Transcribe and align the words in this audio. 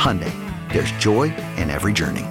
Hyundai, 0.00 0.32
there's 0.72 0.90
joy 0.92 1.24
in 1.58 1.68
every 1.68 1.92
journey. 1.92 2.24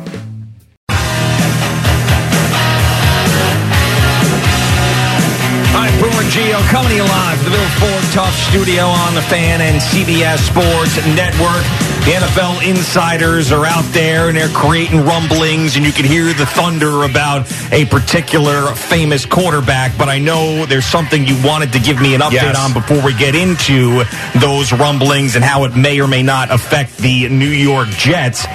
All 5.69 5.85
right, 5.85 5.93
Boomer 6.01 6.27
Geo 6.31 6.57
coming 6.73 6.89
to 6.89 6.95
you 6.95 7.03
live 7.03 7.37
the 7.43 7.51
Built 7.51 7.69
Ford 7.77 8.03
Tough 8.11 8.33
Studio 8.49 8.85
on 8.85 9.13
the 9.13 9.21
Fan 9.21 9.61
and 9.61 9.79
CBS 9.79 10.39
Sports 10.49 10.97
Network. 11.15 11.88
The 12.05 12.15
NFL 12.15 12.67
insiders 12.67 13.51
are 13.51 13.65
out 13.67 13.83
there 13.93 14.29
and 14.29 14.37
they're 14.37 14.47
creating 14.49 15.05
rumblings, 15.05 15.75
and 15.75 15.85
you 15.85 15.91
can 15.91 16.05
hear 16.05 16.25
the 16.33 16.45
thunder 16.45 17.03
about 17.03 17.45
a 17.71 17.85
particular 17.85 18.73
famous 18.73 19.27
quarterback. 19.27 19.95
But 19.95 20.09
I 20.09 20.17
know 20.17 20.65
there's 20.65 20.85
something 20.85 21.27
you 21.27 21.37
wanted 21.45 21.71
to 21.73 21.79
give 21.79 22.01
me 22.01 22.15
an 22.15 22.21
update 22.21 22.31
Yes. 22.53 22.57
on 22.57 22.73
before 22.73 22.99
we 23.05 23.13
get 23.13 23.35
into 23.35 24.03
those 24.39 24.73
rumblings 24.73 25.35
and 25.35 25.45
how 25.45 25.65
it 25.65 25.75
may 25.75 25.99
or 26.01 26.07
may 26.07 26.23
not 26.23 26.49
affect 26.49 26.97
the 26.97 27.29
New 27.29 27.49
York 27.49 27.89
Jets. 27.89 28.47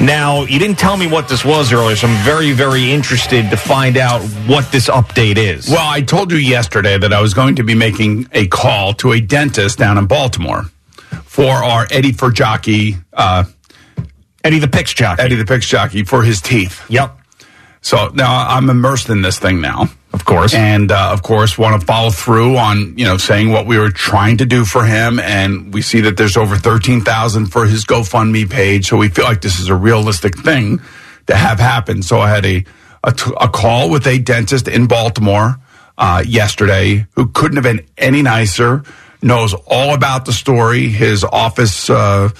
Now, 0.00 0.42
you 0.44 0.60
didn't 0.60 0.78
tell 0.78 0.96
me 0.96 1.08
what 1.08 1.28
this 1.28 1.44
was 1.44 1.72
earlier, 1.72 1.96
so 1.96 2.06
I'm 2.06 2.24
very, 2.24 2.52
very 2.52 2.92
interested 2.92 3.50
to 3.50 3.56
find 3.56 3.96
out 3.96 4.22
what 4.46 4.70
this 4.70 4.88
update 4.88 5.36
is. 5.36 5.68
Well, 5.68 5.84
I 5.88 6.00
told 6.02 6.30
you 6.30 6.38
yesterday 6.38 6.96
that 6.96 7.12
I 7.12 7.20
was 7.20 7.34
going 7.34 7.56
to 7.56 7.64
be 7.64 7.74
making 7.74 8.28
a 8.32 8.46
call 8.46 8.92
to 8.94 9.12
a 9.12 9.20
dentist 9.20 9.78
down 9.78 9.98
in 9.98 10.06
Baltimore 10.06 10.66
for 11.30 11.52
our 11.52 11.86
Eddie 11.92 12.10
for 12.10 12.32
jockey, 12.32 12.96
uh, 13.12 13.44
Eddie 14.42 14.58
the 14.58 14.66
Picks 14.66 14.92
jockey. 14.92 15.22
Eddie 15.22 15.36
the 15.36 15.44
Picks 15.44 15.68
jockey 15.68 16.02
for 16.02 16.24
his 16.24 16.40
teeth. 16.40 16.82
Yep. 16.90 17.16
So 17.82 18.08
now 18.14 18.48
I'm 18.48 18.68
immersed 18.68 19.08
in 19.08 19.22
this 19.22 19.38
thing 19.38 19.60
now, 19.60 19.86
Of 20.12 20.24
course. 20.24 20.52
and 20.54 20.90
uh, 20.90 21.10
of 21.12 21.22
course 21.22 21.56
want 21.56 21.80
to 21.80 21.86
follow 21.86 22.10
through 22.10 22.56
on 22.56 22.98
you 22.98 23.04
know 23.04 23.16
saying 23.16 23.52
what 23.52 23.66
we 23.66 23.78
were 23.78 23.90
trying 23.92 24.38
to 24.38 24.44
do 24.44 24.64
for 24.64 24.84
him, 24.84 25.20
and 25.20 25.72
we 25.72 25.82
see 25.82 26.00
that 26.00 26.16
there's 26.16 26.36
over 26.36 26.56
thirteen 26.56 27.00
thousand 27.02 27.46
for 27.46 27.64
his 27.64 27.84
GoFundMe 27.84 28.50
page, 28.50 28.88
so 28.88 28.96
we 28.96 29.08
feel 29.08 29.24
like 29.24 29.40
this 29.40 29.60
is 29.60 29.68
a 29.68 29.74
realistic 29.76 30.36
thing 30.36 30.80
to 31.28 31.36
have 31.36 31.60
happen. 31.60 32.02
So 32.02 32.18
I 32.18 32.28
had 32.28 32.44
a 32.44 32.64
a, 33.04 33.12
t- 33.12 33.32
a 33.40 33.48
call 33.48 33.88
with 33.88 34.06
a 34.06 34.18
dentist 34.18 34.66
in 34.68 34.86
Baltimore 34.88 35.56
uh, 35.96 36.22
yesterday 36.26 37.06
who 37.14 37.28
couldn't 37.28 37.56
have 37.56 37.64
been 37.64 37.86
any 37.96 38.20
nicer. 38.20 38.82
Knows 39.22 39.54
all 39.66 39.94
about 39.94 40.24
the 40.24 40.32
story. 40.32 40.88
His 40.88 41.24
office. 41.24 41.90
Uh, 41.90 42.30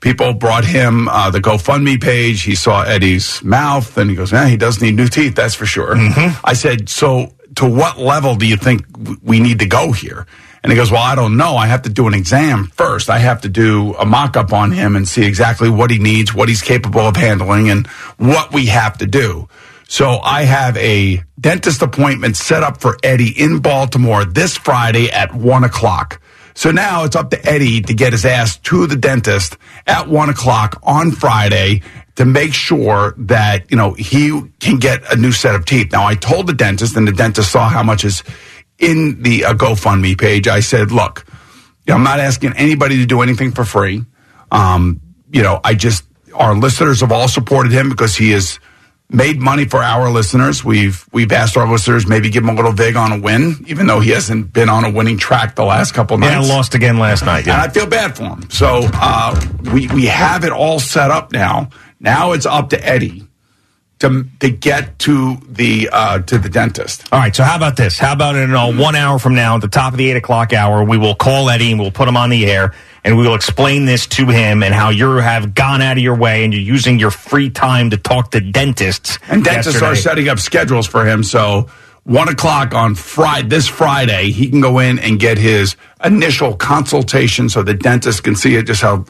people 0.00 0.32
brought 0.32 0.64
him 0.64 1.08
uh, 1.08 1.30
the 1.30 1.40
GoFundMe 1.40 2.00
page. 2.00 2.42
He 2.42 2.54
saw 2.54 2.82
Eddie's 2.82 3.42
mouth 3.44 3.96
and 3.98 4.10
he 4.10 4.16
goes, 4.16 4.32
"Yeah, 4.32 4.48
he 4.48 4.56
does 4.56 4.80
need 4.80 4.94
new 4.94 5.08
teeth, 5.08 5.34
that's 5.34 5.54
for 5.54 5.66
sure." 5.66 5.94
I 6.42 6.54
said, 6.54 6.88
"So, 6.88 7.34
to 7.56 7.68
what 7.68 7.98
level 7.98 8.34
do 8.36 8.46
you 8.46 8.56
think 8.56 8.84
we 9.22 9.40
need 9.40 9.58
to 9.58 9.66
go 9.66 9.92
here?" 9.92 10.26
And 10.62 10.72
he 10.72 10.76
goes, 10.76 10.90
"Well, 10.90 11.02
I 11.02 11.14
don't 11.14 11.36
know. 11.36 11.56
I 11.56 11.66
have 11.66 11.82
to 11.82 11.90
do 11.90 12.06
an 12.06 12.14
exam 12.14 12.70
first. 12.74 13.10
I 13.10 13.18
have 13.18 13.42
to 13.42 13.48
do 13.48 13.94
a 13.94 14.04
mock 14.06 14.36
up 14.36 14.52
on 14.52 14.72
him 14.72 14.96
and 14.96 15.06
see 15.06 15.24
exactly 15.24 15.68
what 15.68 15.90
he 15.90 15.98
needs, 15.98 16.34
what 16.34 16.48
he's 16.48 16.62
capable 16.62 17.06
of 17.06 17.16
handling, 17.16 17.70
and 17.70 17.86
what 18.16 18.52
we 18.52 18.66
have 18.66 18.98
to 18.98 19.06
do." 19.06 19.48
So 19.88 20.20
I 20.20 20.44
have 20.44 20.76
a 20.76 21.24
dentist 21.38 21.82
appointment 21.82 22.36
set 22.36 22.62
up 22.62 22.80
for 22.80 22.96
Eddie 23.02 23.34
in 23.36 23.58
Baltimore 23.58 24.24
this 24.24 24.56
Friday 24.56 25.10
at 25.10 25.34
one 25.34 25.64
o'clock. 25.64 26.20
So 26.54 26.70
now 26.70 27.04
it's 27.04 27.16
up 27.16 27.30
to 27.30 27.48
Eddie 27.48 27.80
to 27.82 27.94
get 27.94 28.12
his 28.12 28.24
ass 28.24 28.56
to 28.58 28.86
the 28.86 28.96
dentist 28.96 29.56
at 29.86 30.08
one 30.08 30.28
o'clock 30.28 30.80
on 30.82 31.12
Friday 31.12 31.82
to 32.16 32.24
make 32.24 32.52
sure 32.52 33.14
that, 33.18 33.70
you 33.70 33.76
know, 33.76 33.92
he 33.94 34.42
can 34.58 34.78
get 34.78 35.10
a 35.12 35.16
new 35.16 35.32
set 35.32 35.54
of 35.54 35.64
teeth. 35.64 35.92
Now 35.92 36.06
I 36.06 36.14
told 36.14 36.46
the 36.46 36.52
dentist 36.52 36.96
and 36.96 37.06
the 37.06 37.12
dentist 37.12 37.50
saw 37.50 37.68
how 37.68 37.82
much 37.82 38.04
is 38.04 38.22
in 38.78 39.22
the 39.22 39.44
uh, 39.44 39.54
GoFundMe 39.54 40.18
page. 40.18 40.48
I 40.48 40.60
said, 40.60 40.90
look, 40.90 41.24
I'm 41.88 42.02
not 42.02 42.20
asking 42.20 42.54
anybody 42.54 42.98
to 42.98 43.06
do 43.06 43.22
anything 43.22 43.52
for 43.52 43.64
free. 43.64 44.04
Um, 44.50 45.00
you 45.32 45.42
know, 45.42 45.60
I 45.62 45.74
just, 45.74 46.04
our 46.34 46.54
listeners 46.54 47.00
have 47.00 47.12
all 47.12 47.28
supported 47.28 47.72
him 47.72 47.88
because 47.88 48.16
he 48.16 48.30
has 48.32 48.58
made 49.12 49.40
money 49.40 49.64
for 49.64 49.82
our 49.82 50.10
listeners. 50.10 50.64
We've, 50.64 51.06
we've 51.12 51.32
asked 51.32 51.56
our 51.56 51.70
listeners 51.70 52.06
maybe 52.06 52.30
give 52.30 52.44
him 52.44 52.50
a 52.50 52.54
little 52.54 52.72
vig 52.72 52.96
on 52.96 53.12
a 53.12 53.20
win, 53.20 53.64
even 53.66 53.86
though 53.86 54.00
he 54.00 54.10
hasn't 54.10 54.52
been 54.52 54.68
on 54.68 54.84
a 54.84 54.90
winning 54.90 55.18
track 55.18 55.56
the 55.56 55.64
last 55.64 55.92
couple 55.94 56.18
yeah, 56.20 56.36
nights. 56.36 56.48
lost 56.48 56.74
again 56.74 56.98
last 56.98 57.24
night. 57.24 57.46
Yeah. 57.46 57.54
And 57.54 57.62
I 57.62 57.68
feel 57.68 57.86
bad 57.86 58.16
for 58.16 58.24
him. 58.24 58.48
So, 58.50 58.80
uh, 58.94 59.40
we, 59.72 59.88
we 59.88 60.06
have 60.06 60.44
it 60.44 60.52
all 60.52 60.80
set 60.80 61.10
up 61.10 61.32
now. 61.32 61.70
Now 61.98 62.32
it's 62.32 62.46
up 62.46 62.70
to 62.70 62.86
Eddie 62.86 63.26
to, 64.00 64.26
to 64.40 64.50
get 64.50 64.98
to 65.00 65.36
the, 65.48 65.88
uh, 65.92 66.18
to 66.20 66.38
the 66.38 66.48
dentist. 66.48 67.04
All 67.12 67.20
right. 67.20 67.34
So 67.34 67.42
how 67.42 67.56
about 67.56 67.76
this? 67.76 67.98
How 67.98 68.12
about 68.12 68.34
in 68.34 68.54
uh, 68.54 68.72
one 68.72 68.96
hour 68.96 69.18
from 69.18 69.34
now, 69.34 69.54
at 69.54 69.60
the 69.60 69.68
top 69.68 69.92
of 69.92 69.98
the 69.98 70.10
eight 70.10 70.16
o'clock 70.16 70.52
hour, 70.52 70.82
we 70.82 70.98
will 70.98 71.14
call 71.14 71.48
Eddie 71.48 71.70
and 71.70 71.80
we'll 71.80 71.90
put 71.90 72.08
him 72.08 72.16
on 72.16 72.30
the 72.30 72.46
air 72.46 72.74
and 73.04 73.16
we 73.16 73.26
will 73.26 73.34
explain 73.34 73.84
this 73.84 74.06
to 74.06 74.26
him 74.26 74.62
and 74.62 74.74
how 74.74 74.90
you 74.90 75.16
have 75.16 75.54
gone 75.54 75.80
out 75.82 75.96
of 75.96 76.02
your 76.02 76.16
way 76.16 76.44
and 76.44 76.52
you're 76.52 76.62
using 76.62 76.98
your 76.98 77.10
free 77.10 77.50
time 77.50 77.90
to 77.90 77.96
talk 77.96 78.30
to 78.32 78.40
dentists. 78.40 79.18
And 79.28 79.44
dentists 79.44 79.74
yesterday. 79.74 79.92
are 79.92 79.96
setting 79.96 80.28
up 80.28 80.38
schedules 80.38 80.86
for 80.86 81.06
him. 81.06 81.22
So 81.22 81.68
one 82.04 82.28
o'clock 82.28 82.74
on 82.74 82.94
Friday, 82.94 83.48
this 83.48 83.68
Friday, 83.68 84.30
he 84.30 84.48
can 84.48 84.60
go 84.60 84.78
in 84.78 84.98
and 84.98 85.20
get 85.20 85.38
his 85.38 85.76
initial 86.02 86.56
consultation 86.56 87.48
so 87.48 87.62
the 87.62 87.74
dentist 87.74 88.24
can 88.24 88.34
see 88.34 88.56
it 88.56 88.66
just 88.66 88.82
how 88.82 89.04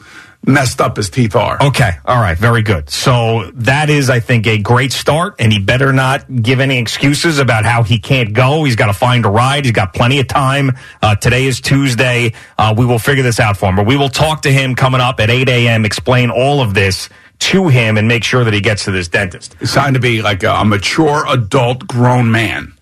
messed 0.45 0.81
up 0.81 0.97
his 0.97 1.09
teeth 1.09 1.35
are. 1.35 1.61
Okay. 1.61 1.91
All 2.05 2.19
right. 2.19 2.37
Very 2.37 2.61
good. 2.61 2.89
So 2.89 3.51
that 3.55 3.89
is, 3.89 4.09
I 4.09 4.19
think, 4.19 4.47
a 4.47 4.57
great 4.57 4.91
start, 4.91 5.35
and 5.39 5.53
he 5.53 5.59
better 5.59 5.93
not 5.93 6.41
give 6.41 6.59
any 6.59 6.79
excuses 6.79 7.39
about 7.39 7.65
how 7.65 7.83
he 7.83 7.99
can't 7.99 8.33
go. 8.33 8.63
He's 8.63 8.75
got 8.75 8.87
to 8.87 8.93
find 8.93 9.25
a 9.25 9.29
ride. 9.29 9.65
He's 9.65 9.73
got 9.73 9.93
plenty 9.93 10.19
of 10.19 10.27
time. 10.27 10.71
Uh, 11.01 11.15
today 11.15 11.45
is 11.45 11.61
Tuesday. 11.61 12.33
Uh, 12.57 12.73
we 12.75 12.85
will 12.85 12.99
figure 12.99 13.23
this 13.23 13.39
out 13.39 13.57
for 13.57 13.69
him, 13.69 13.75
but 13.75 13.85
we 13.85 13.97
will 13.97 14.09
talk 14.09 14.41
to 14.43 14.51
him 14.51 14.75
coming 14.75 15.01
up 15.01 15.19
at 15.19 15.29
8 15.29 15.47
a.m., 15.49 15.85
explain 15.85 16.29
all 16.31 16.61
of 16.61 16.73
this 16.73 17.09
to 17.39 17.67
him, 17.67 17.97
and 17.97 18.07
make 18.07 18.23
sure 18.23 18.43
that 18.43 18.53
he 18.53 18.61
gets 18.61 18.85
to 18.85 18.91
this 18.91 19.07
dentist. 19.07 19.55
It's 19.59 19.73
time 19.73 19.93
to 19.93 19.99
be 19.99 20.21
like 20.21 20.43
a, 20.43 20.53
a 20.53 20.65
mature 20.65 21.25
adult 21.27 21.87
grown 21.87 22.31
man. 22.31 22.73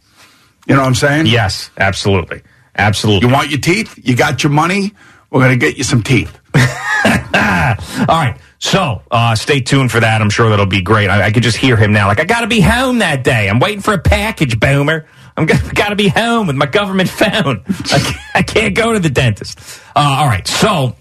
You 0.68 0.76
know 0.76 0.82
what 0.82 0.88
I'm 0.88 0.96
saying? 0.96 1.26
Yes, 1.26 1.72
absolutely. 1.78 2.42
Absolutely. 2.76 3.28
You 3.28 3.34
want 3.34 3.50
your 3.50 3.60
teeth? 3.60 4.00
You 4.02 4.16
got 4.16 4.44
your 4.44 4.52
money? 4.52 4.94
We're 5.30 5.42
going 5.42 5.60
to 5.60 5.66
get 5.66 5.78
you 5.78 5.84
some 5.84 6.04
teeth. 6.04 6.38
All 8.08 8.18
right. 8.18 8.38
So 8.60 9.02
uh, 9.10 9.36
stay 9.36 9.62
tuned 9.62 9.92
for 9.92 10.00
that. 10.00 10.22
I'm 10.22 10.30
sure 10.30 10.50
that'll 10.50 10.66
be 10.66 10.82
great. 10.82 11.10
I, 11.10 11.28
I 11.28 11.32
could 11.32 11.44
just 11.44 11.58
hear 11.58 11.78
him 11.78 11.94
now. 11.94 12.08
Like, 12.08 12.20
I 12.20 12.26
got 12.26 12.42
to 12.42 12.48
be 12.48 12.60
home 12.60 13.00
that 13.00 13.24
day. 13.24 13.50
I'm 13.50 13.60
waiting 13.60 13.82
for 13.82 13.94
a 13.94 14.00
package, 14.00 14.60
boomer. 14.60 15.08
I'm 15.38 15.46
got 15.74 15.90
to 15.90 15.96
be 15.96 16.10
home 16.10 16.48
with 16.48 16.56
my 16.56 16.66
government 16.66 17.10
phone. 17.10 17.64
I 17.68 18.00
can't, 18.00 18.18
I 18.36 18.42
can't 18.44 18.76
go 18.76 18.94
to 18.94 19.00
the 19.00 19.10
dentist. 19.10 19.60
Uh, 19.96 20.18
all 20.20 20.28
right. 20.28 20.46
So 20.48 20.96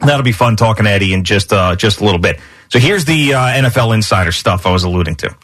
that'll 0.00 0.22
be 0.22 0.32
fun 0.32 0.56
talking 0.56 0.84
to 0.84 0.90
Eddie 0.90 1.12
in 1.12 1.24
just 1.24 1.52
uh, 1.52 1.76
just 1.76 2.00
a 2.00 2.04
little 2.04 2.20
bit. 2.20 2.40
So 2.68 2.78
here's 2.78 3.04
the 3.04 3.34
uh, 3.34 3.38
NFL 3.38 3.94
insider 3.94 4.32
stuff 4.32 4.66
I 4.66 4.72
was 4.72 4.84
alluding 4.84 5.16
to. 5.16 5.36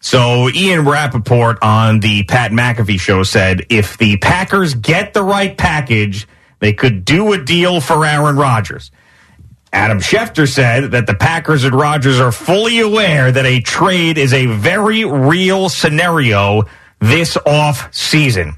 So 0.00 0.50
Ian 0.50 0.84
Rapoport 0.84 1.58
on 1.62 2.00
the 2.00 2.24
Pat 2.24 2.50
McAfee 2.50 3.00
show 3.00 3.22
said 3.22 3.66
if 3.70 3.96
the 3.96 4.18
Packers 4.18 4.74
get 4.74 5.14
the 5.14 5.22
right 5.22 5.56
package, 5.56 6.28
they 6.64 6.72
could 6.72 7.04
do 7.04 7.34
a 7.34 7.44
deal 7.44 7.78
for 7.82 8.06
Aaron 8.06 8.36
Rodgers. 8.36 8.90
Adam 9.70 9.98
Schefter 9.98 10.50
said 10.50 10.92
that 10.92 11.06
the 11.06 11.14
Packers 11.14 11.64
and 11.64 11.74
Rodgers 11.74 12.18
are 12.18 12.32
fully 12.32 12.80
aware 12.80 13.30
that 13.30 13.44
a 13.44 13.60
trade 13.60 14.16
is 14.16 14.32
a 14.32 14.46
very 14.46 15.04
real 15.04 15.68
scenario 15.68 16.62
this 17.00 17.36
off 17.44 17.94
season. 17.94 18.54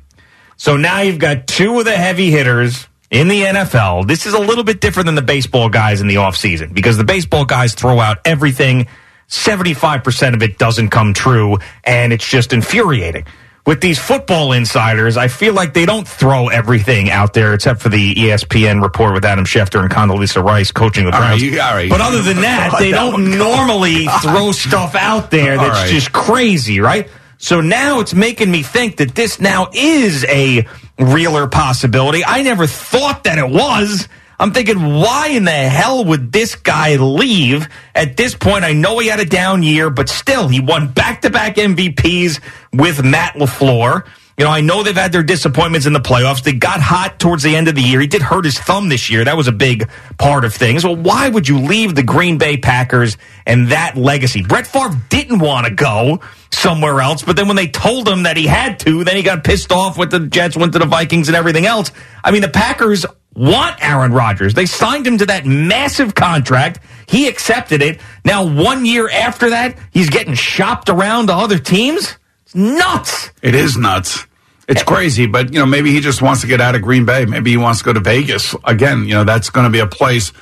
So 0.56 0.76
now 0.76 1.00
you've 1.00 1.18
got 1.18 1.48
two 1.48 1.80
of 1.80 1.84
the 1.84 1.96
heavy 1.96 2.30
hitters 2.30 2.86
in 3.10 3.26
the 3.26 3.42
NFL. 3.42 4.06
This 4.06 4.24
is 4.24 4.34
a 4.34 4.40
little 4.40 4.62
bit 4.62 4.80
different 4.80 5.06
than 5.06 5.16
the 5.16 5.22
baseball 5.22 5.68
guys 5.68 6.00
in 6.00 6.06
the 6.06 6.18
off 6.18 6.36
season 6.36 6.72
because 6.72 6.96
the 6.96 7.04
baseball 7.04 7.44
guys 7.44 7.74
throw 7.74 7.98
out 7.98 8.18
everything. 8.24 8.86
75% 9.28 10.34
of 10.34 10.44
it 10.44 10.58
doesn't 10.58 10.90
come 10.90 11.12
true, 11.12 11.58
and 11.82 12.12
it's 12.12 12.28
just 12.28 12.52
infuriating. 12.52 13.24
With 13.66 13.80
these 13.80 13.98
football 13.98 14.52
insiders, 14.52 15.16
I 15.16 15.26
feel 15.26 15.52
like 15.52 15.74
they 15.74 15.86
don't 15.86 16.06
throw 16.06 16.46
everything 16.46 17.10
out 17.10 17.32
there 17.34 17.52
except 17.52 17.80
for 17.82 17.88
the 17.88 18.14
ESPN 18.14 18.80
report 18.80 19.12
with 19.12 19.24
Adam 19.24 19.44
Schefter 19.44 19.80
and 19.80 19.90
Condoleezza 19.90 20.40
Rice 20.42 20.70
coaching 20.70 21.04
the 21.04 21.10
right, 21.10 21.18
Browns. 21.18 21.42
you- 21.42 21.60
all 21.60 21.74
right. 21.74 21.90
But 21.90 22.00
other 22.00 22.22
than 22.22 22.42
that, 22.42 22.76
they 22.78 22.92
don't 22.92 23.36
normally 23.36 24.06
throw 24.22 24.52
stuff 24.52 24.94
out 24.94 25.32
there 25.32 25.56
that's 25.56 25.80
right. 25.80 25.90
just 25.90 26.12
crazy, 26.12 26.78
right? 26.78 27.08
So 27.38 27.60
now 27.60 27.98
it's 27.98 28.14
making 28.14 28.50
me 28.52 28.62
think 28.62 28.98
that 28.98 29.16
this 29.16 29.40
now 29.40 29.68
is 29.74 30.24
a 30.28 30.64
realer 30.98 31.48
possibility. 31.48 32.24
I 32.24 32.42
never 32.42 32.68
thought 32.68 33.24
that 33.24 33.38
it 33.38 33.50
was. 33.50 34.08
I'm 34.38 34.52
thinking, 34.52 34.78
why 34.78 35.28
in 35.28 35.44
the 35.44 35.50
hell 35.50 36.04
would 36.04 36.30
this 36.30 36.54
guy 36.56 36.96
leave? 36.96 37.68
At 37.94 38.16
this 38.16 38.34
point, 38.34 38.64
I 38.64 38.72
know 38.72 38.98
he 38.98 39.08
had 39.08 39.20
a 39.20 39.24
down 39.24 39.62
year, 39.62 39.88
but 39.88 40.08
still, 40.08 40.48
he 40.48 40.60
won 40.60 40.92
back 40.92 41.22
to 41.22 41.30
back 41.30 41.56
MVPs 41.56 42.40
with 42.72 43.02
Matt 43.02 43.34
LaFleur. 43.34 44.06
You 44.38 44.44
know, 44.44 44.50
I 44.50 44.60
know 44.60 44.82
they've 44.82 44.94
had 44.94 45.12
their 45.12 45.22
disappointments 45.22 45.86
in 45.86 45.94
the 45.94 46.00
playoffs. 46.00 46.42
They 46.42 46.52
got 46.52 46.78
hot 46.78 47.18
towards 47.18 47.42
the 47.42 47.56
end 47.56 47.68
of 47.68 47.74
the 47.74 47.80
year. 47.80 48.00
He 48.00 48.06
did 48.06 48.20
hurt 48.20 48.44
his 48.44 48.58
thumb 48.58 48.90
this 48.90 49.08
year. 49.08 49.24
That 49.24 49.34
was 49.34 49.48
a 49.48 49.52
big 49.52 49.88
part 50.18 50.44
of 50.44 50.52
things. 50.52 50.84
Well, 50.84 50.94
why 50.94 51.30
would 51.30 51.48
you 51.48 51.60
leave 51.60 51.94
the 51.94 52.02
Green 52.02 52.36
Bay 52.36 52.58
Packers 52.58 53.16
and 53.46 53.68
that 53.68 53.96
legacy? 53.96 54.42
Brett 54.42 54.66
Favre 54.66 54.94
didn't 55.08 55.38
want 55.38 55.66
to 55.66 55.72
go 55.72 56.20
somewhere 56.52 57.00
else, 57.00 57.22
but 57.22 57.36
then 57.36 57.46
when 57.48 57.56
they 57.56 57.66
told 57.66 58.06
him 58.06 58.24
that 58.24 58.36
he 58.36 58.46
had 58.46 58.78
to, 58.80 59.04
then 59.04 59.16
he 59.16 59.22
got 59.22 59.42
pissed 59.42 59.72
off 59.72 59.96
with 59.96 60.10
the 60.10 60.20
Jets, 60.20 60.54
went 60.54 60.74
to 60.74 60.78
the 60.78 60.86
Vikings 60.86 61.28
and 61.28 61.36
everything 61.36 61.64
else. 61.64 61.90
I 62.22 62.30
mean, 62.30 62.42
the 62.42 62.48
Packers 62.48 63.06
want 63.34 63.82
Aaron 63.82 64.12
Rodgers. 64.12 64.52
They 64.52 64.66
signed 64.66 65.06
him 65.06 65.16
to 65.16 65.26
that 65.26 65.46
massive 65.46 66.14
contract. 66.14 66.80
He 67.08 67.26
accepted 67.26 67.80
it. 67.80 68.00
Now, 68.22 68.44
one 68.46 68.84
year 68.84 69.08
after 69.08 69.48
that, 69.50 69.78
he's 69.92 70.10
getting 70.10 70.34
shopped 70.34 70.90
around 70.90 71.28
to 71.28 71.34
other 71.34 71.58
teams. 71.58 72.18
It's 72.46 72.54
nuts. 72.54 73.30
It 73.42 73.54
is 73.54 73.76
nuts. 73.76 74.24
It's 74.68 74.82
crazy, 74.82 75.26
but 75.26 75.52
you 75.52 75.58
know, 75.60 75.66
maybe 75.66 75.92
he 75.92 76.00
just 76.00 76.22
wants 76.22 76.40
to 76.40 76.46
get 76.48 76.60
out 76.60 76.74
of 76.74 76.82
Green 76.82 77.04
Bay. 77.04 77.24
Maybe 77.24 77.50
he 77.50 77.56
wants 77.56 77.80
to 77.80 77.84
go 77.84 77.92
to 77.92 78.00
Vegas 78.00 78.54
again. 78.64 79.04
You 79.04 79.14
know, 79.14 79.24
that's 79.24 79.50
going 79.50 79.64
to 79.64 79.70
be 79.70 79.78
a 79.78 79.86
place, 79.86 80.32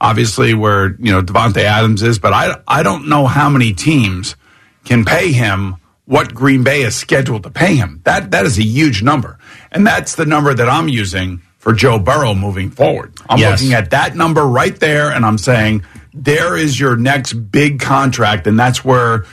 obviously, 0.00 0.54
where 0.54 0.94
you 1.00 1.10
know 1.12 1.20
Davante 1.22 1.62
Adams 1.62 2.02
is. 2.02 2.18
But 2.18 2.32
I, 2.32 2.60
I 2.68 2.82
don't 2.84 3.08
know 3.08 3.26
how 3.26 3.48
many 3.48 3.72
teams 3.72 4.36
can 4.84 5.04
pay 5.04 5.32
him 5.32 5.76
what 6.04 6.32
Green 6.34 6.62
Bay 6.62 6.82
is 6.82 6.94
scheduled 6.94 7.42
to 7.44 7.50
pay 7.50 7.74
him. 7.74 8.00
That 8.04 8.30
that 8.32 8.44
is 8.46 8.56
a 8.58 8.62
huge 8.62 9.02
number, 9.02 9.38
and 9.72 9.84
that's 9.86 10.14
the 10.14 10.26
number 10.26 10.54
that 10.54 10.68
I'm 10.68 10.88
using 10.88 11.42
for 11.58 11.72
Joe 11.72 11.98
Burrow 11.98 12.34
moving 12.34 12.70
forward. 12.70 13.14
I'm 13.28 13.38
Yes. 13.38 13.60
looking 13.60 13.74
at 13.74 13.90
that 13.90 14.14
number 14.16 14.42
right 14.46 14.74
there, 14.78 15.10
and 15.10 15.24
I'm 15.24 15.38
saying 15.38 15.82
there 16.14 16.56
is 16.56 16.78
your 16.78 16.94
next 16.96 17.32
big 17.32 17.80
contract, 17.80 18.46
and 18.46 18.58
that's 18.58 18.84
where 18.84 19.24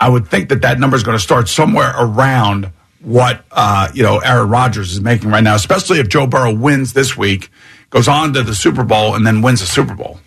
I 0.00 0.08
would 0.08 0.28
think 0.28 0.48
that 0.50 0.62
that 0.62 0.78
number 0.78 0.96
is 0.96 1.02
going 1.02 1.16
to 1.16 1.22
start 1.22 1.48
somewhere 1.48 1.92
around 1.98 2.70
what 3.00 3.44
uh, 3.50 3.90
you 3.94 4.02
know 4.02 4.18
Aaron 4.18 4.48
Rodgers 4.48 4.92
is 4.92 5.00
making 5.00 5.30
right 5.30 5.42
now, 5.42 5.54
especially 5.54 5.98
if 6.00 6.08
Joe 6.08 6.26
Burrow 6.26 6.52
wins 6.54 6.92
this 6.92 7.16
week, 7.16 7.50
goes 7.90 8.08
on 8.08 8.32
to 8.34 8.42
the 8.42 8.54
Super 8.54 8.84
Bowl, 8.84 9.14
and 9.14 9.26
then 9.26 9.42
wins 9.42 9.60
the 9.60 9.66
Super 9.66 9.94
Bowl. 9.94 10.20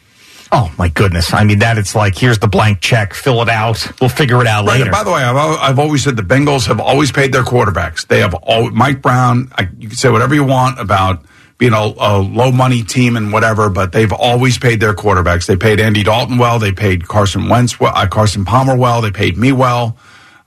Oh 0.53 0.69
my 0.77 0.89
goodness! 0.89 1.33
I 1.33 1.45
mean, 1.45 1.59
that 1.59 1.77
it's 1.77 1.95
like 1.95 2.17
here's 2.17 2.39
the 2.39 2.47
blank 2.47 2.81
check, 2.81 3.13
fill 3.13 3.41
it 3.41 3.47
out. 3.47 3.87
We'll 4.01 4.09
figure 4.09 4.41
it 4.41 4.47
out 4.47 4.65
Right, 4.65 4.79
later. 4.79 4.91
By 4.91 5.03
the 5.05 5.11
way, 5.11 5.23
I've, 5.23 5.35
I've 5.37 5.79
always 5.79 6.03
said 6.03 6.17
the 6.17 6.23
Bengals 6.23 6.67
have 6.67 6.81
always 6.81 7.11
paid 7.11 7.31
their 7.31 7.43
quarterbacks. 7.43 8.05
They 8.05 8.19
have 8.19 8.33
all 8.33 8.69
Mike 8.71 9.01
Brown. 9.01 9.51
I, 9.57 9.69
you 9.79 9.87
can 9.87 9.97
say 9.97 10.09
whatever 10.09 10.35
you 10.35 10.43
want 10.43 10.77
about 10.79 11.23
being 11.61 11.73
a, 11.73 11.93
a 11.99 12.17
low 12.17 12.51
money 12.51 12.81
team 12.81 13.15
and 13.15 13.31
whatever, 13.31 13.69
but 13.69 13.91
they've 13.91 14.11
always 14.11 14.57
paid 14.57 14.79
their 14.79 14.95
quarterbacks. 14.95 15.45
They 15.45 15.55
paid 15.55 15.79
Andy 15.79 16.01
Dalton 16.01 16.39
well. 16.39 16.57
They 16.57 16.71
paid 16.71 17.07
Carson 17.07 17.49
Wentz, 17.49 17.79
well, 17.79 17.93
uh, 17.95 18.07
Carson 18.07 18.45
Palmer 18.45 18.75
well. 18.75 18.99
They 18.99 19.11
paid 19.11 19.37
me 19.37 19.51
well. 19.51 19.95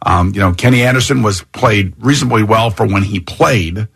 Um, 0.02 0.32
you 0.34 0.40
know, 0.40 0.52
Kenny 0.54 0.82
Anderson 0.82 1.22
was 1.22 1.42
played 1.52 1.94
reasonably 1.98 2.42
well 2.42 2.70
for 2.70 2.84
when 2.84 3.04
he 3.04 3.20
played. 3.20 3.86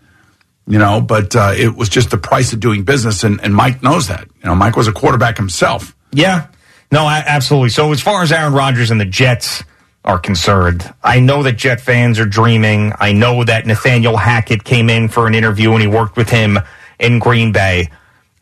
You 0.69 0.79
know, 0.79 1.01
but 1.01 1.35
uh, 1.35 1.55
it 1.57 1.75
was 1.75 1.89
just 1.89 2.11
the 2.11 2.19
price 2.19 2.53
of 2.53 2.61
doing 2.61 2.85
business, 2.85 3.25
and, 3.25 3.41
and 3.41 3.53
Mike 3.53 3.83
knows 3.83 4.07
that. 4.07 4.29
You 4.39 4.45
know, 4.45 4.55
Mike 4.55 4.77
was 4.77 4.87
a 4.87 4.93
quarterback 4.93 5.39
himself. 5.39 5.97
Yeah. 6.13 6.47
No, 6.93 7.09
absolutely. 7.09 7.71
So 7.71 7.91
as 7.91 8.01
far 8.01 8.23
as 8.23 8.31
Aaron 8.31 8.53
Rodgers 8.53 8.93
and 8.93 9.01
the 9.01 9.05
Jets 9.05 9.65
are 10.05 10.21
concerned, 10.21 10.95
I 11.03 11.19
know 11.19 11.43
that 11.43 11.57
Jet 11.57 11.81
fans 11.81 12.21
are 12.21 12.27
dreaming. 12.27 12.93
I 13.01 13.13
know 13.13 13.43
that 13.43 13.67
Nathaniel 13.67 14.17
Hackett 14.17 14.63
came 14.63 14.89
in 14.89 15.09
for 15.09 15.27
an 15.27 15.35
interview 15.35 15.73
and 15.73 15.83
he 15.83 15.89
worked 15.89 16.17
with 16.17 16.31
him 16.31 16.61
in 16.99 17.19
Green 17.19 17.53
Bay. 17.53 17.91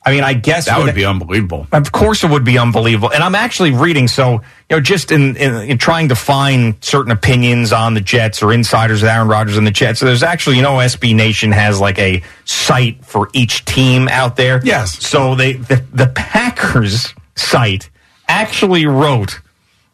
I 0.06 0.12
mean, 0.12 0.22
I 0.22 0.34
guess 0.34 0.66
That 0.66 0.78
would 0.78 0.94
be 0.94 1.04
unbelievable. 1.04 1.66
Of 1.72 1.90
course, 1.90 2.22
it 2.22 2.30
would 2.30 2.44
be 2.44 2.58
unbelievable. 2.58 3.12
And 3.12 3.24
I'm 3.24 3.34
actually 3.34 3.72
reading, 3.72 4.06
so 4.06 4.34
you 4.34 4.40
know, 4.70 4.80
just 4.80 5.10
in, 5.10 5.34
in, 5.36 5.54
in 5.70 5.78
trying 5.78 6.10
to 6.10 6.14
find 6.14 6.76
certain 6.80 7.10
opinions 7.10 7.72
on 7.72 7.94
the 7.94 8.00
Jets 8.00 8.40
or 8.40 8.52
insiders 8.52 9.02
of 9.02 9.08
Aaron 9.08 9.26
Rodgers 9.26 9.56
and 9.56 9.66
the 9.66 9.72
Jets. 9.72 9.98
So 9.98 10.06
there's 10.06 10.22
actually, 10.22 10.56
you 10.56 10.62
know, 10.62 10.74
SB 10.74 11.16
Nation 11.16 11.50
has 11.50 11.80
like 11.80 11.98
a 11.98 12.22
site 12.44 13.04
for 13.04 13.30
each 13.32 13.64
team 13.64 14.06
out 14.06 14.36
there. 14.36 14.60
Yes. 14.62 15.04
So 15.04 15.34
they 15.34 15.54
the, 15.54 15.84
the 15.92 16.06
Packers 16.14 17.12
site 17.34 17.90
actually 18.28 18.86
wrote. 18.86 19.40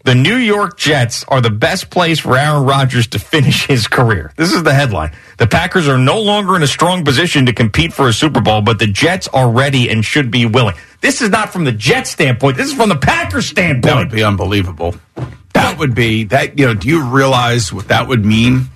The 0.04 0.16
New 0.16 0.34
York 0.34 0.76
Jets 0.78 1.25
are 1.28 1.40
the 1.40 1.50
best 1.50 1.88
place 1.88 2.19
for 2.19 2.37
Aaron 2.37 2.64
Rodgers 2.64 3.06
to 3.08 3.20
finish 3.20 3.66
his 3.66 3.87
career. 3.87 4.32
This 4.37 4.52
is 4.52 4.64
the 4.64 4.75
headline. 4.75 5.12
The 5.38 5.46
Packers 5.46 5.87
are 5.87 5.96
no 5.96 6.20
longer 6.20 6.56
in 6.56 6.62
a 6.64 6.66
strong 6.66 7.04
position 7.04 7.46
to 7.46 7.52
compete 7.52 7.93
for 7.93 8.08
a 8.08 8.12
Super 8.12 8.40
Bowl, 8.40 8.62
but 8.62 8.81
the 8.81 8.88
Jets 8.88 9.28
are 9.28 9.49
ready 9.49 9.88
and 9.88 10.04
should 10.04 10.28
be 10.28 10.44
willing. 10.44 10.75
This 11.02 11.22
is 11.22 11.31
not 11.31 11.52
from 11.52 11.62
the 11.62 11.70
Jets 11.70 12.10
standpoint. 12.10 12.56
This 12.56 12.66
is 12.66 12.75
from 12.75 12.88
the 12.88 12.96
Packers 12.96 13.46
standpoint. 13.46 13.82
That 13.84 13.96
would 13.96 14.10
be 14.10 14.25
unbelievable. 14.25 14.96
That 15.54 15.78
would 15.78 15.94
be 15.94 16.25
that. 16.25 16.58
You 16.58 16.66
know, 16.66 16.75
do 16.75 16.88
you 16.88 17.05
realize 17.05 17.72
what 17.72 17.87
that 17.88 18.08
would 18.08 18.25
mean 18.25 18.70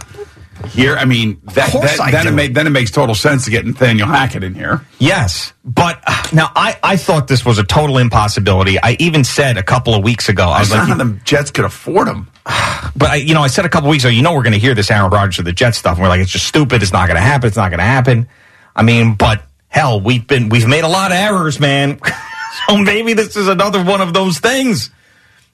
here? 0.69 0.97
I 0.97 1.05
mean, 1.05 1.41
that, 1.55 1.73
that 1.73 2.01
I 2.01 2.11
then 2.11 2.27
it 2.27 2.31
make, 2.33 2.55
then 2.55 2.67
it 2.67 2.71
makes 2.71 2.91
total 2.91 3.15
sense 3.15 3.45
to 3.45 3.51
get 3.51 3.67
Nathaniel 3.67 4.09
Hackett 4.09 4.43
in 4.43 4.55
here. 4.55 4.85
Yes, 4.99 5.53
but 5.65 6.03
uh, 6.07 6.23
now 6.33 6.51
I, 6.55 6.79
I 6.83 6.97
thought 6.97 7.29
this 7.29 7.45
was 7.45 7.59
a 7.59 7.65
total 7.65 7.99
impossibility. 7.99 8.79
I 8.83 8.97
even 8.99 9.25
said 9.25 9.57
a 9.57 9.63
couple 9.63 9.95
of 9.95 10.03
weeks 10.03 10.29
ago, 10.29 10.49
I 10.49 10.61
was 10.61 10.71
was 10.71 10.89
like, 10.89 10.99
the 10.99 11.21
Jets 11.25 11.51
could 11.51 11.65
afford 11.65 12.09
him. 12.09 12.29
But 12.97 13.11
I, 13.11 13.15
you 13.17 13.35
know, 13.35 13.43
I 13.43 13.49
said 13.49 13.67
a 13.67 13.69
couple 13.69 13.91
weeks 13.91 14.05
ago, 14.05 14.11
you 14.11 14.23
know, 14.23 14.33
we're 14.33 14.43
going 14.43 14.55
to 14.55 14.59
hear 14.59 14.75
this 14.75 14.91
Aaron 14.91 15.11
Rodgers 15.11 15.41
of 15.41 15.45
the 15.45 15.53
Jets 15.53 15.77
stuff, 15.77 15.99
and 15.99 16.03
we're 16.03 16.09
like, 16.09 16.21
it's 16.21 16.31
just 16.31 16.47
stupid. 16.47 16.83
It's 16.83 16.93
not 16.93 17.09
going 17.09 17.17
to 17.17 17.21
happen. 17.21 17.47
It's 17.47 17.57
not 17.57 17.69
going 17.69 17.81
to 17.81 17.85
happen. 17.85 18.27
I 18.75 18.83
mean, 18.83 19.17
but 19.17 19.43
hell, 19.69 20.01
we've 20.01 20.27
been 20.27 20.49
we've 20.49 20.67
made 20.67 20.83
a 20.83 20.89
lot 20.89 21.11
of 21.11 21.19
errors, 21.19 21.61
man. 21.61 22.01
so 22.69 22.79
maybe 22.79 23.13
this 23.13 23.37
is 23.37 23.49
another 23.49 23.85
one 23.85 24.01
of 24.01 24.15
those 24.15 24.39
things. 24.39 24.91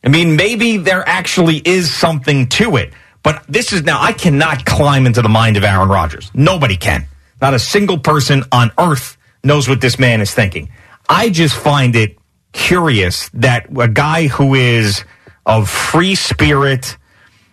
I 0.04 0.08
mean, 0.08 0.36
maybe 0.36 0.78
there 0.78 1.06
actually 1.06 1.56
is 1.58 1.92
something 1.92 2.48
to 2.50 2.76
it. 2.76 2.92
But 3.22 3.44
this 3.48 3.72
is 3.72 3.82
now, 3.82 4.00
I 4.00 4.12
cannot 4.12 4.64
climb 4.64 5.06
into 5.06 5.22
the 5.22 5.28
mind 5.28 5.56
of 5.56 5.64
Aaron 5.64 5.88
Rodgers. 5.88 6.30
Nobody 6.34 6.76
can. 6.76 7.06
Not 7.40 7.54
a 7.54 7.58
single 7.58 7.98
person 7.98 8.44
on 8.52 8.72
earth 8.78 9.16
knows 9.44 9.68
what 9.68 9.80
this 9.80 9.98
man 9.98 10.20
is 10.20 10.32
thinking. 10.32 10.70
I 11.08 11.30
just 11.30 11.54
find 11.54 11.94
it 11.96 12.16
curious 12.52 13.28
that 13.34 13.66
a 13.78 13.88
guy 13.88 14.26
who 14.26 14.54
is 14.54 15.04
of 15.46 15.68
free 15.68 16.14
spirit, 16.14 16.96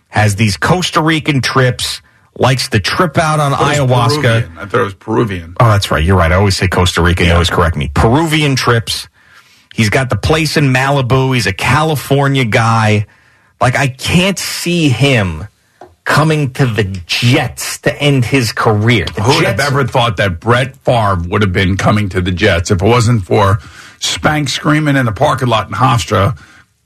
has 0.08 0.36
these 0.36 0.56
Costa 0.56 1.00
Rican 1.00 1.40
trips, 1.40 2.02
likes 2.36 2.68
to 2.70 2.80
trip 2.80 3.18
out 3.18 3.40
on 3.40 3.52
was 3.52 3.60
ayahuasca. 3.60 4.22
Peruvian. 4.22 4.58
I 4.58 4.66
thought 4.66 4.80
it 4.80 4.84
was 4.84 4.94
Peruvian. 4.94 5.56
Oh, 5.60 5.68
that's 5.68 5.90
right. 5.90 6.04
You're 6.04 6.16
right. 6.16 6.32
I 6.32 6.36
always 6.36 6.56
say 6.56 6.68
Costa 6.68 7.02
Rica. 7.02 7.24
You 7.24 7.32
always 7.32 7.50
correct 7.50 7.76
me. 7.76 7.90
Peruvian 7.94 8.56
trips. 8.56 9.08
He's 9.74 9.90
got 9.90 10.10
the 10.10 10.16
place 10.16 10.56
in 10.56 10.72
Malibu. 10.72 11.34
He's 11.34 11.46
a 11.46 11.52
California 11.52 12.44
guy. 12.44 13.06
Like, 13.60 13.76
I 13.76 13.88
can't 13.88 14.38
see 14.38 14.88
him 14.88 15.46
coming 16.04 16.52
to 16.54 16.66
the 16.66 16.84
Jets 17.06 17.78
to 17.78 17.94
end 18.02 18.24
his 18.24 18.52
career. 18.52 19.06
The 19.06 19.22
Who 19.22 19.36
would 19.36 19.44
have 19.44 19.60
ever 19.60 19.86
thought 19.86 20.16
that 20.16 20.40
Brett 20.40 20.76
Favre 20.76 21.22
would 21.28 21.42
have 21.42 21.52
been 21.52 21.76
coming 21.76 22.08
to 22.10 22.20
the 22.20 22.32
Jets 22.32 22.70
if 22.70 22.82
it 22.82 22.86
wasn't 22.86 23.24
for 23.24 23.58
Spank 24.00 24.48
screaming 24.48 24.96
in 24.96 25.06
the 25.06 25.12
parking 25.12 25.48
lot 25.48 25.68
in 25.68 25.74
Hofstra? 25.74 26.38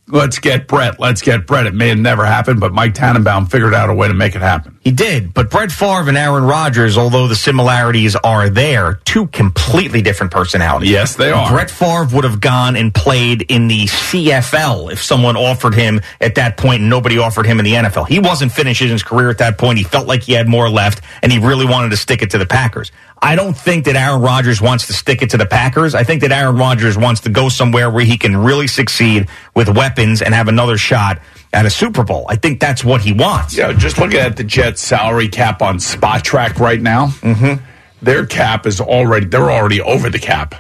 Let's 0.07 0.39
get 0.39 0.69
Brett. 0.69 1.01
Let's 1.01 1.23
get 1.23 1.47
Brett. 1.47 1.67
It 1.67 1.75
may 1.75 1.89
have 1.89 1.99
never 1.99 2.27
happened, 2.27 2.61
but 2.61 2.75
Mike 2.75 2.93
Tannenbaum 2.93 3.47
figured 3.47 3.73
out 3.73 3.89
a 3.89 3.95
way 3.95 4.07
to 4.07 4.13
make 4.13 4.37
it 4.37 4.43
happen. 4.43 4.79
He 4.83 4.91
did, 4.91 5.33
but 5.33 5.51
Brett 5.51 5.73
Favre 5.73 6.09
and 6.09 6.19
Aaron 6.19 6.45
Rodgers, 6.45 6.99
although 6.99 7.27
the 7.27 7.35
similarities 7.35 8.15
are 8.17 8.51
there, 8.51 9.01
two 9.07 9.29
completely 9.29 10.03
different 10.03 10.31
personalities. 10.31 10.91
Yes, 10.91 11.17
they 11.17 11.33
are. 11.33 11.49
Brett 11.51 11.71
Favre 11.71 12.07
would 12.15 12.25
have 12.25 12.39
gone 12.39 12.77
and 12.77 12.93
played 12.95 13.43
in 13.49 13.67
the 13.69 13.87
CFL 13.87 14.93
if 14.93 15.03
someone 15.03 15.39
offered 15.39 15.75
him 15.75 16.03
at 16.21 16.35
that 16.35 16.59
point 16.59 16.83
and 16.83 16.91
nobody 16.91 17.17
offered 17.17 17.47
him 17.47 17.59
in 17.59 17.65
the 17.65 17.73
NFL. 17.73 18.07
He 18.07 18.19
wasn't 18.19 18.53
finishing 18.53 18.89
his 18.89 19.03
career 19.03 19.31
at 19.31 19.39
that 19.39 19.57
point. 19.57 19.79
He 19.79 19.85
felt 19.85 20.07
like 20.07 20.23
he 20.23 20.35
had 20.35 20.49
more 20.49 20.69
left 20.69 21.01
and 21.23 21.33
he 21.33 21.39
really 21.39 21.65
wanted 21.65 21.91
to 21.93 21.97
stick 21.97 22.21
it 22.21 22.31
to 22.33 22.39
the 22.39 22.47
Packers. 22.47 22.93
I 23.23 23.37
don't 23.37 23.57
think 23.57 23.87
that 23.87 23.97
Aaron 23.97 24.21
Rodgers 24.21 24.61
wants 24.61 24.87
to 24.89 24.93
stick 24.93 25.23
it 25.23 25.31
to 25.31 25.39
the 25.39 25.47
Packers. 25.47 25.95
I 25.95 26.05
think 26.05 26.21
that 26.21 26.33
Aaron 26.33 26.57
Rodgers 26.57 26.99
wants 26.99 27.23
to 27.23 27.31
go 27.31 27.49
somewhere 27.49 27.89
where 27.89 28.05
he 28.05 28.19
can 28.19 28.37
really 28.37 28.67
succeed 28.67 29.29
with 29.55 29.71
weapons 29.71 29.94
and 29.99 30.35
have 30.35 30.49
another 30.49 30.77
shot 30.77 31.21
at 31.53 31.67
a 31.67 31.71
Super 31.71 32.05
Bowl. 32.05 32.27
I 32.29 32.37
think 32.37 32.61
that's 32.61 32.85
what 32.85 33.01
he 33.01 33.13
wants. 33.13 33.57
Yeah, 33.57 33.73
just 33.73 33.99
looking 33.99 34.21
at 34.21 34.37
the 34.37 34.45
Jets 34.45 34.83
salary 34.83 35.29
cap 35.29 35.63
on 35.63 35.79
Spotrac 35.79 36.59
right 36.59 36.81
now, 36.81 37.07
mm-hmm. 37.07 37.65
their 38.03 38.27
cap 38.27 38.67
is 38.67 38.81
already 38.81 39.27
they're 39.27 39.51
already 39.51 39.81
over 39.81 40.11
the 40.11 40.19
cap. 40.19 40.55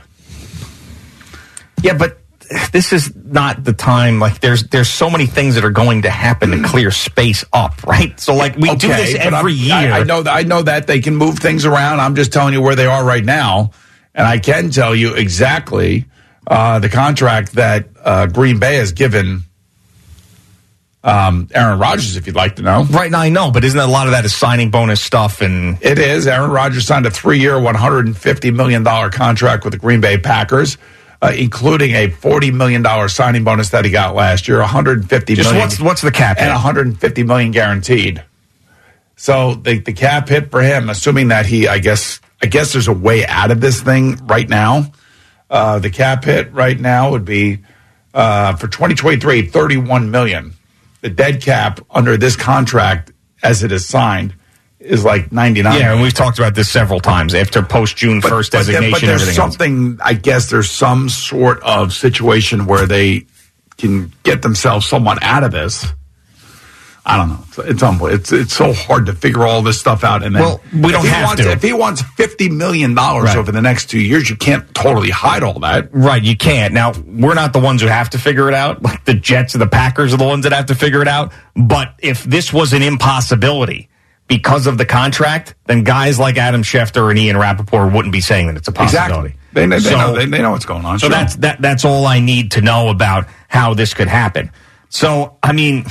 Yeah, 1.82 1.98
but 1.98 2.18
this 2.72 2.92
is 2.92 3.14
not 3.16 3.64
the 3.64 3.72
time 3.72 4.20
like 4.20 4.40
there's 4.40 4.64
there's 4.68 4.88
so 4.88 5.10
many 5.10 5.26
things 5.26 5.54
that 5.54 5.64
are 5.64 5.70
going 5.70 6.02
to 6.02 6.10
happen 6.10 6.50
to 6.50 6.62
clear 6.62 6.90
space 6.90 7.44
up, 7.52 7.82
right? 7.84 8.18
So 8.20 8.34
like 8.34 8.56
we 8.56 8.70
okay, 8.70 8.78
do 8.78 8.88
this 8.88 9.14
every 9.14 9.52
year. 9.52 9.74
I, 9.74 10.00
I 10.00 10.02
know 10.04 10.22
that 10.22 10.34
I 10.34 10.42
know 10.42 10.62
that 10.62 10.86
they 10.86 11.00
can 11.00 11.16
move 11.16 11.38
things 11.38 11.64
around. 11.64 12.00
I'm 12.00 12.14
just 12.14 12.32
telling 12.32 12.54
you 12.54 12.60
where 12.60 12.76
they 12.76 12.86
are 12.86 13.04
right 13.04 13.24
now. 13.24 13.72
And 14.14 14.26
I 14.26 14.38
can 14.38 14.70
tell 14.70 14.94
you 14.94 15.14
exactly 15.14 16.06
uh, 16.46 16.78
the 16.78 16.88
contract 16.88 17.52
that 17.52 17.88
uh, 18.02 18.26
Green 18.26 18.58
Bay 18.58 18.76
has 18.76 18.92
given 18.92 19.42
um, 21.02 21.48
Aaron 21.54 21.78
Rodgers, 21.78 22.16
if 22.16 22.26
you'd 22.26 22.36
like 22.36 22.56
to 22.56 22.62
know. 22.62 22.84
Right 22.84 23.10
now, 23.10 23.20
I 23.20 23.28
know, 23.28 23.50
but 23.50 23.64
isn't 23.64 23.78
a 23.78 23.86
lot 23.86 24.06
of 24.06 24.12
that 24.12 24.24
is 24.24 24.34
signing 24.34 24.70
bonus 24.70 25.00
stuff? 25.00 25.40
And 25.40 25.78
it 25.82 25.98
is. 25.98 26.26
Aaron 26.26 26.50
Rodgers 26.50 26.86
signed 26.86 27.06
a 27.06 27.10
three-year, 27.10 27.60
one 27.60 27.74
hundred 27.74 28.06
and 28.06 28.16
fifty 28.16 28.50
million 28.50 28.82
dollar 28.82 29.10
contract 29.10 29.64
with 29.64 29.72
the 29.72 29.78
Green 29.78 30.00
Bay 30.00 30.18
Packers. 30.18 30.78
Uh, 31.22 31.32
including 31.38 31.92
a 31.92 32.10
forty 32.10 32.50
million 32.50 32.82
dollar 32.82 33.08
signing 33.08 33.44
bonus 33.44 33.70
that 33.70 33.86
he 33.86 33.90
got 33.90 34.14
last 34.14 34.46
year, 34.46 34.58
one 34.58 34.68
hundred 34.68 34.98
and 34.98 35.08
fifty 35.08 35.34
million. 35.34 35.56
What's, 35.56 35.80
what's 35.80 36.02
the 36.02 36.10
cap? 36.10 36.36
And 36.38 36.50
one 36.50 36.60
hundred 36.60 36.86
and 36.86 37.00
fifty 37.00 37.22
million 37.22 37.50
guaranteed. 37.50 38.22
So 39.16 39.54
the 39.54 39.78
the 39.78 39.94
cap 39.94 40.28
hit 40.28 40.50
for 40.50 40.60
him, 40.60 40.90
assuming 40.90 41.28
that 41.28 41.46
he, 41.46 41.66
I 41.66 41.78
guess, 41.78 42.20
I 42.42 42.46
guess 42.46 42.74
there's 42.74 42.88
a 42.88 42.92
way 42.92 43.24
out 43.24 43.50
of 43.50 43.62
this 43.62 43.80
thing 43.80 44.16
right 44.26 44.46
now. 44.46 44.92
Uh, 45.50 45.78
the 45.78 45.90
cap 45.90 46.24
hit 46.24 46.52
right 46.52 46.78
now 46.78 47.10
would 47.10 47.24
be 47.24 47.58
uh, 48.12 48.56
for 48.56 48.66
2023, 48.66 49.46
31 49.46 50.10
million 50.10 50.54
the 51.04 51.10
dead 51.10 51.42
cap 51.42 51.80
under 51.90 52.16
this 52.16 52.34
contract 52.34 53.12
as 53.42 53.62
it 53.62 53.70
is 53.70 53.86
signed 53.86 54.34
is 54.80 55.04
like 55.04 55.30
99. 55.30 55.78
Yeah, 55.78 55.92
and 55.92 56.00
we've 56.00 56.14
talked 56.14 56.38
about 56.38 56.54
this 56.54 56.70
several 56.70 56.98
times 56.98 57.34
after 57.34 57.62
post 57.62 57.98
June 57.98 58.22
1st 58.22 58.50
designation. 58.50 58.90
But, 58.90 59.00
there's 59.02 59.36
something, 59.36 59.90
else. 59.90 60.00
I 60.02 60.14
guess 60.14 60.50
there's 60.50 60.70
some 60.70 61.10
sort 61.10 61.62
of 61.62 61.92
situation 61.92 62.64
where 62.64 62.86
they 62.86 63.26
can 63.76 64.12
get 64.22 64.40
themselves 64.40 64.86
somewhat 64.86 65.22
out 65.22 65.44
of 65.44 65.52
this. 65.52 65.84
I 67.06 67.18
don't 67.18 67.28
know. 67.28 67.38
It's 67.66 67.82
it's, 67.82 67.82
it's 67.82 68.32
it's 68.32 68.54
so 68.54 68.72
hard 68.72 69.06
to 69.06 69.12
figure 69.12 69.46
all 69.46 69.60
this 69.60 69.78
stuff 69.78 70.04
out. 70.04 70.22
And 70.22 70.34
then 70.34 70.42
well, 70.42 70.60
we 70.72 70.90
don't 70.90 71.04
have 71.04 71.26
wants, 71.26 71.42
to. 71.42 71.52
If 71.52 71.62
he 71.62 71.74
wants 71.74 72.00
fifty 72.16 72.48
million 72.48 72.94
dollars 72.94 73.26
right. 73.26 73.36
over 73.36 73.52
the 73.52 73.60
next 73.60 73.90
two 73.90 74.00
years, 74.00 74.30
you 74.30 74.36
can't 74.36 74.74
totally 74.74 75.10
hide 75.10 75.42
all 75.42 75.58
that. 75.60 75.90
Right, 75.92 76.22
you 76.22 76.34
can't. 76.34 76.72
Now 76.72 76.92
we're 76.92 77.34
not 77.34 77.52
the 77.52 77.60
ones 77.60 77.82
who 77.82 77.88
have 77.88 78.08
to 78.10 78.18
figure 78.18 78.48
it 78.48 78.54
out. 78.54 78.82
Like 78.82 79.04
the 79.04 79.12
Jets 79.12 79.54
or 79.54 79.58
the 79.58 79.66
Packers 79.66 80.14
are 80.14 80.16
the 80.16 80.24
ones 80.24 80.44
that 80.44 80.52
have 80.52 80.66
to 80.66 80.74
figure 80.74 81.02
it 81.02 81.08
out. 81.08 81.32
But 81.54 81.94
if 81.98 82.24
this 82.24 82.54
was 82.54 82.72
an 82.72 82.82
impossibility 82.82 83.90
because 84.26 84.66
of 84.66 84.78
the 84.78 84.86
contract, 84.86 85.54
then 85.66 85.84
guys 85.84 86.18
like 86.18 86.38
Adam 86.38 86.62
Schefter 86.62 87.10
and 87.10 87.18
Ian 87.18 87.36
Rapoport 87.36 87.92
wouldn't 87.92 88.12
be 88.12 88.22
saying 88.22 88.46
that 88.46 88.56
it's 88.56 88.68
a 88.68 88.72
possibility. 88.72 89.28
Exactly. 89.28 89.40
They, 89.52 89.66
they, 89.66 89.78
so, 89.78 89.90
they 89.90 89.96
know, 89.96 90.14
they, 90.14 90.26
they 90.26 90.42
know 90.42 90.50
what's 90.52 90.64
going 90.64 90.86
on. 90.86 90.98
So 90.98 91.08
sure. 91.08 91.10
that's 91.10 91.36
that. 91.36 91.60
That's 91.60 91.84
all 91.84 92.06
I 92.06 92.20
need 92.20 92.52
to 92.52 92.62
know 92.62 92.88
about 92.88 93.26
how 93.48 93.74
this 93.74 93.92
could 93.92 94.08
happen. 94.08 94.50
So 94.88 95.36
I 95.42 95.52
mean 95.52 95.84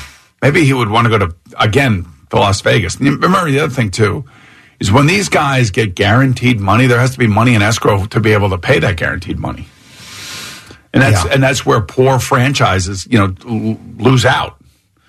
Maybe 0.44 0.66
he 0.66 0.74
would 0.74 0.90
want 0.90 1.06
to 1.06 1.18
go 1.18 1.26
to, 1.26 1.36
again, 1.58 2.06
to 2.30 2.36
Las 2.36 2.60
Vegas. 2.60 3.00
Remember 3.00 3.50
the 3.50 3.62
other 3.62 3.74
thing, 3.74 3.92
too, 3.92 4.26
is 4.78 4.92
when 4.92 5.08
these 5.08 5.30
guys 5.30 5.72
get 5.72 5.96
guaranteed 5.96 6.60
money, 6.60 6.86
there 6.86 7.00
has 7.00 7.12
to 7.12 7.18
be 7.18 7.28
money 7.28 7.56
in 7.56 7.62
escrow 7.62 8.06
to 8.08 8.20
be 8.20 8.34
able 8.34 8.50
to 8.50 8.58
pay 8.58 8.78
that 8.80 8.98
guaranteed 8.98 9.40
money. 9.40 9.68
And 10.94 11.02
that's, 11.02 11.24
yeah. 11.24 11.32
and 11.32 11.42
that's 11.42 11.66
where 11.66 11.80
poor 11.80 12.20
franchises, 12.20 13.08
you 13.10 13.18
know, 13.18 13.34
lose 13.46 14.26
out. 14.26 14.62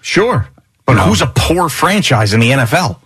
Sure. 0.03 0.47
But 0.87 0.93
you 0.93 0.99
know? 0.99 1.05
who's 1.07 1.21
a 1.21 1.27
poor 1.27 1.69
franchise 1.69 2.33
in 2.33 2.39
the 2.39 2.51
NFL? 2.53 3.01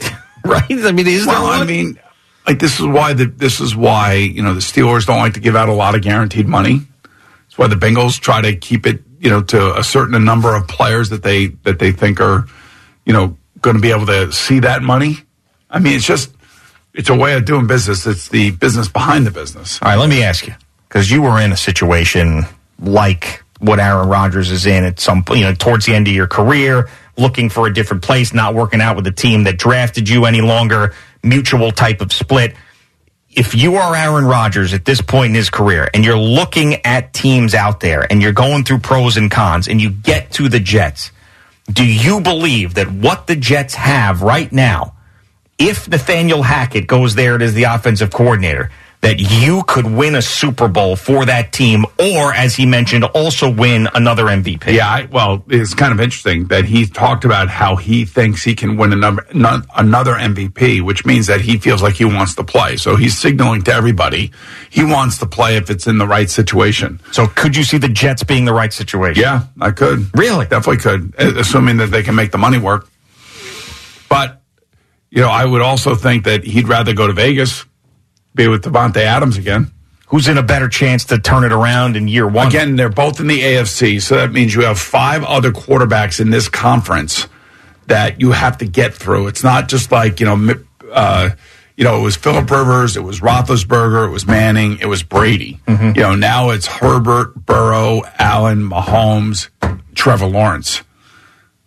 right? 0.46 0.64
I 0.70 0.92
mean, 0.92 1.06
is 1.06 1.26
well, 1.26 1.44
I 1.44 1.64
mean, 1.64 2.00
like 2.46 2.58
this 2.58 2.80
is 2.80 2.86
why 2.86 3.12
the, 3.12 3.26
this 3.26 3.60
is 3.60 3.76
why 3.76 4.14
you 4.14 4.42
know 4.42 4.54
the 4.54 4.60
Steelers 4.60 5.04
don't 5.06 5.18
like 5.18 5.34
to 5.34 5.40
give 5.40 5.56
out 5.56 5.68
a 5.68 5.74
lot 5.74 5.94
of 5.94 6.00
guaranteed 6.00 6.48
money. 6.48 6.80
It's 7.48 7.58
why 7.58 7.66
the 7.66 7.76
Bengals 7.76 8.18
try 8.18 8.40
to 8.40 8.56
keep 8.56 8.86
it 8.86 9.02
you 9.24 9.30
know, 9.30 9.42
to 9.42 9.76
a 9.76 9.82
certain 9.82 10.22
number 10.22 10.54
of 10.54 10.68
players 10.68 11.08
that 11.08 11.22
they 11.22 11.46
that 11.64 11.78
they 11.78 11.92
think 11.92 12.20
are, 12.20 12.44
you 13.06 13.14
know, 13.14 13.36
going 13.62 13.74
to 13.74 13.80
be 13.80 13.90
able 13.90 14.04
to 14.04 14.30
see 14.30 14.60
that 14.60 14.82
money. 14.82 15.16
I 15.70 15.78
mean, 15.78 15.94
it's 15.94 16.04
just 16.06 16.30
it's 16.92 17.08
a 17.08 17.16
way 17.16 17.32
of 17.32 17.46
doing 17.46 17.66
business. 17.66 18.06
It's 18.06 18.28
the 18.28 18.50
business 18.50 18.86
behind 18.86 19.26
the 19.26 19.30
business. 19.30 19.80
All 19.80 19.88
right, 19.88 19.98
let 19.98 20.10
me 20.10 20.22
ask 20.22 20.46
you 20.46 20.54
because 20.88 21.10
you 21.10 21.22
were 21.22 21.40
in 21.40 21.52
a 21.52 21.56
situation 21.56 22.42
like 22.78 23.42
what 23.60 23.80
Aaron 23.80 24.08
Rodgers 24.08 24.50
is 24.50 24.66
in 24.66 24.84
at 24.84 25.00
some 25.00 25.24
you 25.30 25.40
know 25.40 25.54
towards 25.54 25.86
the 25.86 25.94
end 25.94 26.06
of 26.06 26.12
your 26.12 26.28
career, 26.28 26.90
looking 27.16 27.48
for 27.48 27.66
a 27.66 27.72
different 27.72 28.02
place, 28.02 28.34
not 28.34 28.54
working 28.54 28.82
out 28.82 28.94
with 28.94 29.06
the 29.06 29.12
team 29.12 29.44
that 29.44 29.56
drafted 29.56 30.06
you 30.06 30.26
any 30.26 30.42
longer, 30.42 30.92
mutual 31.22 31.72
type 31.72 32.02
of 32.02 32.12
split 32.12 32.54
if 33.36 33.54
you 33.54 33.76
are 33.76 33.94
Aaron 33.94 34.24
Rodgers 34.24 34.74
at 34.74 34.84
this 34.84 35.00
point 35.00 35.30
in 35.30 35.34
his 35.34 35.50
career 35.50 35.88
and 35.92 36.04
you're 36.04 36.18
looking 36.18 36.74
at 36.86 37.12
teams 37.12 37.54
out 37.54 37.80
there 37.80 38.10
and 38.10 38.22
you're 38.22 38.32
going 38.32 38.64
through 38.64 38.78
pros 38.78 39.16
and 39.16 39.30
cons 39.30 39.66
and 39.66 39.80
you 39.80 39.90
get 39.90 40.30
to 40.32 40.48
the 40.48 40.60
Jets, 40.60 41.10
do 41.72 41.84
you 41.84 42.20
believe 42.20 42.74
that 42.74 42.90
what 42.90 43.26
the 43.26 43.36
Jets 43.36 43.74
have 43.74 44.22
right 44.22 44.50
now, 44.52 44.94
if 45.58 45.88
Nathaniel 45.88 46.42
Hackett 46.42 46.86
goes 46.86 47.14
there 47.14 47.40
as 47.42 47.54
the 47.54 47.64
offensive 47.64 48.10
coordinator, 48.10 48.70
that 49.04 49.20
you 49.20 49.62
could 49.64 49.84
win 49.84 50.14
a 50.14 50.22
Super 50.22 50.66
Bowl 50.66 50.96
for 50.96 51.26
that 51.26 51.52
team, 51.52 51.84
or 51.98 52.32
as 52.32 52.56
he 52.56 52.64
mentioned, 52.64 53.04
also 53.04 53.50
win 53.50 53.86
another 53.92 54.24
MVP. 54.24 54.72
Yeah, 54.72 54.88
I, 54.88 55.04
well, 55.04 55.44
it's 55.48 55.74
kind 55.74 55.92
of 55.92 56.00
interesting 56.00 56.46
that 56.46 56.64
he 56.64 56.86
talked 56.86 57.26
about 57.26 57.48
how 57.48 57.76
he 57.76 58.06
thinks 58.06 58.42
he 58.42 58.54
can 58.54 58.78
win 58.78 58.94
another 58.94 59.26
another 59.76 60.14
MVP, 60.14 60.80
which 60.80 61.04
means 61.04 61.26
that 61.26 61.42
he 61.42 61.58
feels 61.58 61.82
like 61.82 61.96
he 61.96 62.06
wants 62.06 62.34
to 62.36 62.44
play. 62.44 62.76
So 62.76 62.96
he's 62.96 63.18
signaling 63.18 63.60
to 63.64 63.74
everybody 63.74 64.32
he 64.70 64.84
wants 64.84 65.18
to 65.18 65.26
play 65.26 65.56
if 65.56 65.68
it's 65.68 65.86
in 65.86 65.98
the 65.98 66.06
right 66.06 66.30
situation. 66.30 66.98
So 67.12 67.26
could 67.26 67.54
you 67.56 67.62
see 67.62 67.76
the 67.76 67.88
Jets 67.88 68.24
being 68.24 68.46
the 68.46 68.54
right 68.54 68.72
situation? 68.72 69.20
Yeah, 69.20 69.42
I 69.60 69.72
could. 69.72 70.10
Really, 70.18 70.46
definitely 70.46 70.78
could, 70.78 71.14
assuming 71.18 71.76
that 71.76 71.90
they 71.90 72.02
can 72.02 72.14
make 72.14 72.32
the 72.32 72.38
money 72.38 72.58
work. 72.58 72.88
But 74.08 74.40
you 75.10 75.20
know, 75.20 75.28
I 75.28 75.44
would 75.44 75.60
also 75.60 75.94
think 75.94 76.24
that 76.24 76.42
he'd 76.42 76.68
rather 76.68 76.94
go 76.94 77.06
to 77.06 77.12
Vegas 77.12 77.66
be 78.34 78.48
with 78.48 78.64
Davante 78.64 78.98
Adams 78.98 79.36
again. 79.36 79.70
Who's 80.08 80.28
in 80.28 80.38
a 80.38 80.42
better 80.42 80.68
chance 80.68 81.06
to 81.06 81.18
turn 81.18 81.44
it 81.44 81.52
around 81.52 81.96
in 81.96 82.08
year 82.08 82.28
one? 82.28 82.48
Again, 82.48 82.76
they're 82.76 82.88
both 82.88 83.20
in 83.20 83.26
the 83.26 83.40
AFC, 83.40 84.00
so 84.00 84.16
that 84.16 84.32
means 84.32 84.54
you 84.54 84.62
have 84.62 84.78
five 84.78 85.24
other 85.24 85.50
quarterbacks 85.50 86.20
in 86.20 86.30
this 86.30 86.48
conference 86.48 87.26
that 87.86 88.20
you 88.20 88.32
have 88.32 88.58
to 88.58 88.66
get 88.66 88.94
through. 88.94 89.28
It's 89.28 89.42
not 89.42 89.68
just 89.68 89.90
like 89.90 90.20
you 90.20 90.26
know, 90.26 90.54
uh, 90.92 91.30
you 91.76 91.84
know, 91.84 91.98
it 91.98 92.02
was 92.02 92.16
Philip 92.16 92.48
Rivers, 92.50 92.96
it 92.96 93.00
was 93.00 93.20
Roethlisberger, 93.20 94.06
it 94.06 94.10
was 94.10 94.26
Manning, 94.26 94.78
it 94.78 94.86
was 94.86 95.02
Brady. 95.02 95.60
Mm-hmm. 95.66 95.96
You 95.96 96.02
know, 96.02 96.14
now 96.14 96.50
it's 96.50 96.66
Herbert, 96.66 97.34
Burrow, 97.34 98.02
Allen, 98.18 98.68
Mahomes, 98.68 99.48
Trevor 99.94 100.26
Lawrence. 100.26 100.82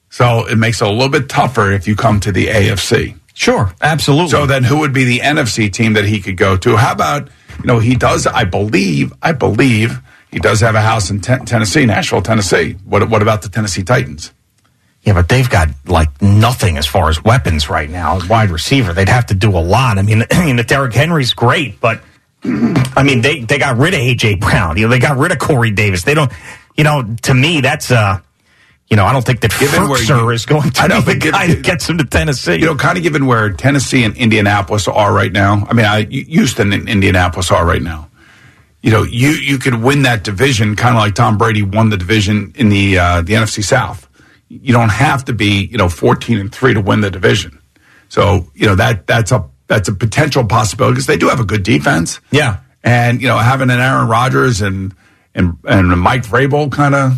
So 0.09 0.47
it 0.47 0.57
makes 0.57 0.81
it 0.81 0.87
a 0.87 0.91
little 0.91 1.09
bit 1.09 1.27
tougher 1.27 1.71
if 1.71 1.87
you 1.87 1.95
come 1.95 2.19
to 2.21 2.31
the 2.31 2.47
AFC. 2.47 3.17
Sure, 3.37 3.71
absolutely. 3.81 4.29
So 4.31 4.47
then 4.47 4.63
who 4.63 4.79
would 4.79 4.93
be 4.93 5.03
the 5.03 5.19
NFC 5.19 5.71
team 5.71 5.93
that 5.93 6.05
he 6.05 6.21
could 6.21 6.37
go 6.37 6.57
to? 6.57 6.75
How 6.75 6.91
about, 6.91 7.29
you 7.59 7.65
know, 7.65 7.77
he 7.77 7.93
does, 7.95 8.25
I 8.25 8.45
believe, 8.45 9.13
I 9.21 9.31
believe 9.31 9.99
he 10.31 10.39
does 10.39 10.61
have 10.61 10.73
a 10.73 10.81
house 10.81 11.11
in 11.11 11.21
ten- 11.21 11.45
Tennessee, 11.45 11.85
Nashville, 11.85 12.23
Tennessee. 12.23 12.77
What, 12.83 13.07
what 13.11 13.21
about 13.21 13.43
the 13.43 13.49
Tennessee 13.49 13.83
Titans? 13.83 14.33
Yeah, 15.03 15.13
but 15.13 15.29
they've 15.29 15.47
got 15.47 15.69
like 15.85 16.19
nothing 16.19 16.79
as 16.79 16.87
far 16.87 17.09
as 17.09 17.23
weapons 17.23 17.69
right 17.69 17.87
now. 17.87 18.19
Wide 18.27 18.49
receiver, 18.49 18.91
they'd 18.91 19.07
have 19.07 19.27
to 19.27 19.35
do 19.35 19.55
a 19.55 19.61
lot. 19.61 19.99
I 19.99 20.01
mean, 20.01 20.23
I 20.31 20.51
mean, 20.51 20.55
Derrick 20.65 20.95
Henry's 20.95 21.33
great, 21.35 21.79
but 21.79 22.01
I 22.43 23.03
mean, 23.03 23.21
they 23.21 23.41
they 23.41 23.59
got 23.59 23.77
rid 23.77 23.93
of 23.93 23.99
AJ 23.99 24.39
Brown. 24.39 24.77
You 24.77 24.85
know, 24.85 24.89
they 24.89 24.99
got 24.99 25.15
rid 25.15 25.31
of 25.31 25.37
Corey 25.37 25.69
Davis. 25.69 26.01
They 26.03 26.15
don't. 26.15 26.31
You 26.75 26.83
know, 26.83 27.15
to 27.21 27.33
me, 27.35 27.61
that's 27.61 27.91
uh 27.91 28.19
you 28.89 28.95
know, 28.95 29.03
I 29.03 29.11
don't 29.11 29.25
think 29.25 29.41
that 29.41 29.51
Firkser 29.51 30.33
is 30.33 30.45
going 30.45 30.71
to 30.71 31.01
be 31.05 31.13
the 31.13 31.31
guy 31.31 31.47
that 31.47 31.61
gets 31.61 31.89
him 31.89 31.97
to 31.97 32.05
Tennessee. 32.05 32.55
You 32.55 32.67
know, 32.67 32.75
kind 32.75 32.97
of 32.97 33.03
given 33.03 33.25
where 33.25 33.51
Tennessee 33.51 34.03
and 34.03 34.15
Indianapolis 34.15 34.87
are 34.87 35.13
right 35.13 35.31
now. 35.31 35.67
I 35.69 35.73
mean, 35.73 35.85
I, 35.85 36.03
Houston 36.05 36.71
and 36.71 36.87
Indianapolis 36.87 37.51
are 37.51 37.65
right 37.65 37.81
now. 37.81 38.09
You 38.81 38.91
know, 38.91 39.03
you 39.03 39.29
you 39.31 39.57
could 39.57 39.75
win 39.75 40.03
that 40.03 40.23
division, 40.23 40.75
kind 40.77 40.95
of 40.95 41.01
like 41.01 41.15
Tom 41.15 41.37
Brady 41.37 41.63
won 41.63 41.89
the 41.89 41.97
division 41.97 42.53
in 42.55 42.69
the 42.69 42.97
uh, 42.97 43.21
the 43.21 43.33
NFC 43.33 43.61
South. 43.63 44.07
you 44.49 44.71
don't 44.73 44.89
have 44.89 45.25
to 45.25 45.33
be, 45.33 45.65
you 45.65 45.77
know, 45.77 45.89
14 45.89 46.37
and 46.37 46.53
3 46.53 46.75
to 46.75 46.81
win 46.81 47.01
the 47.01 47.11
division. 47.11 47.59
So, 48.09 48.49
you 48.53 48.65
know, 48.65 48.75
that 48.75 49.07
that's 49.07 49.31
a 49.31 49.45
that's 49.67 49.89
a 49.89 49.93
potential 49.93 50.45
possibility 50.45 50.93
because 50.93 51.07
they 51.07 51.17
do 51.17 51.27
have 51.27 51.39
a 51.41 51.45
good 51.45 51.63
defense. 51.63 52.21
Yeah. 52.31 52.59
And, 52.83 53.21
you 53.21 53.27
know, 53.27 53.37
having 53.37 53.69
an 53.69 53.79
Aaron 53.79 54.07
Rodgers 54.07 54.61
and 54.61 54.95
and 55.35 55.57
and 55.65 55.89
Mike 55.99 56.23
Vrabel 56.23 56.71
kind 56.71 56.95
of 56.95 57.13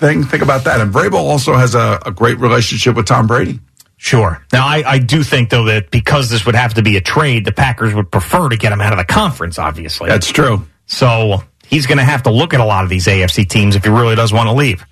thing, 0.00 0.24
think 0.24 0.42
about 0.42 0.64
that. 0.64 0.80
And 0.80 0.92
Vrabel 0.92 1.14
also 1.14 1.54
has 1.54 1.74
a, 1.74 2.00
a 2.04 2.10
great 2.10 2.38
relationship 2.38 2.96
with 2.96 3.06
Tom 3.06 3.26
Brady. 3.26 3.60
Sure. 3.96 4.42
Now, 4.52 4.66
I, 4.66 4.82
I 4.86 4.98
do 4.98 5.22
think, 5.22 5.50
though, 5.50 5.64
that 5.66 5.90
because 5.90 6.30
this 6.30 6.46
would 6.46 6.54
have 6.54 6.74
to 6.74 6.82
be 6.82 6.96
a 6.96 7.00
trade, 7.02 7.44
the 7.44 7.52
Packers 7.52 7.94
would 7.94 8.10
prefer 8.10 8.48
to 8.48 8.56
get 8.56 8.72
him 8.72 8.80
out 8.80 8.92
of 8.92 8.98
the 8.98 9.04
conference, 9.04 9.58
obviously. 9.58 10.08
That's 10.08 10.30
true. 10.32 10.66
So 10.86 11.44
he's 11.66 11.86
going 11.86 11.98
to 11.98 12.04
have 12.04 12.22
to 12.24 12.30
look 12.30 12.54
at 12.54 12.60
a 12.60 12.64
lot 12.64 12.82
of 12.82 12.90
these 12.90 13.06
AFC 13.06 13.46
teams 13.46 13.76
if 13.76 13.84
he 13.84 13.90
really 13.90 14.16
does 14.16 14.32
want 14.32 14.48
to 14.48 14.54
leave. 14.54 14.84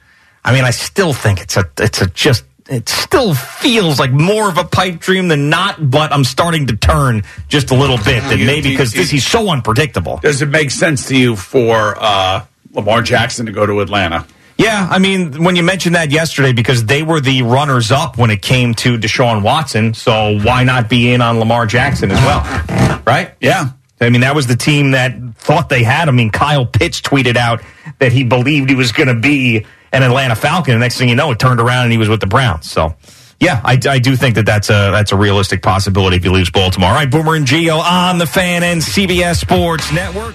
I 0.45 0.53
mean, 0.53 0.65
I 0.65 0.71
still 0.71 1.12
think 1.15 1.41
it's 1.41 1.57
a, 1.57 1.65
it's 1.79 2.03
a 2.03 2.07
just, 2.09 2.45
it 2.69 2.87
still 2.88 3.33
feels 3.33 3.99
like 3.99 4.11
more 4.12 4.47
of 4.50 4.59
a 4.59 4.65
pipe 4.65 4.99
dream 5.00 5.29
than 5.29 5.49
not, 5.49 5.91
but 5.91 6.12
I'm 6.12 6.23
starting 6.25 6.67
to 6.67 6.77
turn 6.77 7.23
just 7.49 7.71
a 7.71 7.75
little 7.75 7.97
bit 7.97 8.23
that 8.25 8.38
You- 8.38 8.45
maybe 8.45 8.71
because 8.71 8.93
this, 8.93 9.09
he's 9.11 9.27
so 9.27 9.49
unpredictable. 9.49 10.19
Does 10.23 10.43
it 10.43 10.50
make 10.50 10.71
sense 10.71 11.09
to 11.09 11.17
you 11.17 11.35
for 11.35 11.97
uh, 11.99 12.45
Lamar 12.73 13.00
Jackson 13.00 13.47
to 13.47 13.53
go 13.53 13.65
to 13.65 13.81
Atlanta? 13.81 14.27
Yeah, 14.59 14.88
I 14.91 14.99
mean, 14.99 15.45
when 15.45 15.55
you 15.55 15.62
mentioned 15.62 15.95
that 15.95 16.11
yesterday, 16.11 16.53
because 16.53 16.85
they 16.85 17.05
were 17.05 17.21
the 17.21 17.43
runners 17.43 17.93
up 17.93 18.19
when 18.19 18.31
it 18.31 18.43
came 18.43 18.75
to 18.75 18.99
Deshaun 18.99 19.43
Watson, 19.43 19.95
so 19.95 20.37
why 20.43 20.65
not 20.65 20.88
be 20.88 21.12
in 21.12 21.21
on 21.21 21.38
Lamar 21.38 21.65
Jackson 21.65 22.11
as 22.11 22.19
well? 22.19 23.00
Right? 23.07 23.35
Yeah. 23.41 23.71
I 24.00 24.11
mean, 24.11 24.23
that 24.23 24.35
was 24.35 24.49
the 24.49 24.57
team 24.57 24.91
that 24.93 25.17
thought 25.37 25.69
they 25.69 25.85
had. 25.85 26.09
I 26.09 26.12
mean, 26.12 26.31
Kyle 26.31 26.67
Pitts 26.67 27.00
tweeted 27.00 27.37
out 27.37 27.62
that 28.00 28.11
he 28.12 28.25
believed 28.25 28.69
he 28.69 28.77
was 28.77 28.91
going 28.91 29.09
to 29.09 29.15
be 29.15 29.65
an 29.93 30.03
Atlanta 30.03 30.35
Falcon. 30.35 30.75
The 30.75 30.81
next 30.81 30.99
thing 30.99 31.09
you 31.09 31.15
know, 31.15 31.31
it 31.31 31.38
turned 31.38 31.61
around 31.61 31.85
and 31.85 31.93
he 31.93 31.99
was 31.99 32.09
with 32.09 32.21
the 32.21 32.27
Browns. 32.27 32.71
So, 32.71 32.97
yeah, 33.41 33.61
I, 33.65 33.79
I 33.88 33.99
do 34.00 34.17
think 34.17 34.35
that 34.35 34.47
that's 34.47 34.71
a 34.71 34.91
that's 34.91 35.12
a 35.12 35.17
realistic 35.17 35.62
possibility 35.62 36.17
if 36.17 36.25
he 36.25 36.29
leaves 36.29 36.50
Baltimore. 36.50 36.91
All 36.91 36.95
right, 36.95 37.11
Boomer 37.11 37.37
and 37.37 37.47
Geo 37.47 37.77
on 37.77 38.19
the 38.19 38.27
Fan 38.27 38.62
and 38.65 38.81
CBS 38.81 39.37
Sports 39.41 39.93
Network. 39.93 40.35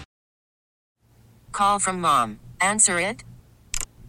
Call 1.51 1.79
from 1.79 1.99
mom. 2.01 2.39
Answer 2.61 2.99
it. 2.99 3.23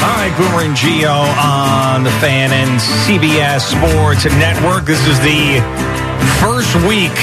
All 0.00 0.14
right, 0.14 0.32
Boomer 0.38 0.62
and 0.62 0.76
Geo 0.76 1.10
on 1.10 2.04
the 2.04 2.10
Fan 2.22 2.52
and 2.52 2.80
CBS 2.80 3.62
Sports 3.62 4.24
Network. 4.24 4.84
This 4.84 5.04
is 5.06 5.18
the 5.20 5.58
first 6.40 6.74
week 6.86 7.14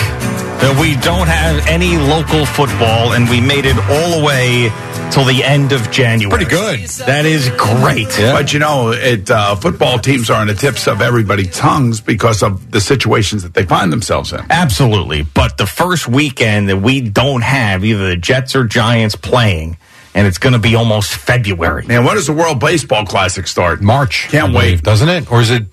that 0.60 0.78
we 0.80 0.96
don't 1.02 1.28
have 1.28 1.66
any 1.68 1.98
local 1.98 2.46
football, 2.46 3.14
and 3.14 3.30
we 3.30 3.40
made 3.40 3.66
it 3.66 3.78
all 3.78 4.20
the 4.20 4.26
way 4.26 4.70
till 5.12 5.24
the 5.24 5.42
end 5.44 5.72
of 5.72 5.90
January. 5.90 6.44
Pretty 6.44 6.50
good. 6.50 6.90
That 7.06 7.26
is 7.26 7.50
great. 7.52 8.10
But 8.18 8.52
you 8.52 8.60
know, 8.60 8.92
it 8.92 9.32
uh, 9.32 9.56
football 9.56 9.98
teams 9.98 10.30
are 10.30 10.42
on 10.42 10.48
the 10.48 10.54
tips 10.54 10.88
of 10.88 11.02
everybody's 11.02 11.56
tongues 11.56 12.02
because 12.02 12.44
of 12.44 12.72
the 12.72 12.82
situations 12.82 13.44
that 13.44 13.54
they 13.54 13.64
find 13.66 13.92
themselves 13.92 14.34
in. 14.34 14.42
Absolutely. 14.50 15.22
But 15.22 15.58
the 15.58 15.66
first 15.66 16.10
weekend 16.10 16.68
that 16.68 16.78
we 16.78 17.00
don't 17.00 17.44
have 17.44 17.86
either 17.86 18.10
the 18.10 18.18
Jets 18.18 18.54
or 18.54 18.66
Giants 18.66 19.16
playing, 19.16 19.78
and 20.16 20.26
it's 20.26 20.40
going 20.40 20.54
to 20.54 20.60
be 20.60 20.74
almost 20.76 21.14
February. 21.14 21.86
Man, 21.86 22.04
when 22.06 22.16
does 22.16 22.26
the 22.26 22.34
World 22.34 22.60
Baseball 22.60 23.06
Classic 23.06 23.46
start? 23.46 23.82
March. 23.82 24.28
Can't 24.30 24.52
believe, 24.54 24.78
wait. 24.80 24.84
doesn't 24.84 25.10
it? 25.10 25.32
Or 25.32 25.42
is 25.42 25.52
it? 25.52 25.66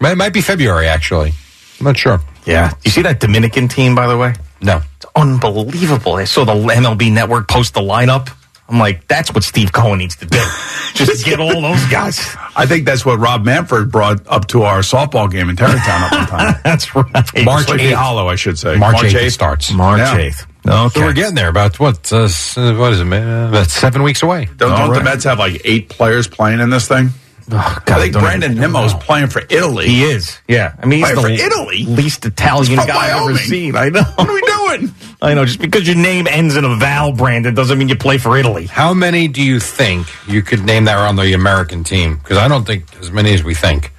It 0.00 0.16
might 0.16 0.32
be 0.32 0.40
February, 0.40 0.86
actually. 0.86 1.32
I'm 1.80 1.84
not 1.84 1.96
sure. 1.98 2.20
Yeah. 2.46 2.72
You 2.84 2.90
see 2.90 3.02
that 3.02 3.20
Dominican 3.20 3.68
team, 3.68 3.94
by 3.94 4.06
the 4.06 4.16
way? 4.16 4.34
No. 4.62 4.80
It's 4.96 5.06
unbelievable. 5.14 6.14
I 6.14 6.24
saw 6.24 6.44
the 6.44 6.54
MLB 6.54 7.12
network 7.12 7.48
post 7.48 7.74
the 7.74 7.80
lineup. 7.80 8.30
I'm 8.70 8.78
like, 8.78 9.08
that's 9.08 9.32
what 9.32 9.44
Steve 9.44 9.72
Cohen 9.72 9.98
needs 9.98 10.16
to 10.16 10.26
do. 10.26 10.38
Just 10.94 11.24
get 11.24 11.40
all 11.40 11.62
those 11.62 11.84
guys. 11.86 12.36
I 12.54 12.66
think 12.66 12.84
that's 12.84 13.04
what 13.04 13.18
Rob 13.18 13.44
Manfred 13.44 13.90
brought 13.90 14.26
up 14.26 14.46
to 14.48 14.62
our 14.64 14.80
softball 14.80 15.30
game 15.30 15.48
in 15.48 15.56
Tarrytown 15.56 16.02
up 16.02 16.12
one 16.12 16.26
time. 16.26 16.60
That's 16.64 16.94
right. 16.94 17.44
March 17.44 17.66
Sleepy 17.66 17.84
8th. 17.84 17.94
Hollow, 17.94 18.28
I 18.28 18.34
should 18.34 18.58
say. 18.58 18.76
March, 18.76 18.96
8th, 18.96 19.14
it 19.14 19.30
starts. 19.30 19.72
March 19.72 20.00
Yeah. 20.00 20.18
8th. 20.30 20.46
Okay. 20.66 21.00
So 21.00 21.06
we're 21.06 21.12
getting 21.12 21.34
there. 21.34 21.48
About 21.48 21.78
what? 21.80 22.12
Uh, 22.12 22.28
uh, 22.56 22.74
what 22.76 22.92
is 22.92 23.00
it? 23.00 23.04
Man? 23.04 23.48
About 23.48 23.68
seven 23.68 24.02
weeks 24.02 24.22
away. 24.22 24.46
Don't, 24.56 24.70
don't 24.76 24.92
the. 24.92 25.02
Mets 25.02 25.24
have 25.24 25.38
like 25.38 25.62
eight 25.64 25.88
players 25.88 26.26
playing 26.28 26.60
in 26.60 26.68
this 26.70 26.86
thing? 26.88 27.10
Oh, 27.50 27.78
God, 27.86 27.98
I 27.98 28.02
think 28.02 28.12
don't 28.12 28.22
Brandon 28.22 28.52
even- 28.58 28.76
is 28.76 28.92
playing 28.94 29.28
for 29.28 29.40
Italy. 29.48 29.86
He 29.88 30.02
is. 30.02 30.38
Yeah. 30.46 30.74
I 30.82 30.84
mean, 30.84 30.98
he's 30.98 31.12
Playing 31.12 31.38
the 31.38 31.42
for 31.42 31.46
Italy? 31.46 31.84
least 31.84 32.26
Italian 32.26 32.66
He's 32.66 32.76
from 32.78 32.86
guy 32.88 33.06
I've 33.16 33.22
ever 33.30 33.38
seen. 33.38 33.74
I 33.74 33.88
know. 33.88 34.02
What 34.02 34.28
are 34.28 34.34
we 34.34 34.42
doing? 34.42 34.94
I 35.22 35.32
know. 35.32 35.46
Just 35.46 35.58
because 35.58 35.86
your 35.86 35.96
name 35.96 36.26
ends 36.26 36.56
in 36.56 36.64
a 36.66 36.76
vowel, 36.76 37.12
Brandon, 37.12 37.54
doesn't 37.54 37.78
mean 37.78 37.88
you 37.88 37.96
play 37.96 38.18
for 38.18 38.36
Italy. 38.36 38.66
How 38.66 38.92
many 38.92 39.28
do 39.28 39.42
you 39.42 39.60
think 39.60 40.06
you 40.28 40.42
could 40.42 40.62
name 40.64 40.84
that 40.84 40.98
are 40.98 41.06
on 41.06 41.16
the 41.16 41.32
American 41.32 41.84
team? 41.84 42.16
Because 42.16 42.36
I 42.36 42.48
don't 42.48 42.66
think 42.66 42.84
as 43.00 43.10
many 43.10 43.32
as 43.32 43.42
we 43.42 43.54
think. 43.54 43.92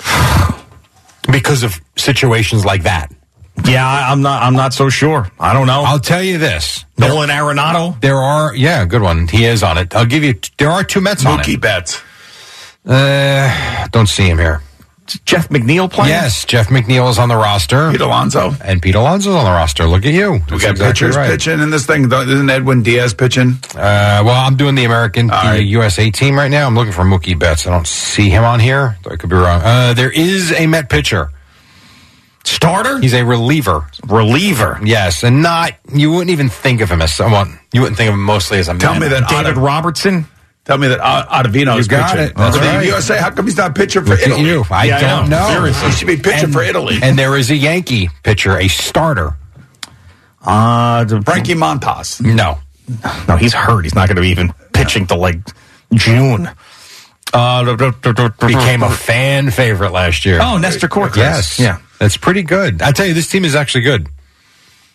Because 1.30 1.64
of 1.64 1.80
situations 1.96 2.64
like 2.64 2.84
that. 2.84 3.12
Yeah, 3.64 3.86
I'm 4.12 4.22
not. 4.22 4.42
I'm 4.42 4.54
not 4.54 4.74
so 4.74 4.88
sure. 4.88 5.30
I 5.40 5.52
don't 5.52 5.66
know. 5.66 5.82
I'll 5.84 5.98
tell 5.98 6.22
you 6.22 6.38
this. 6.38 6.84
Nolan 6.98 7.30
Arenado. 7.30 8.00
There 8.00 8.16
are, 8.16 8.54
yeah, 8.54 8.84
good 8.84 9.02
one. 9.02 9.28
He 9.28 9.44
is 9.44 9.62
on 9.62 9.78
it. 9.78 9.94
I'll 9.94 10.06
give 10.06 10.24
you, 10.24 10.34
there 10.58 10.70
are 10.70 10.84
two 10.84 11.00
Mets 11.00 11.24
on 11.26 11.38
Mookie 11.38 11.54
it. 11.54 11.60
Betts. 11.60 12.02
Uh, 12.84 13.86
don't 13.88 14.08
see 14.08 14.28
him 14.28 14.38
here. 14.38 14.62
Jeff 15.24 15.48
McNeil 15.50 15.90
playing. 15.90 16.10
Yes, 16.10 16.44
Jeff 16.44 16.66
McNeil 16.68 17.08
is 17.10 17.18
on 17.18 17.28
the 17.28 17.36
roster. 17.36 17.92
Pete 17.92 18.00
Alonso. 18.00 18.52
And 18.64 18.82
Pete 18.82 18.96
Alonso's 18.96 19.36
on 19.36 19.44
the 19.44 19.50
roster. 19.50 19.84
Look 19.86 20.04
at 20.04 20.12
you. 20.12 20.32
We 20.32 20.38
That's 20.38 20.50
got 20.50 20.70
exactly 20.72 20.86
pitchers 20.86 21.16
right. 21.16 21.30
pitching 21.30 21.60
in 21.60 21.70
this 21.70 21.86
thing. 21.86 22.10
Isn't 22.10 22.50
Edwin 22.50 22.82
Diaz 22.82 23.14
pitching? 23.14 23.52
Uh, 23.74 24.22
well, 24.24 24.30
I'm 24.44 24.56
doing 24.56 24.74
the 24.74 24.84
American, 24.84 25.28
the 25.28 25.32
right. 25.32 25.58
USA 25.64 26.10
team 26.10 26.36
right 26.36 26.50
now. 26.50 26.66
I'm 26.66 26.74
looking 26.74 26.92
for 26.92 27.02
Mookie 27.04 27.38
Betts. 27.38 27.68
I 27.68 27.70
don't 27.70 27.86
see 27.86 28.30
him 28.30 28.42
on 28.42 28.58
here. 28.58 28.96
I 29.08 29.14
could 29.16 29.30
be 29.30 29.36
wrong. 29.36 29.60
Uh, 29.62 29.94
there 29.94 30.10
is 30.10 30.52
a 30.52 30.66
Met 30.66 30.88
pitcher. 30.90 31.30
Starter. 32.46 32.98
He's 33.00 33.12
a 33.14 33.24
reliever. 33.24 33.86
reliever. 34.06 34.78
Yes, 34.84 35.22
and 35.24 35.42
not, 35.42 35.72
you 35.92 36.10
wouldn't 36.10 36.30
even 36.30 36.48
think 36.48 36.80
of 36.80 36.90
him 36.90 37.02
as 37.02 37.12
someone, 37.14 37.58
you 37.72 37.80
wouldn't 37.80 37.96
think 37.96 38.08
of 38.08 38.14
him 38.14 38.22
mostly 38.22 38.58
as 38.58 38.68
a 38.68 38.78
Tell 38.78 38.92
man. 38.92 39.02
me 39.02 39.08
that 39.08 39.28
David 39.28 39.56
Ottav- 39.56 39.62
Robertson. 39.64 40.26
Tell 40.64 40.78
me 40.78 40.88
that 40.88 40.98
O- 41.00 41.28
Ottavino's 41.32 41.86
You 41.86 41.90
got 41.90 42.10
pitching. 42.12 42.26
it. 42.30 42.36
That's 42.36 42.56
For 42.56 42.64
the. 42.64 42.86
USA, 42.86 43.18
how 43.20 43.30
come 43.30 43.46
he's 43.46 43.56
not 43.56 43.74
pitching 43.74 44.02
for 44.04 44.10
Look 44.10 44.20
at 44.20 44.26
Italy? 44.28 44.42
you. 44.44 44.64
I 44.70 44.84
Yeah, 44.86 45.00
don't 45.00 45.28
know. 45.28 45.48
Seriously. 45.48 45.88
He 45.90 45.94
should 45.94 46.06
be 46.08 46.16
pitching 46.16 46.44
And- 46.44 46.52
for 46.52 46.62
Italy. 46.62 46.98
And 47.02 47.16
there 47.18 47.36
is 47.36 47.50
a 47.50 47.56
Yankee 47.56 48.10
pitcher, 48.24 48.56
a 48.58 48.66
starter. 48.68 49.36
Uh, 50.44 51.04
the, 51.04 51.20
Frankie 51.22 51.54
Montas. 51.54 52.20
No. 52.20 52.58
No, 53.28 53.36
he's 53.36 53.52
hurt. 53.52 53.82
He's 53.84 53.94
not 53.94 54.08
going 54.08 54.16
to 54.16 54.22
be 54.22 54.28
even 54.28 54.52
pitching 54.72 55.06
till 55.06 55.18
like 55.18 55.38
June. 55.94 56.48
Uh, 57.32 57.64
Became 57.74 58.82
a 58.84 58.90
fan 58.90 59.50
favorite 59.50 59.90
last 59.92 60.24
year. 60.24 60.38
Oh, 60.40 60.56
Nestor 60.58 60.86
Cortes. 60.88 61.16
Yes. 61.16 61.58
Yeah. 61.58 61.78
That's 61.98 62.16
pretty 62.16 62.42
good. 62.42 62.82
I 62.82 62.92
tell 62.92 63.06
you, 63.06 63.14
this 63.14 63.28
team 63.28 63.44
is 63.44 63.54
actually 63.54 63.82
good. 63.82 64.08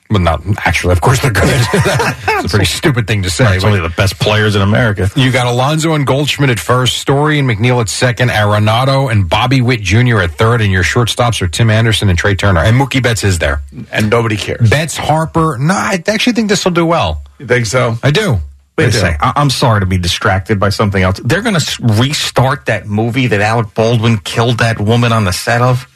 Well, 0.09 0.19
not 0.19 0.41
actually. 0.65 0.91
Of 0.91 0.99
course 1.01 1.21
they're 1.21 1.31
good. 1.31 1.43
It's 2.43 2.53
a 2.53 2.57
pretty 2.57 2.65
stupid 2.65 3.05
thing 3.05 3.21
to 3.23 3.29
say. 3.29 3.55
It's 3.55 3.63
only 3.63 3.79
the 3.79 3.89
best 3.89 4.19
players 4.19 4.55
in 4.55 4.63
America. 4.63 5.09
You 5.15 5.31
got 5.31 5.45
Alonso 5.45 5.93
and 5.93 6.07
Goldschmidt 6.07 6.49
at 6.49 6.59
first, 6.59 6.97
Story 6.97 7.37
and 7.37 7.47
McNeil 7.47 7.79
at 7.81 7.87
second, 7.87 8.29
Arenado 8.29 9.11
and 9.11 9.29
Bobby 9.29 9.61
Witt 9.61 9.81
Jr. 9.81 10.21
at 10.21 10.31
third, 10.31 10.59
and 10.61 10.71
your 10.71 10.81
shortstops 10.83 11.39
are 11.43 11.47
Tim 11.47 11.69
Anderson 11.69 12.09
and 12.09 12.17
Trea 12.17 12.33
Turner. 12.35 12.61
And 12.61 12.75
Mookie 12.81 13.01
Betts 13.01 13.23
is 13.23 13.37
there. 13.37 13.61
And 13.91 14.09
nobody 14.09 14.37
cares. 14.37 14.67
Betts, 14.71 14.97
Harper. 14.97 15.57
No, 15.59 15.75
I 15.75 16.03
actually 16.07 16.33
think 16.33 16.49
this 16.49 16.65
will 16.65 16.71
do 16.71 16.85
well. 16.85 17.21
You 17.37 17.45
think 17.45 17.67
so? 17.67 17.95
I 18.01 18.09
do. 18.09 18.39
Wait 18.75 18.89
a 18.89 18.91
second. 18.91 19.19
I- 19.21 19.33
I'm 19.35 19.51
sorry 19.51 19.81
to 19.81 19.85
be 19.85 19.99
distracted 19.99 20.59
by 20.59 20.69
something 20.69 21.03
else. 21.03 21.19
They're 21.23 21.43
going 21.43 21.59
to 21.59 21.77
restart 21.83 22.65
that 22.65 22.87
movie 22.87 23.27
that 23.27 23.39
Alec 23.41 23.75
Baldwin 23.75 24.17
killed 24.17 24.57
that 24.57 24.79
woman 24.79 25.11
on 25.13 25.25
the 25.25 25.33
set 25.33 25.61
of. 25.61 25.87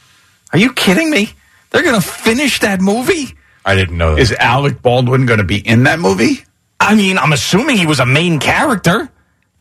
Are 0.55 0.57
you 0.57 0.71
kidding 0.71 1.09
me? 1.09 1.27
They're 1.71 1.83
going 1.83 1.99
to 1.99 2.07
finish 2.07 2.61
that 2.61 2.79
movie. 2.79 3.35
I 3.65 3.75
didn't 3.75 3.97
know 3.97 4.15
that. 4.15 4.21
Is 4.21 4.31
Alec 4.31 4.81
Baldwin 4.81 5.25
going 5.25 5.39
to 5.39 5.43
be 5.43 5.57
in 5.57 5.83
that 5.83 5.99
movie? 5.99 6.45
I 6.79 6.95
mean, 6.95 7.17
I'm 7.17 7.33
assuming 7.33 7.75
he 7.75 7.85
was 7.85 7.99
a 7.99 8.05
main 8.05 8.39
character. 8.39 9.09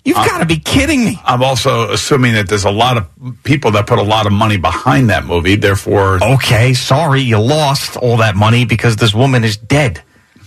You've 0.05 0.17
uh, 0.19 0.25
got 0.25 0.39
to 0.39 0.47
be 0.47 0.57
kidding 0.61 1.05
me. 1.05 1.21
I'm 1.25 1.43
also 1.43 1.91
assuming 1.91 2.35
that 2.35 2.49
there's 2.49 2.65
a 2.65 2.71
lot 2.71 2.97
of 2.97 3.09
people 3.43 3.73
that 3.73 3.89
put 3.89 3.99
a 3.99 4.05
lot 4.05 4.29
of 4.29 4.33
money 4.33 4.57
behind 4.57 5.11
that 5.11 5.25
movie. 5.25 5.57
Therefore, 5.57 6.23
Okay, 6.23 6.75
sorry, 6.75 7.23
you 7.23 7.41
lost 7.41 7.97
all 7.97 8.19
that 8.19 8.37
money 8.37 8.65
because 8.65 8.95
this 8.95 9.13
woman 9.13 9.43
is 9.43 9.57
dead. 9.57 10.01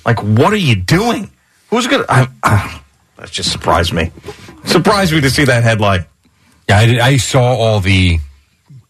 Like, 0.06 0.24
what 0.24 0.54
are 0.54 0.56
you 0.56 0.78
doing? 0.78 1.30
Who's 1.72 1.88
gonna? 1.88 2.06
I, 2.08 2.30
I, 2.42 2.82
that 3.18 3.32
just 3.32 3.52
surprised 3.52 3.92
me. 3.92 4.12
Surprised 4.64 5.12
me 5.12 5.20
to 5.20 5.30
see 5.30 5.44
that 5.44 5.64
headline. 5.66 6.06
Yeah, 6.70 6.78
I, 6.78 6.86
did- 6.86 7.00
I 7.00 7.18
saw 7.18 7.42
all 7.54 7.82
the 7.82 8.20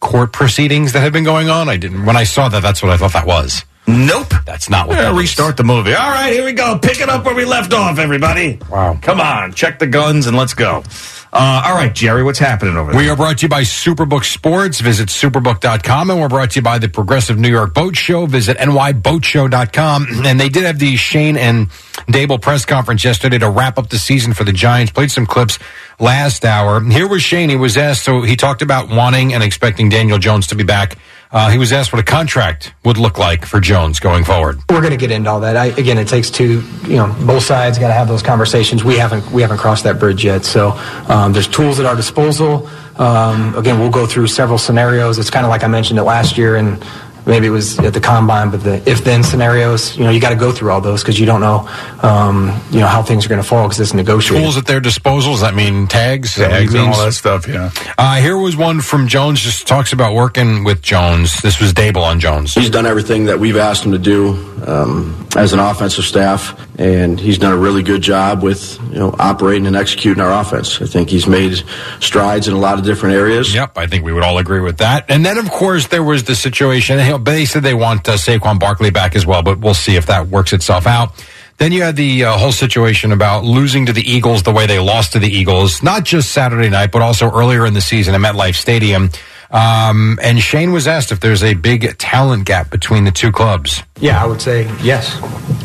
court 0.00 0.32
proceedings 0.32 0.92
that 0.92 1.00
had 1.00 1.12
been 1.12 1.24
going 1.24 1.48
on. 1.48 1.68
I 1.68 1.76
didn't. 1.76 2.04
When 2.06 2.16
I 2.16 2.24
saw 2.24 2.48
that, 2.48 2.62
that's 2.62 2.82
what 2.82 2.92
I 2.92 2.96
thought 2.96 3.12
that 3.12 3.26
was. 3.26 3.64
Nope. 3.88 4.34
That's 4.44 4.68
not 4.68 4.86
what. 4.86 4.96
Yeah, 4.96 5.04
that 5.04 5.12
is. 5.14 5.18
restart 5.18 5.56
the 5.56 5.64
movie. 5.64 5.94
All 5.94 6.10
right, 6.10 6.30
here 6.32 6.44
we 6.44 6.52
go. 6.52 6.78
Pick 6.78 7.00
it 7.00 7.08
up 7.08 7.24
where 7.24 7.34
we 7.34 7.44
left 7.46 7.72
off, 7.72 7.98
everybody. 7.98 8.58
Wow. 8.70 8.98
Come 9.00 9.20
on, 9.20 9.52
check 9.54 9.78
the 9.78 9.86
guns 9.86 10.26
and 10.26 10.36
let's 10.36 10.52
go. 10.54 10.82
Uh, 11.30 11.62
all 11.66 11.74
right, 11.74 11.94
Jerry, 11.94 12.22
what's 12.22 12.38
happening 12.38 12.76
over 12.78 12.90
there? 12.92 13.00
We 13.00 13.10
are 13.10 13.16
brought 13.16 13.38
to 13.38 13.42
you 13.44 13.48
by 13.50 13.60
Superbook 13.62 14.24
Sports. 14.24 14.80
Visit 14.80 15.08
superbook.com. 15.10 16.10
And 16.10 16.20
we're 16.20 16.28
brought 16.28 16.52
to 16.52 16.56
you 16.60 16.62
by 16.62 16.78
the 16.78 16.88
Progressive 16.88 17.38
New 17.38 17.50
York 17.50 17.74
Boat 17.74 17.96
Show. 17.96 18.24
Visit 18.24 18.56
nyboatshow.com. 18.56 20.06
And 20.24 20.40
they 20.40 20.48
did 20.48 20.64
have 20.64 20.78
the 20.78 20.96
Schoen 20.96 21.36
and 21.36 21.68
Daboll 22.08 22.40
press 22.40 22.64
conference 22.64 23.04
yesterday 23.04 23.36
to 23.38 23.50
wrap 23.50 23.78
up 23.78 23.90
the 23.90 23.98
season 23.98 24.32
for 24.32 24.44
the 24.44 24.52
Giants. 24.54 24.90
Played 24.92 25.10
some 25.10 25.26
clips 25.26 25.58
last 25.98 26.46
hour. 26.46 26.82
Here 26.82 27.06
was 27.06 27.22
Schoen. 27.22 27.50
He 27.50 27.56
was 27.56 27.76
asked, 27.76 28.04
so 28.04 28.22
he 28.22 28.34
talked 28.36 28.62
about 28.62 28.88
wanting 28.88 29.34
and 29.34 29.42
expecting 29.42 29.90
Daniel 29.90 30.18
Jones 30.18 30.46
to 30.48 30.54
be 30.54 30.64
back. 30.64 30.96
Uh, 31.30 31.50
he 31.50 31.58
was 31.58 31.72
asked 31.72 31.92
what 31.92 32.00
a 32.00 32.04
contract 32.04 32.72
would 32.84 32.96
look 32.96 33.18
like 33.18 33.44
for 33.44 33.60
Jones 33.60 34.00
going 34.00 34.24
forward. 34.24 34.60
We're 34.70 34.80
going 34.80 34.92
to 34.92 34.96
get 34.96 35.10
into 35.10 35.28
all 35.28 35.40
that. 35.40 35.56
I, 35.56 35.66
again, 35.66 35.98
it 35.98 36.08
takes 36.08 36.30
two, 36.30 36.62
you 36.84 36.96
know, 36.96 37.14
both 37.26 37.42
sides 37.42 37.78
got 37.78 37.88
to 37.88 37.94
have 37.94 38.08
those 38.08 38.22
conversations. 38.22 38.82
We 38.82 38.96
haven't 38.96 39.30
we 39.30 39.42
haven't 39.42 39.58
crossed 39.58 39.84
that 39.84 39.98
bridge 39.98 40.24
yet. 40.24 40.44
So 40.44 40.70
um, 41.08 41.32
there's 41.34 41.48
tools 41.48 41.78
at 41.80 41.86
our 41.86 41.96
disposal. 41.96 42.68
Um, 42.96 43.54
again, 43.56 43.78
we'll 43.78 43.90
go 43.90 44.06
through 44.06 44.28
several 44.28 44.58
scenarios. 44.58 45.18
It's 45.18 45.30
kind 45.30 45.44
of 45.44 45.50
like 45.50 45.62
I 45.62 45.68
mentioned 45.68 45.98
it 45.98 46.04
last 46.04 46.36
year, 46.38 46.56
and 46.56 46.82
maybe 47.28 47.46
it 47.46 47.50
was 47.50 47.78
at 47.78 47.94
the 47.94 48.00
combine, 48.00 48.50
but 48.50 48.64
the 48.64 48.76
if-then 48.90 49.22
scenarios. 49.22 49.96
You 49.96 50.04
know, 50.04 50.10
you 50.10 50.20
got 50.20 50.30
to 50.30 50.36
go 50.36 50.50
through 50.50 50.72
all 50.72 50.80
those 50.80 51.02
because 51.02 51.20
you 51.20 51.26
don't 51.26 51.40
know, 51.40 51.68
um, 52.02 52.60
you 52.70 52.80
know, 52.80 52.86
how 52.86 53.02
things 53.02 53.26
are 53.26 53.28
going 53.28 53.40
to 53.40 53.46
fall 53.46 53.66
because 53.66 53.78
it's 53.78 53.94
negotiated. 53.94 54.42
Tools 54.42 54.56
at 54.56 54.66
their 54.66 54.80
disposal. 54.80 55.32
Does 55.32 55.42
that 55.42 55.54
mean 55.54 55.86
tags? 55.86 56.30
Is 56.30 56.36
that 56.36 56.50
what 56.50 56.60
he 56.60 56.66
tags 56.66 56.74
and 56.74 56.88
all 56.88 57.04
that 57.04 57.12
stuff. 57.12 57.46
Yeah. 57.46 57.70
Uh, 57.96 58.16
here 58.16 58.36
was 58.36 58.56
one 58.56 58.80
from 58.80 59.06
Jones. 59.06 59.40
Just 59.40 59.68
talks 59.68 59.92
about 59.92 60.14
working 60.14 60.64
with 60.64 60.82
Jones. 60.82 61.40
This 61.42 61.60
was 61.60 61.72
Daboll 61.72 62.02
on 62.02 62.18
Jones. 62.18 62.54
He's 62.54 62.70
done 62.70 62.86
everything 62.86 63.26
that 63.26 63.38
we've 63.38 63.56
asked 63.56 63.84
him 63.84 63.92
to 63.92 63.98
do 63.98 64.48
um, 64.66 65.28
as 65.36 65.52
an 65.52 65.58
offensive 65.58 66.04
staff, 66.04 66.58
and 66.78 67.20
he's 67.20 67.38
done 67.38 67.52
a 67.52 67.56
really 67.56 67.82
good 67.82 68.02
job 68.02 68.42
with 68.42 68.80
you 68.90 68.98
know 68.98 69.14
operating 69.18 69.66
and 69.66 69.76
executing 69.76 70.22
our 70.22 70.32
offense. 70.40 70.80
I 70.80 70.86
think 70.86 71.10
he's 71.10 71.26
made 71.26 71.62
strides 72.00 72.48
in 72.48 72.54
a 72.54 72.58
lot 72.58 72.78
of 72.78 72.84
different 72.84 73.16
areas. 73.16 73.54
Yep, 73.54 73.76
I 73.76 73.86
think 73.86 74.04
we 74.04 74.12
would 74.12 74.22
all 74.22 74.38
agree 74.38 74.60
with 74.60 74.78
that. 74.78 75.04
And 75.08 75.24
then, 75.24 75.38
of 75.38 75.50
course, 75.50 75.88
there 75.88 76.02
was 76.02 76.24
the 76.24 76.34
situation. 76.34 76.98
you 76.98 77.17
know, 77.18 77.24
They 77.24 77.44
said 77.44 77.62
they 77.62 77.74
want 77.74 78.08
uh, 78.08 78.14
Saquon 78.14 78.58
Barkley 78.58 78.90
back 78.90 79.14
as 79.16 79.26
well, 79.26 79.42
but 79.42 79.58
we'll 79.58 79.74
see 79.74 79.96
if 79.96 80.06
that 80.06 80.28
works 80.28 80.52
itself 80.52 80.86
out. 80.86 81.12
Then 81.58 81.72
you 81.72 81.82
had 81.82 81.96
the 81.96 82.24
uh, 82.24 82.38
whole 82.38 82.52
situation 82.52 83.10
about 83.10 83.44
losing 83.44 83.86
to 83.86 83.92
the 83.92 84.08
Eagles 84.08 84.44
the 84.44 84.52
way 84.52 84.66
they 84.66 84.78
lost 84.78 85.12
to 85.14 85.18
the 85.18 85.28
Eagles, 85.28 85.82
not 85.82 86.04
just 86.04 86.30
Saturday 86.30 86.68
night, 86.68 86.92
but 86.92 87.02
also 87.02 87.30
earlier 87.30 87.66
in 87.66 87.74
the 87.74 87.80
season 87.80 88.14
at 88.14 88.20
MetLife 88.20 88.54
Stadium. 88.54 89.10
Um, 89.50 90.18
and 90.22 90.38
Schoen 90.40 90.72
was 90.72 90.86
asked 90.86 91.10
if 91.10 91.20
there's 91.20 91.42
a 91.42 91.54
big 91.54 91.96
talent 91.98 92.44
gap 92.44 92.70
between 92.70 93.04
the 93.04 93.10
two 93.10 93.32
clubs. 93.32 93.82
Yeah, 93.98 94.22
I 94.22 94.26
would 94.26 94.42
say 94.42 94.64
yes. 94.82 95.18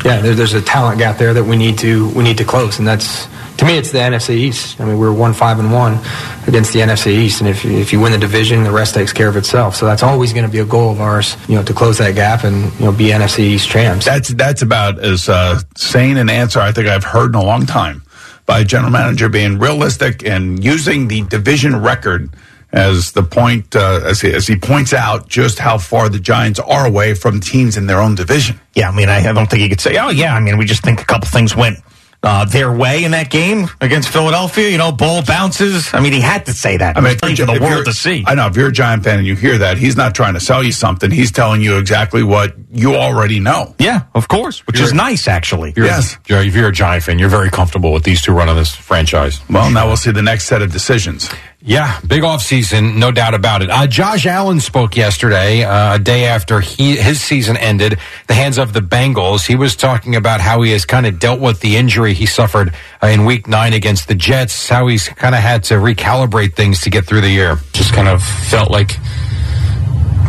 Yeah, 0.04 0.20
there, 0.20 0.34
there's 0.34 0.54
a 0.54 0.62
talent 0.62 0.98
gap 0.98 1.18
there 1.18 1.34
that 1.34 1.44
we 1.44 1.56
need 1.56 1.78
to 1.78 2.08
we 2.10 2.22
need 2.24 2.38
to 2.38 2.44
close, 2.44 2.78
and 2.78 2.88
that's 2.88 3.26
to 3.58 3.64
me 3.66 3.76
it's 3.76 3.92
the 3.92 3.98
NFC 3.98 4.30
East. 4.30 4.80
I 4.80 4.86
mean, 4.86 4.98
we're 4.98 5.12
one 5.12 5.34
five 5.34 5.58
and 5.58 5.70
one 5.72 5.98
against 6.46 6.72
the 6.72 6.80
NFC 6.80 7.08
East, 7.08 7.40
and 7.40 7.48
if 7.48 7.64
you- 7.64 7.72
if 7.78 7.92
you 7.92 8.00
win 8.00 8.12
the 8.12 8.18
division, 8.18 8.64
the 8.64 8.70
rest 8.72 8.94
takes 8.94 9.12
care 9.12 9.28
of 9.28 9.36
itself. 9.36 9.76
So 9.76 9.84
that's 9.86 10.02
always 10.02 10.32
going 10.32 10.46
to 10.46 10.50
be 10.50 10.58
a 10.60 10.64
goal 10.64 10.90
of 10.90 11.00
ours, 11.00 11.36
you 11.46 11.54
know, 11.56 11.62
to 11.62 11.72
close 11.74 11.98
that 11.98 12.14
gap 12.14 12.42
and 12.44 12.72
you 12.80 12.86
know 12.86 12.92
be 12.92 13.12
NFC 13.12 13.40
East 13.40 13.68
champs. 13.68 14.06
That's 14.06 14.30
that's 14.30 14.62
about 14.62 14.98
as 14.98 15.28
uh, 15.28 15.60
sane 15.76 16.16
an 16.16 16.30
answer 16.30 16.58
I 16.60 16.72
think 16.72 16.88
I've 16.88 17.04
heard 17.04 17.34
in 17.34 17.40
a 17.40 17.44
long 17.44 17.66
time 17.66 18.02
by 18.46 18.60
a 18.60 18.64
general 18.64 18.90
manager 18.90 19.28
being 19.28 19.58
realistic 19.58 20.26
and 20.26 20.62
using 20.64 21.08
the 21.08 21.22
division 21.22 21.80
record 21.80 22.30
as 22.74 23.12
the 23.12 23.22
point 23.22 23.74
uh, 23.76 24.00
as, 24.04 24.20
he, 24.20 24.32
as 24.34 24.46
he 24.48 24.56
points 24.56 24.92
out 24.92 25.28
just 25.28 25.60
how 25.60 25.78
far 25.78 26.08
the 26.08 26.18
Giants 26.18 26.58
are 26.58 26.86
away 26.86 27.14
from 27.14 27.38
teams 27.40 27.76
in 27.76 27.86
their 27.86 28.00
own 28.00 28.16
division. 28.16 28.60
Yeah, 28.74 28.90
I 28.90 28.94
mean, 28.94 29.08
I, 29.08 29.18
I 29.28 29.32
don't 29.32 29.48
think 29.48 29.62
you 29.62 29.68
could 29.68 29.80
say, 29.80 29.96
oh, 29.96 30.10
yeah, 30.10 30.34
I 30.34 30.40
mean, 30.40 30.58
we 30.58 30.64
just 30.64 30.82
think 30.82 31.00
a 31.00 31.04
couple 31.04 31.28
things 31.28 31.54
went 31.54 31.78
uh, 32.24 32.44
their 32.46 32.72
way 32.74 33.04
in 33.04 33.10
that 33.12 33.30
game 33.30 33.68
against 33.82 34.08
Philadelphia. 34.08 34.70
You 34.70 34.78
know, 34.78 34.90
ball 34.90 35.22
bounces. 35.22 35.92
I 35.94 36.00
mean, 36.00 36.12
he 36.14 36.20
had 36.20 36.46
to 36.46 36.52
say 36.54 36.78
that. 36.78 36.96
I 36.96 37.00
mean, 37.00 37.12
It 37.12 37.22
was 37.22 37.38
for 37.38 37.46
the 37.46 37.52
you're- 37.52 37.64
world 37.66 37.84
to 37.84 37.92
see. 37.92 38.24
I 38.26 38.34
know 38.34 38.46
if 38.48 38.56
you're 38.56 38.68
a 38.68 38.72
Giant 38.72 39.04
fan 39.04 39.18
and 39.18 39.26
you 39.26 39.36
hear 39.36 39.58
that, 39.58 39.76
he's 39.78 39.94
not 39.96 40.14
trying 40.14 40.32
to 40.34 40.40
sell 40.40 40.64
you 40.64 40.72
something. 40.72 41.10
He's 41.12 41.30
telling 41.30 41.60
you 41.60 41.76
exactly 41.76 42.22
what 42.24 42.54
you 42.72 42.96
already 42.96 43.38
know. 43.40 43.74
Yeah, 43.78 44.04
of 44.14 44.26
course, 44.28 44.66
which 44.66 44.80
is 44.80 44.92
nice, 44.94 45.28
actually. 45.28 45.74
You're, 45.76 45.86
Yes. 45.86 46.16
you're- 46.26 46.44
if 46.44 46.56
you're 46.56 46.68
a 46.68 46.72
Giant 46.72 47.04
fan, 47.04 47.18
you're 47.20 47.28
very 47.28 47.50
comfortable 47.50 47.92
with 47.92 48.02
these 48.04 48.20
two 48.22 48.32
running 48.32 48.56
this 48.56 48.74
franchise. 48.74 49.38
Well, 49.50 49.70
now 49.70 49.86
we'll 49.86 49.96
see 49.98 50.10
the 50.10 50.22
next 50.22 50.46
set 50.46 50.62
of 50.62 50.72
decisions. 50.72 51.30
Yeah, 51.66 51.98
big 52.06 52.24
offseason, 52.24 52.98
no 52.98 53.10
doubt 53.10 53.32
about 53.32 53.62
it. 53.62 53.70
Uh, 53.70 53.86
Josh 53.86 54.26
Allen 54.26 54.60
spoke 54.60 54.98
yesterday, 54.98 55.64
uh, 55.64 55.94
a 55.94 55.98
day 55.98 56.26
after 56.26 56.60
he, 56.60 56.96
his 56.96 57.22
season 57.22 57.56
ended, 57.56 57.98
the 58.26 58.34
hands 58.34 58.58
of 58.58 58.74
the 58.74 58.80
Bengals. 58.80 59.46
He 59.46 59.56
was 59.56 59.74
talking 59.74 60.14
about 60.14 60.42
how 60.42 60.60
he 60.60 60.72
has 60.72 60.84
kind 60.84 61.06
of 61.06 61.18
dealt 61.18 61.40
with 61.40 61.60
the 61.60 61.76
injury 61.76 62.12
he 62.12 62.26
suffered 62.26 62.74
uh, 63.02 63.06
in 63.06 63.24
week 63.24 63.48
nine 63.48 63.72
against 63.72 64.08
the 64.08 64.14
Jets, 64.14 64.68
how 64.68 64.88
he's 64.88 65.08
kind 65.08 65.34
of 65.34 65.40
had 65.40 65.64
to 65.64 65.74
recalibrate 65.76 66.52
things 66.52 66.82
to 66.82 66.90
get 66.90 67.06
through 67.06 67.22
the 67.22 67.30
year. 67.30 67.56
just 67.72 67.94
kind 67.94 68.08
of 68.08 68.22
felt 68.22 68.70
like 68.70 68.98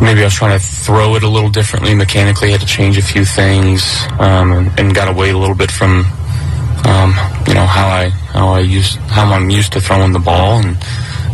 maybe 0.00 0.22
I 0.22 0.24
was 0.24 0.34
trying 0.34 0.58
to 0.58 0.64
throw 0.64 1.16
it 1.16 1.22
a 1.22 1.28
little 1.28 1.50
differently 1.50 1.94
mechanically. 1.94 2.50
Had 2.50 2.60
to 2.60 2.66
change 2.66 2.96
a 2.96 3.02
few 3.02 3.26
things 3.26 3.84
um, 4.18 4.72
and, 4.78 4.94
got 4.94 5.06
away 5.06 5.28
a 5.28 5.36
little 5.36 5.54
bit 5.54 5.70
from 5.70 6.06
um, 6.86 7.10
you 7.46 7.52
know 7.52 7.66
how 7.66 7.88
I 7.88 8.08
how 8.08 8.48
I 8.48 8.60
use 8.60 8.94
how 9.10 9.30
I'm 9.30 9.50
used 9.50 9.74
to 9.74 9.82
throwing 9.82 10.12
the 10.12 10.18
ball, 10.18 10.60
and 10.64 10.78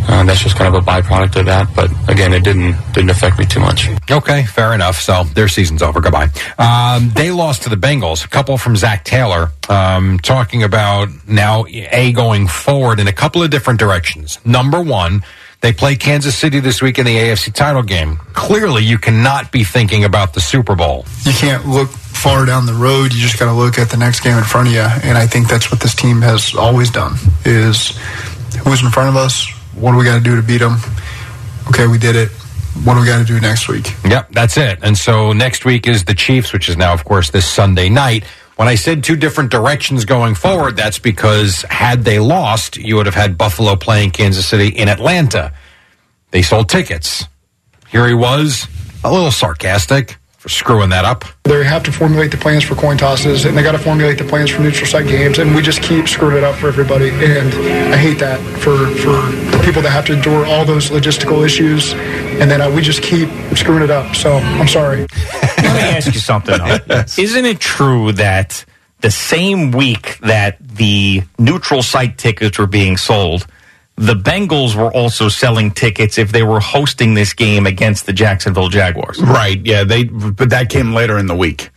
uh, 0.08 0.24
that's 0.24 0.40
just 0.40 0.56
kind 0.56 0.74
of 0.74 0.82
a 0.82 0.84
byproduct 0.84 1.36
of 1.38 1.46
that. 1.46 1.68
But 1.74 1.90
again, 2.08 2.32
it 2.32 2.44
didn't 2.44 2.76
didn't 2.92 3.10
affect 3.10 3.38
me 3.38 3.46
too 3.46 3.60
much. 3.60 3.88
Okay, 4.10 4.44
fair 4.44 4.74
enough. 4.74 5.00
So 5.00 5.24
their 5.24 5.48
season's 5.48 5.82
over. 5.82 6.00
Goodbye. 6.00 6.28
Um, 6.58 7.10
they 7.10 7.30
lost 7.30 7.62
to 7.62 7.68
the 7.68 7.76
Bengals. 7.76 8.24
A 8.24 8.28
couple 8.28 8.58
from 8.58 8.76
Zac 8.76 9.04
Taylor 9.04 9.50
um, 9.68 10.18
talking 10.18 10.62
about 10.62 11.08
now 11.26 11.64
a 11.68 12.12
going 12.12 12.48
forward 12.48 13.00
in 13.00 13.08
a 13.08 13.12
couple 13.12 13.42
of 13.42 13.50
different 13.50 13.78
directions. 13.78 14.38
Number 14.44 14.80
one, 14.82 15.24
they 15.60 15.72
play 15.72 15.94
Kansas 15.94 16.36
City 16.36 16.58
this 16.58 16.82
week 16.82 16.98
in 16.98 17.06
the 17.06 17.16
AFC 17.16 17.52
title 17.52 17.82
game. 17.82 18.16
Clearly, 18.32 18.82
you 18.82 18.98
cannot 18.98 19.52
be 19.52 19.62
thinking 19.62 20.04
about 20.04 20.34
the 20.34 20.40
Super 20.40 20.74
Bowl. 20.74 21.06
you 21.24 21.32
can't 21.32 21.66
look 21.66 21.88
far 21.88 22.44
down 22.44 22.66
the 22.66 22.74
road. 22.74 23.14
You 23.14 23.20
just 23.20 23.38
got 23.38 23.46
to 23.46 23.52
look 23.52 23.78
at 23.78 23.88
the 23.88 23.96
next 23.96 24.20
game 24.20 24.36
in 24.36 24.44
front 24.44 24.68
of 24.68 24.74
you. 24.74 24.80
And 24.80 25.16
I 25.16 25.26
think 25.26 25.48
that's 25.48 25.70
what 25.70 25.80
this 25.80 25.94
team 25.94 26.20
has 26.22 26.54
always 26.54 26.90
done: 26.90 27.14
is 27.44 27.96
who's 28.64 28.82
in 28.82 28.90
front 28.90 29.08
of 29.08 29.16
us. 29.16 29.46
What 29.74 29.92
do 29.92 29.98
we 29.98 30.04
got 30.04 30.18
to 30.18 30.22
do 30.22 30.36
to 30.36 30.42
beat 30.42 30.58
them? 30.58 30.76
Okay, 31.68 31.86
we 31.86 31.98
did 31.98 32.16
it. 32.16 32.28
What 32.84 32.94
do 32.94 33.00
we 33.00 33.06
got 33.06 33.18
to 33.18 33.24
do 33.24 33.40
next 33.40 33.68
week? 33.68 33.92
Yep, 34.04 34.30
that's 34.32 34.56
it. 34.56 34.78
And 34.82 34.96
so 34.96 35.32
next 35.32 35.64
week 35.64 35.86
is 35.86 36.04
the 36.04 36.14
Chiefs, 36.14 36.52
which 36.52 36.68
is 36.68 36.76
now, 36.76 36.92
of 36.92 37.04
course, 37.04 37.30
this 37.30 37.48
Sunday 37.48 37.88
night. 37.88 38.24
When 38.56 38.68
I 38.68 38.74
said 38.74 39.02
two 39.02 39.16
different 39.16 39.50
directions 39.50 40.04
going 40.04 40.34
forward, 40.34 40.76
that's 40.76 40.98
because 40.98 41.62
had 41.62 42.04
they 42.04 42.18
lost, 42.18 42.76
you 42.76 42.96
would 42.96 43.06
have 43.06 43.14
had 43.14 43.38
Buffalo 43.38 43.76
playing 43.76 44.10
Kansas 44.10 44.46
City 44.46 44.68
in 44.68 44.88
Atlanta. 44.88 45.52
They 46.30 46.42
sold 46.42 46.68
tickets. 46.68 47.24
Here 47.88 48.06
he 48.06 48.14
was, 48.14 48.66
a 49.04 49.12
little 49.12 49.30
sarcastic, 49.30 50.18
for 50.42 50.48
screwing 50.48 50.90
that 50.90 51.04
up. 51.04 51.24
They 51.44 51.62
have 51.62 51.84
to 51.84 51.92
formulate 51.92 52.32
the 52.32 52.36
plans 52.36 52.64
for 52.64 52.74
coin 52.74 52.96
tosses, 52.98 53.44
and 53.44 53.56
they 53.56 53.62
got 53.62 53.72
to 53.72 53.78
formulate 53.78 54.18
the 54.18 54.24
plans 54.24 54.50
for 54.50 54.60
neutral 54.60 54.88
site 54.88 55.06
games, 55.06 55.38
and 55.38 55.54
we 55.54 55.62
just 55.62 55.80
keep 55.82 56.08
screwing 56.08 56.36
it 56.36 56.42
up 56.42 56.56
for 56.56 56.66
everybody. 56.66 57.10
And 57.10 57.54
I 57.94 57.96
hate 57.96 58.18
that 58.18 58.40
for 58.58 58.76
for 58.96 59.64
people 59.64 59.82
that 59.82 59.90
have 59.90 60.04
to 60.06 60.14
endure 60.14 60.44
all 60.44 60.64
those 60.64 60.90
logistical 60.90 61.44
issues, 61.44 61.92
and 61.92 62.50
then 62.50 62.60
uh, 62.60 62.68
we 62.68 62.82
just 62.82 63.04
keep 63.04 63.28
screwing 63.56 63.84
it 63.84 63.90
up. 63.92 64.16
So 64.16 64.32
I'm 64.32 64.66
sorry. 64.66 65.02
Let 65.58 65.62
me 65.62 65.96
ask 65.96 66.12
you 66.12 66.18
something. 66.18 66.58
though. 66.58 67.04
Isn't 67.16 67.44
it 67.44 67.60
true 67.60 68.10
that 68.12 68.64
the 69.00 69.12
same 69.12 69.70
week 69.70 70.18
that 70.22 70.58
the 70.58 71.22
neutral 71.38 71.82
site 71.82 72.18
tickets 72.18 72.58
were 72.58 72.66
being 72.66 72.96
sold, 72.96 73.46
the 73.96 74.14
Bengals 74.14 74.74
were 74.74 74.92
also 74.92 75.28
selling 75.28 75.70
tickets 75.70 76.18
if 76.18 76.32
they 76.32 76.42
were 76.42 76.60
hosting 76.60 77.14
this 77.14 77.32
game 77.34 77.66
against 77.66 78.06
the 78.06 78.12
Jacksonville 78.12 78.68
Jaguars? 78.68 79.20
Right. 79.22 79.60
Yeah. 79.64 79.84
They. 79.84 80.04
But 80.04 80.50
that 80.50 80.68
came 80.70 80.92
later 80.94 81.18
in 81.18 81.26
the 81.26 81.36
week. 81.36 81.70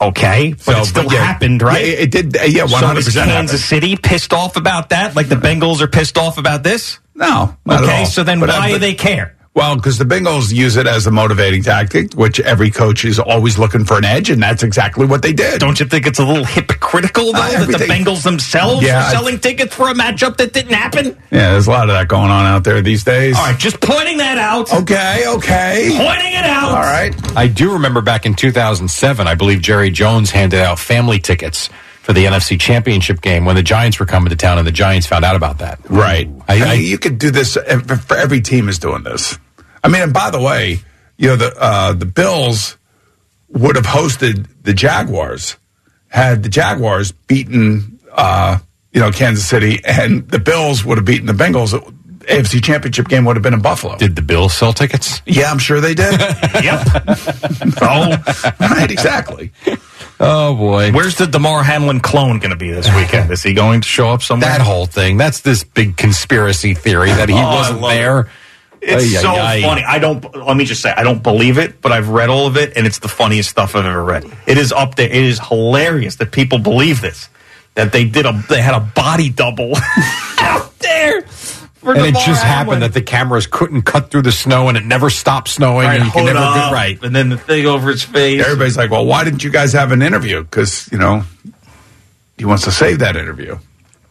Okay, 0.00 0.52
but 0.52 0.60
So, 0.60 0.78
it 0.78 0.84
still 0.84 1.04
but 1.04 1.12
yeah, 1.12 1.24
happened, 1.24 1.60
right? 1.60 1.84
yeah, 1.84 1.92
it 1.94 2.10
did- 2.12 2.36
yeah, 2.46 2.66
So 2.66 2.76
100% 2.76 2.98
is 2.98 3.14
Kansas. 3.14 3.64
City 3.64 3.96
pissed 3.96 4.32
off 4.32 4.56
about 4.56 4.90
that? 4.90 5.16
Like 5.16 5.28
the 5.28 5.34
Bengals 5.34 5.80
are 5.80 5.88
pissed 5.88 6.16
off 6.16 6.38
about 6.38 6.62
this? 6.62 7.00
No. 7.16 7.56
Okay, 7.68 8.04
so 8.04 8.22
then 8.22 8.38
But, 8.38 8.50
uh, 8.50 8.58
why 8.58 8.70
do 8.70 8.78
they 8.78 8.94
care? 8.94 9.34
Well, 9.54 9.74
because 9.74 9.98
the 9.98 10.04
Bengals 10.04 10.54
use 10.54 10.76
it 10.76 10.86
as 10.86 11.06
a 11.08 11.10
motivating 11.10 11.64
tactic, 11.64 12.14
which 12.14 12.38
every 12.38 12.70
coach 12.70 13.04
is 13.04 13.18
always 13.18 13.58
looking 13.58 13.84
for 13.84 13.98
an 13.98 14.04
edge, 14.04 14.30
and 14.30 14.40
that's 14.40 14.62
exactly 14.62 15.04
what 15.04 15.22
they 15.22 15.32
did. 15.32 15.58
Don't 15.58 15.80
you 15.80 15.86
think 15.86 16.06
it's 16.06 16.20
a 16.20 16.24
little 16.24 16.44
hypocritical 16.44 17.32
though 17.32 17.40
Uh, 17.40 17.64
that 17.64 17.78
the 17.78 17.84
Bengals 17.86 18.22
themselves 18.22 18.82
Yeah, 18.84 19.02
are 19.02 19.08
I- 19.08 19.12
selling 19.12 19.40
tickets 19.40 19.74
for 19.74 19.88
a 19.88 19.94
matchup 19.94 20.36
that 20.36 20.52
didn't 20.52 20.74
happen? 20.74 21.16
Yeah, 21.32 21.52
there's 21.52 21.66
a 21.66 21.70
lot 21.72 21.88
of 21.90 21.96
that 21.96 22.06
going 22.06 22.30
on 22.30 22.46
out 22.46 22.62
there 22.62 22.80
these 22.82 23.02
days. 23.02 23.36
All 23.36 23.46
right, 23.46 23.58
just 23.58 23.80
pointing 23.80 24.18
that 24.18 24.38
out. 24.38 24.72
Okay, 24.72 25.24
okay. 25.26 25.88
Pointing 25.96 26.34
it 26.34 26.44
out. 26.44 26.70
All 26.70 26.76
right. 26.82 27.12
I 27.36 27.48
do 27.48 27.72
remember 27.72 28.00
back 28.00 28.26
in 28.26 28.34
2007, 28.34 29.26
I 29.26 29.34
believe 29.34 29.60
Jerry 29.60 29.90
Jones 29.90 30.30
handed 30.30 30.60
out 30.60 30.78
family 30.78 31.18
tickets 31.18 31.68
for 32.08 32.14
the 32.14 32.24
NFC 32.24 32.58
Championship 32.58 33.20
game 33.20 33.44
when 33.44 33.54
the 33.54 33.62
Giants 33.62 34.00
were 34.00 34.06
coming 34.06 34.30
to 34.30 34.36
town, 34.36 34.56
and 34.56 34.66
the 34.66 34.72
Giants 34.72 35.06
found 35.06 35.26
out 35.26 35.36
about 35.36 35.58
that. 35.58 35.78
Right. 35.90 36.26
I- 36.48 36.70
I, 36.70 36.72
you 36.72 36.96
could 36.96 37.18
do 37.18 37.30
this 37.30 37.52
for 37.52 38.16
every 38.16 38.40
team 38.40 38.70
is 38.70 38.78
doing 38.78 39.02
this. 39.02 39.38
I 39.84 39.88
mean, 39.88 40.00
and 40.00 40.14
by 40.14 40.30
the 40.30 40.40
way, 40.40 40.78
you 41.18 41.28
know 41.28 41.36
the 41.36 41.54
uh, 41.60 41.92
the 41.92 42.06
Bills 42.06 42.78
would 43.50 43.76
have 43.76 43.84
hosted 43.84 44.46
the 44.62 44.72
Jaguars 44.72 45.58
had 46.08 46.42
the 46.42 46.48
Jaguars 46.48 47.12
beaten 47.12 47.98
uh, 48.12 48.56
you 48.90 49.00
know 49.00 49.10
Kansas 49.12 49.46
City, 49.46 49.78
and 49.84 50.26
the 50.30 50.38
Bills 50.38 50.86
would 50.86 50.96
have 50.96 51.04
beaten 51.04 51.26
the 51.26 51.34
Bengals. 51.34 51.74
AFC 52.28 52.62
Championship 52.62 53.08
game 53.08 53.24
would 53.24 53.36
have 53.36 53.42
been 53.42 53.54
in 53.54 53.62
Buffalo. 53.62 53.96
Did 53.96 54.14
the 54.16 54.22
Bills 54.22 54.52
sell 54.54 54.72
tickets? 54.72 55.22
Yeah, 55.26 55.50
I'm 55.50 55.58
sure 55.58 55.80
they 55.80 55.94
did. 55.94 56.12
yep. 56.62 56.86
Oh, 57.80 58.16
right, 58.60 58.90
exactly. 58.90 59.52
Oh 60.20 60.54
boy. 60.56 60.90
Where's 60.92 61.16
the 61.16 61.26
Damar 61.26 61.62
Hamlin 61.62 62.00
clone 62.00 62.38
going 62.38 62.50
to 62.50 62.56
be 62.56 62.70
this 62.70 62.92
weekend? 62.94 63.30
Is 63.30 63.42
he 63.42 63.54
going 63.54 63.80
to 63.82 63.88
show 63.88 64.08
up 64.08 64.22
somewhere? 64.22 64.50
That 64.50 64.60
whole 64.60 64.86
thing. 64.86 65.16
That's 65.16 65.40
this 65.40 65.62
big 65.64 65.96
conspiracy 65.96 66.74
theory 66.74 67.10
that 67.10 67.28
he 67.28 67.34
Oh, 67.36 67.54
wasn't 67.54 67.80
love 67.80 67.92
it. 67.92 67.94
there. 67.94 68.30
It's 68.80 69.12
so 69.20 69.32
funny. 69.32 69.84
I 69.84 69.98
don't. 69.98 70.22
Let 70.36 70.56
me 70.56 70.64
just 70.64 70.82
say, 70.82 70.92
I 70.92 71.02
don't 71.02 71.22
believe 71.22 71.58
it, 71.58 71.80
but 71.80 71.90
I've 71.92 72.08
read 72.10 72.28
all 72.30 72.46
of 72.46 72.56
it, 72.56 72.76
and 72.76 72.86
it's 72.86 72.98
the 73.00 73.08
funniest 73.08 73.50
stuff 73.50 73.74
I've 73.74 73.84
ever 73.84 74.02
read. 74.04 74.24
It 74.46 74.56
is 74.58 74.70
up 74.72 74.94
there. 74.96 75.08
It 75.08 75.24
is 75.24 75.40
hilarious 75.40 76.16
that 76.16 76.30
people 76.32 76.58
believe 76.58 77.00
this. 77.00 77.28
That 77.74 77.92
they 77.92 78.04
did 78.04 78.24
a, 78.26 78.32
they 78.48 78.60
had 78.62 78.74
a 78.74 78.80
body 78.80 79.30
double 79.30 79.72
out 80.38 80.78
there. 80.78 81.24
For 81.80 81.94
And 81.94 82.04
it 82.06 82.14
just 82.14 82.42
Hamlin. 82.42 82.46
happened 82.46 82.82
that 82.82 82.92
the 82.92 83.02
cameras 83.02 83.46
couldn't 83.46 83.82
cut 83.82 84.10
through 84.10 84.22
the 84.22 84.32
snow, 84.32 84.68
and 84.68 84.76
it 84.76 84.84
never 84.84 85.10
stopped 85.10 85.48
snowing, 85.48 85.86
Right, 85.86 85.96
and 85.96 86.06
you 86.06 86.10
can 86.10 86.26
hood 86.26 86.34
never 86.34 86.44
up, 86.46 86.54
get 86.54 86.72
right. 86.72 87.02
and 87.02 87.14
then 87.14 87.28
the 87.28 87.36
thing 87.38 87.66
over 87.66 87.88
his 87.90 88.02
face. 88.02 88.42
Everybody's 88.44 88.76
like, 88.76 88.90
"Well, 88.90 89.06
why 89.06 89.22
didn't 89.24 89.44
you 89.44 89.50
guys 89.50 89.72
have 89.74 89.92
an 89.92 90.02
interview?" 90.02 90.42
Because 90.42 90.88
you 90.90 90.98
know 90.98 91.22
he 92.36 92.44
wants 92.44 92.64
to 92.64 92.72
save 92.72 92.98
that 93.00 93.16
interview, 93.16 93.58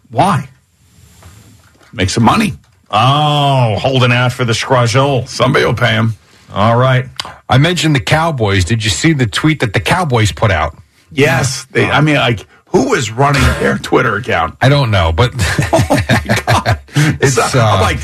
Why? 0.10 0.50
make 1.94 2.10
some 2.10 2.24
money. 2.24 2.54
Oh, 2.90 3.78
holding 3.80 4.12
out 4.14 4.32
for 4.32 4.46
the 4.46 4.54
scrajol. 4.54 5.28
Somebody 5.28 5.66
will 5.66 5.74
pay 5.74 5.92
him. 5.94 6.14
All 6.54 6.78
right. 6.78 7.06
I 7.50 7.58
mentioned 7.58 7.96
the 7.96 8.00
Cowboys. 8.00 8.64
Did 8.66 8.84
you 8.84 8.90
see 8.90 9.12
the 9.14 9.26
tweet 9.28 9.60
that 9.60 9.74
the 9.74 9.80
Cowboys 9.82 10.32
put 10.32 10.52
out? 10.52 10.78
Yes, 11.12 11.66
they, 11.72 11.86
I 11.90 12.00
mean, 12.02 12.16
like, 12.16 12.46
who 12.68 12.94
is 12.94 13.12
running 13.12 13.42
their 13.60 13.78
Twitter 13.78 14.16
account? 14.18 14.56
I 14.62 14.70
don't 14.70 14.92
know, 14.92 15.12
but 15.14 15.32
oh, 15.38 15.88
It's, 16.26 16.87
It's, 17.22 17.38
uh, 17.38 17.50
I'm 17.54 17.80
uh, 17.80 17.82
like, 17.82 18.00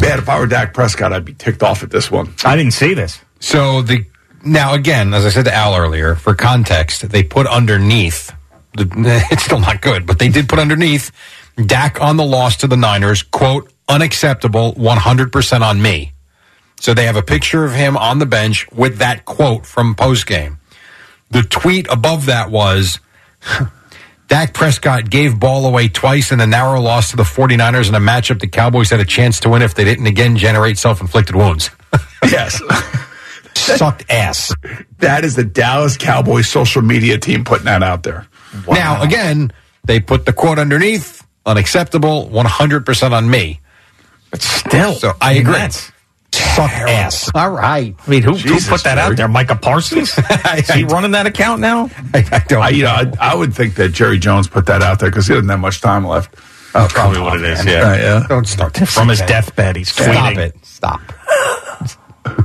man, 0.00 0.18
if 0.18 0.28
I 0.28 0.38
were 0.38 0.46
Dak 0.46 0.72
Prescott, 0.74 1.12
I'd 1.12 1.24
be 1.24 1.34
ticked 1.34 1.62
off 1.62 1.82
at 1.82 1.90
this 1.90 2.10
one. 2.10 2.34
I 2.44 2.56
didn't 2.56 2.72
see 2.72 2.94
this. 2.94 3.20
So 3.40 3.82
the 3.82 4.04
now 4.44 4.74
again, 4.74 5.12
as 5.14 5.26
I 5.26 5.30
said 5.30 5.44
to 5.44 5.54
Al 5.54 5.76
earlier, 5.76 6.14
for 6.14 6.34
context, 6.34 7.08
they 7.10 7.22
put 7.22 7.46
underneath. 7.46 8.32
The, 8.74 8.88
it's 9.30 9.44
still 9.44 9.60
not 9.60 9.82
good, 9.82 10.06
but 10.06 10.18
they 10.18 10.28
did 10.28 10.48
put 10.48 10.58
underneath 10.58 11.10
Dak 11.56 12.00
on 12.00 12.16
the 12.16 12.24
loss 12.24 12.56
to 12.58 12.66
the 12.66 12.76
Niners. 12.76 13.22
Quote 13.22 13.72
unacceptable, 13.88 14.72
one 14.72 14.98
hundred 14.98 15.32
percent 15.32 15.62
on 15.62 15.82
me. 15.82 16.12
So 16.80 16.94
they 16.94 17.06
have 17.06 17.16
a 17.16 17.22
picture 17.22 17.64
of 17.64 17.72
him 17.72 17.96
on 17.96 18.18
the 18.18 18.26
bench 18.26 18.70
with 18.70 18.98
that 18.98 19.24
quote 19.24 19.66
from 19.66 19.94
postgame. 19.94 20.58
The 21.30 21.42
tweet 21.42 21.86
above 21.90 22.26
that 22.26 22.50
was. 22.50 23.00
Dak 24.28 24.52
Prescott 24.52 25.08
gave 25.08 25.40
ball 25.40 25.66
away 25.66 25.88
twice 25.88 26.32
in 26.32 26.38
the 26.38 26.46
narrow 26.46 26.80
loss 26.80 27.10
to 27.10 27.16
the 27.16 27.22
49ers 27.22 27.88
in 27.88 27.94
a 27.94 27.98
matchup 28.00 28.40
the 28.40 28.46
Cowboys 28.46 28.90
had 28.90 29.00
a 29.00 29.04
chance 29.04 29.40
to 29.40 29.48
win 29.48 29.62
if 29.62 29.74
they 29.74 29.84
didn't 29.84 30.06
again 30.06 30.36
generate 30.36 30.78
self-inflicted 30.78 31.34
wounds. 31.34 31.70
Yes. 32.24 32.60
Sucked 33.54 34.04
ass. 34.10 34.52
that 34.98 35.24
is 35.24 35.36
the 35.36 35.44
Dallas 35.44 35.96
Cowboys 35.96 36.48
social 36.48 36.82
media 36.82 37.16
team 37.16 37.44
putting 37.44 37.64
that 37.66 37.82
out 37.82 38.02
there. 38.02 38.26
Now, 38.68 39.02
again, 39.02 39.52
they 39.84 40.00
put 40.00 40.26
the 40.26 40.32
quote 40.32 40.58
underneath 40.58 41.24
unacceptable, 41.46 42.28
100% 42.28 43.12
on 43.12 43.30
me. 43.30 43.60
But 44.30 44.42
still, 44.42 44.94
So 44.94 45.12
I 45.20 45.34
agree. 45.34 45.54
Suck 46.58 46.70
ass. 46.88 47.30
All 47.34 47.50
right. 47.50 47.94
I 48.06 48.10
mean, 48.10 48.22
who, 48.22 48.34
Jesus, 48.36 48.66
who 48.66 48.72
put 48.72 48.84
that 48.84 48.96
Jerry. 48.96 49.10
out 49.12 49.16
there? 49.16 49.28
Micah 49.28 49.56
Parsons? 49.56 50.12
Is 50.56 50.70
he 50.70 50.84
running 50.84 51.12
that 51.12 51.26
account 51.26 51.60
now? 51.60 51.90
I, 52.14 52.24
I 52.32 52.38
don't 52.48 52.62
I, 52.62 52.68
you 52.70 52.84
know, 52.84 52.90
I, 52.90 53.12
I 53.20 53.34
would 53.34 53.54
think 53.54 53.74
that 53.76 53.90
Jerry 53.90 54.18
Jones 54.18 54.48
put 54.48 54.66
that 54.66 54.82
out 54.82 54.98
there 55.00 55.10
because 55.10 55.26
he 55.26 55.34
doesn't 55.34 55.48
have 55.48 55.60
much 55.60 55.80
time 55.80 56.06
left. 56.06 56.34
Oh, 56.74 56.86
probably 56.90 57.20
what 57.20 57.38
it 57.40 57.44
is. 57.44 57.60
Uh, 57.60 57.64
Yeah. 57.70 57.94
yeah. 57.96 58.26
Don't 58.28 58.46
start 58.46 58.74
to 58.74 58.86
From 58.86 59.08
his 59.08 59.18
say 59.20 59.26
that. 59.26 59.44
deathbed, 59.46 59.76
he's 59.76 59.90
Stop 59.90 60.04
tweeting. 60.06 60.36
it. 60.38 60.56
Stop. 60.66 61.00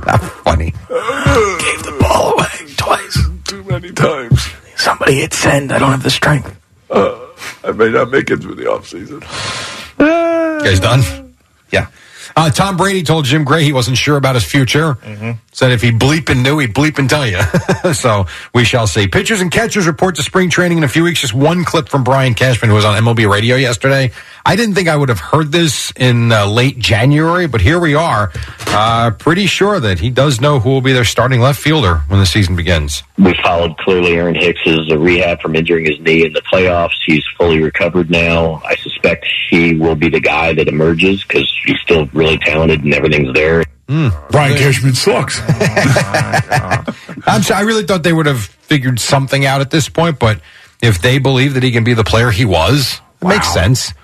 Not 0.06 0.18
funny. 0.44 0.70
Gave 0.70 1.82
the 1.82 1.96
ball 2.00 2.32
away 2.34 2.74
twice. 2.76 3.18
Too 3.44 3.62
many 3.64 3.92
times. 3.92 4.48
Somebody 4.76 5.14
hit 5.16 5.34
send. 5.34 5.72
I 5.72 5.78
don't 5.78 5.90
have 5.90 6.02
the 6.02 6.10
strength. 6.10 6.58
I 6.90 7.70
may 7.74 7.90
not 7.90 8.10
make 8.10 8.30
it 8.30 8.38
through 8.40 8.54
the 8.54 8.64
offseason. 8.64 9.22
You 9.98 10.64
guys 10.64 10.80
done? 10.80 11.34
Yeah. 11.70 11.88
Uh, 12.36 12.50
Tom 12.50 12.76
Brady 12.76 13.02
told 13.04 13.24
Jim 13.26 13.44
Gray 13.44 13.62
he 13.62 13.72
wasn't 13.72 13.96
sure 13.96 14.16
about 14.16 14.34
his 14.34 14.44
future. 14.44 14.96
Said 15.52 15.70
if 15.70 15.82
he 15.82 15.92
bleeping 15.92 16.42
knew, 16.42 16.58
he'd 16.58 16.74
bleep 16.74 16.98
and 16.98 17.08
tell 17.08 17.26
you. 17.26 17.40
so 17.94 18.26
we 18.52 18.64
shall 18.64 18.86
see. 18.88 19.06
Pitchers 19.06 19.40
and 19.40 19.52
catchers 19.52 19.86
report 19.86 20.16
to 20.16 20.22
spring 20.22 20.50
training 20.50 20.78
in 20.78 20.84
a 20.84 20.88
few 20.88 21.04
weeks. 21.04 21.20
Just 21.20 21.32
one 21.34 21.64
clip 21.64 21.88
from 21.88 22.02
Brian 22.02 22.34
Cashman, 22.34 22.70
who 22.70 22.74
was 22.74 22.84
on 22.84 23.00
MLB 23.00 23.30
radio 23.30 23.54
yesterday. 23.56 24.10
I 24.46 24.56
didn't 24.56 24.74
think 24.74 24.88
I 24.88 24.96
would 24.96 25.08
have 25.08 25.20
heard 25.20 25.52
this 25.52 25.90
in 25.96 26.30
uh, 26.30 26.46
late 26.46 26.78
January, 26.78 27.46
but 27.46 27.62
here 27.62 27.80
we 27.80 27.94
are. 27.94 28.30
Uh, 28.66 29.10
pretty 29.12 29.46
sure 29.46 29.80
that 29.80 30.00
he 30.00 30.10
does 30.10 30.38
know 30.38 30.60
who 30.60 30.68
will 30.68 30.82
be 30.82 30.92
their 30.92 31.04
starting 31.04 31.40
left 31.40 31.58
fielder 31.58 32.02
when 32.08 32.20
the 32.20 32.26
season 32.26 32.54
begins. 32.54 33.02
We 33.16 33.34
followed 33.42 33.78
clearly 33.78 34.12
Aaron 34.12 34.34
Hicks's 34.34 34.90
uh, 34.90 34.98
rehab 34.98 35.40
from 35.40 35.56
injuring 35.56 35.86
his 35.86 35.98
knee 36.00 36.26
in 36.26 36.34
the 36.34 36.42
playoffs. 36.42 36.92
He's 37.06 37.24
fully 37.38 37.62
recovered 37.62 38.10
now. 38.10 38.60
I 38.66 38.76
suspect 38.76 39.26
he 39.48 39.74
will 39.76 39.94
be 39.94 40.10
the 40.10 40.20
guy 40.20 40.52
that 40.52 40.68
emerges 40.68 41.24
because 41.24 41.50
he's 41.64 41.80
still 41.80 42.06
really 42.12 42.36
talented 42.36 42.84
and 42.84 42.92
everything's 42.92 43.32
there. 43.32 43.64
Brian 43.86 44.56
Cashman 44.58 44.94
sucks. 44.94 45.40
I'm 47.26 47.42
sorry, 47.42 47.60
I 47.60 47.62
really 47.62 47.84
thought 47.84 48.02
they 48.02 48.12
would 48.12 48.26
have 48.26 48.40
figured 48.40 48.98
something 49.00 49.46
out 49.46 49.60
at 49.62 49.70
this 49.70 49.88
point, 49.88 50.18
but 50.18 50.40
if 50.82 51.00
they 51.00 51.18
believe 51.18 51.54
that 51.54 51.62
he 51.62 51.70
can 51.70 51.84
be 51.84 51.94
the 51.94 52.04
player 52.04 52.30
he 52.30 52.44
was, 52.44 53.00
it 53.22 53.28
makes 53.28 53.52
sense. 53.52 53.94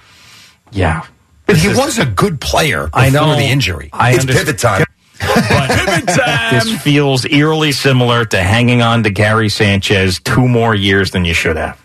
Yeah. 0.72 1.06
But 1.46 1.56
he 1.56 1.68
was 1.68 1.98
a 1.98 2.06
good 2.06 2.40
player 2.40 2.84
before 2.86 3.00
I 3.00 3.10
know 3.10 3.34
the 3.34 3.42
injury. 3.42 3.90
I 3.92 4.10
it's 4.12 4.20
understand. 4.20 4.46
pivot 4.46 4.60
time. 4.60 4.84
But 5.20 6.50
this 6.52 6.82
feels 6.82 7.26
eerily 7.26 7.72
similar 7.72 8.24
to 8.26 8.42
hanging 8.42 8.82
on 8.82 9.02
to 9.02 9.10
Gary 9.10 9.48
Sanchez 9.48 10.20
two 10.20 10.46
more 10.48 10.74
years 10.74 11.10
than 11.10 11.24
you 11.24 11.34
should 11.34 11.56
have. 11.56 11.80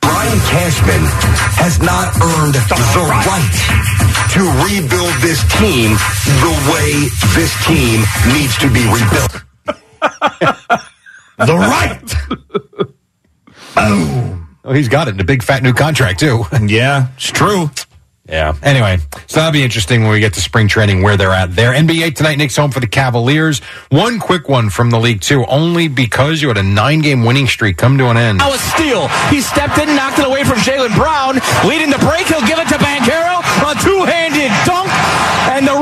Brian 0.00 0.38
Cashman 0.40 1.02
has 1.58 1.80
not 1.80 2.14
earned 2.22 2.54
the 2.54 3.02
right 3.26 3.56
to 4.32 4.40
rebuild 4.64 5.14
this 5.20 5.40
team 5.58 5.92
the 6.44 6.54
way 6.70 7.08
this 7.34 7.52
team 7.66 8.04
needs 8.32 8.56
to 8.58 8.68
be 8.72 8.84
rebuilt. 8.92 9.42
The 11.38 11.54
right. 11.54 12.14
Oh, 14.64 14.72
he's 14.72 14.88
got 14.88 15.06
it 15.06 15.14
in 15.14 15.20
a 15.20 15.24
big 15.24 15.42
fat 15.42 15.62
new 15.62 15.74
contract 15.74 16.18
too. 16.20 16.44
Yeah, 16.62 17.08
it's 17.16 17.30
true. 17.30 17.70
Yeah. 18.28 18.56
Anyway, 18.62 18.98
so 19.28 19.38
that'll 19.38 19.52
be 19.52 19.62
interesting 19.62 20.02
when 20.02 20.10
we 20.10 20.18
get 20.20 20.34
to 20.34 20.40
spring 20.40 20.66
training 20.66 21.02
where 21.02 21.16
they're 21.16 21.30
at 21.30 21.54
there. 21.54 21.72
NBA 21.72 22.16
tonight, 22.16 22.38
Knicks 22.38 22.56
home 22.56 22.72
for 22.72 22.80
the 22.80 22.86
Cavaliers. 22.88 23.60
One 23.90 24.18
quick 24.18 24.48
one 24.48 24.68
from 24.68 24.90
the 24.90 24.98
league 24.98 25.20
too, 25.20 25.44
only 25.46 25.86
because 25.86 26.42
you 26.42 26.48
had 26.48 26.58
a 26.58 26.62
nine 26.62 27.02
game 27.02 27.24
winning 27.24 27.46
streak 27.46 27.76
come 27.76 27.98
to 27.98 28.06
an 28.10 28.16
end. 28.16 28.38
Now 28.38 28.52
a 28.52 28.58
steal. 28.58 29.06
He 29.30 29.40
stepped 29.40 29.78
in, 29.78 29.94
knocked 29.94 30.18
it 30.18 30.26
away 30.26 30.42
from 30.42 30.58
Jaylen 30.58 30.94
Brown. 30.96 31.38
Leading 31.68 31.90
the 31.90 31.98
break, 32.02 32.26
he'll 32.26 32.46
give 32.46 32.58
it 32.58 32.68
to 32.68 32.78
Banchero. 32.82 33.46
A 33.62 33.74
two-handed 33.82 34.50
dunk, 34.66 34.90
and 35.54 35.66
the 35.66 35.74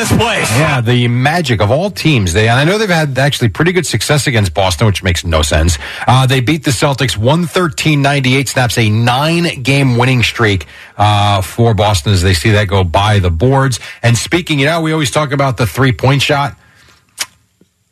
this 0.00 0.16
place. 0.16 0.50
Yeah, 0.58 0.80
the 0.80 1.08
magic 1.08 1.60
of 1.60 1.70
all 1.70 1.90
teams. 1.90 2.32
They 2.32 2.48
and 2.48 2.58
I 2.58 2.64
know 2.64 2.78
they've 2.78 2.88
had 2.88 3.18
actually 3.18 3.50
pretty 3.50 3.72
good 3.72 3.86
success 3.86 4.26
against 4.26 4.54
Boston, 4.54 4.86
which 4.86 5.02
makes 5.02 5.24
no 5.24 5.42
sense. 5.42 5.78
Uh, 6.06 6.26
they 6.26 6.40
beat 6.40 6.64
the 6.64 6.70
Celtics 6.70 7.16
113-98, 7.16 8.48
snaps 8.48 8.78
a 8.78 8.88
nine-game 8.88 9.98
winning 9.98 10.22
streak 10.22 10.66
uh, 10.96 11.42
for 11.42 11.74
Boston 11.74 12.12
as 12.12 12.22
they 12.22 12.34
see 12.34 12.50
that 12.50 12.66
go 12.66 12.82
by 12.82 13.18
the 13.18 13.30
boards. 13.30 13.78
And 14.02 14.16
speaking, 14.16 14.58
you 14.58 14.66
know, 14.66 14.80
we 14.80 14.92
always 14.92 15.10
talk 15.10 15.32
about 15.32 15.58
the 15.58 15.66
three-point 15.66 16.22
shot. 16.22 16.56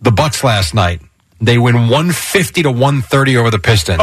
The 0.00 0.12
Bucks 0.12 0.42
last 0.42 0.74
night, 0.74 1.02
they 1.40 1.58
win 1.58 1.74
150 1.74 2.62
to 2.62 2.70
130 2.70 3.36
over 3.36 3.50
the 3.50 3.58
Pistons. 3.58 4.02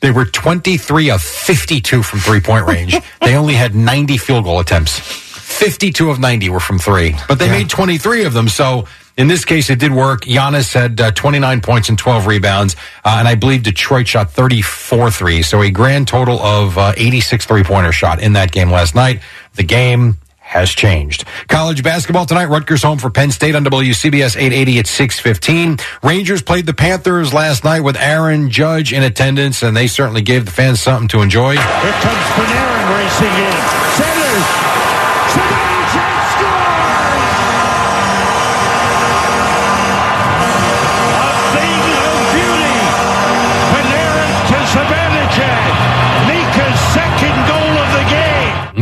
They 0.00 0.10
were 0.10 0.24
23 0.24 1.10
of 1.10 1.22
52 1.22 2.02
from 2.02 2.18
three-point 2.18 2.66
range. 2.66 2.96
they 3.20 3.36
only 3.36 3.54
had 3.54 3.76
90 3.76 4.16
field 4.16 4.44
goal 4.44 4.58
attempts. 4.58 5.31
52 5.52 6.10
of 6.10 6.18
90 6.18 6.48
were 6.50 6.60
from 6.60 6.78
three, 6.78 7.14
but 7.28 7.38
they 7.38 7.48
made 7.48 7.68
23 7.70 8.24
of 8.24 8.32
them. 8.32 8.48
So 8.48 8.86
in 9.16 9.28
this 9.28 9.44
case, 9.44 9.68
it 9.70 9.78
did 9.78 9.92
work. 9.92 10.22
Giannis 10.22 10.72
had 10.72 11.00
uh, 11.00 11.10
29 11.12 11.60
points 11.60 11.88
and 11.88 11.98
12 11.98 12.26
rebounds, 12.26 12.76
uh, 13.04 13.16
and 13.18 13.28
I 13.28 13.34
believe 13.34 13.62
Detroit 13.62 14.08
shot 14.08 14.30
34 14.30 15.10
threes. 15.10 15.48
So 15.48 15.62
a 15.62 15.70
grand 15.70 16.08
total 16.08 16.40
of 16.40 16.78
uh, 16.78 16.94
86 16.96 17.44
three-pointer 17.46 17.92
shot 17.92 18.22
in 18.22 18.32
that 18.32 18.52
game 18.52 18.70
last 18.70 18.94
night. 18.94 19.20
The 19.54 19.64
game 19.64 20.18
has 20.40 20.70
changed. 20.70 21.24
College 21.48 21.82
basketball 21.82 22.26
tonight. 22.26 22.46
Rutgers 22.46 22.82
home 22.82 22.98
for 22.98 23.10
Penn 23.10 23.30
State 23.30 23.54
on 23.54 23.64
WCBS 23.64 24.36
880 24.36 24.78
at 24.80 24.86
615. 24.86 25.76
Rangers 26.02 26.42
played 26.42 26.66
the 26.66 26.74
Panthers 26.74 27.32
last 27.32 27.64
night 27.64 27.80
with 27.80 27.96
Aaron 27.96 28.50
Judge 28.50 28.92
in 28.92 29.02
attendance, 29.02 29.62
and 29.62 29.76
they 29.76 29.86
certainly 29.86 30.22
gave 30.22 30.44
the 30.44 30.50
fans 30.50 30.80
something 30.80 31.08
to 31.08 31.20
enjoy. 31.22 31.52
Here 31.52 31.60
comes 31.60 32.26
Panarin 32.36 32.98
racing 32.98 33.32
in. 33.32 33.52
Centers. 33.96 34.91
Zibanejad 35.32 35.81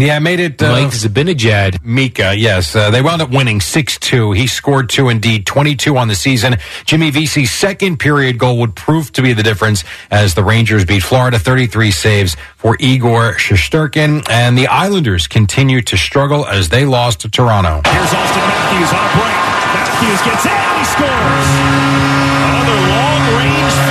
game. 0.06 0.16
I 0.16 0.18
made 0.18 0.40
it. 0.40 0.62
Uh, 0.62 0.72
Mike 0.72 0.92
Zibanejad. 0.92 1.84
Mika, 1.84 2.34
yes. 2.36 2.74
Uh, 2.74 2.90
they 2.90 3.02
wound 3.02 3.22
up 3.22 3.30
winning 3.30 3.58
6-2. 3.60 4.36
He 4.36 4.46
scored 4.46 4.88
two 4.88 5.08
indeed, 5.08 5.46
22 5.46 5.96
on 5.96 6.08
the 6.08 6.14
season. 6.14 6.56
Jimmy 6.84 7.10
Vesey's 7.10 7.50
second 7.50 7.98
period 7.98 8.38
goal 8.38 8.58
would 8.58 8.74
prove 8.74 9.12
to 9.12 9.22
be 9.22 9.32
the 9.32 9.42
difference 9.42 9.84
as 10.10 10.34
the 10.34 10.42
Rangers 10.44 10.84
beat 10.84 11.02
Florida 11.02 11.38
33 11.38 11.90
saves 11.90 12.36
for 12.56 12.76
Igor 12.80 13.34
Shesterkin. 13.34 14.28
And 14.30 14.56
the 14.56 14.66
Islanders 14.66 15.26
continue 15.26 15.80
to 15.82 15.96
struggle 15.96 16.46
as 16.46 16.68
they 16.68 16.84
lost 16.84 17.20
to 17.20 17.28
Toronto. 17.28 17.80
Here's 17.84 18.10
Auston 18.10 18.46
Matthews 18.48 18.90
on 18.92 19.04
a 19.04 19.12
break. 19.16 19.36
Matthews 19.74 20.20
gets 20.26 20.44
in. 20.46 20.78
He 20.78 20.84
scores. 20.84 21.48
Another 22.40 22.78
long-range 22.88 23.72
feed 23.86 23.89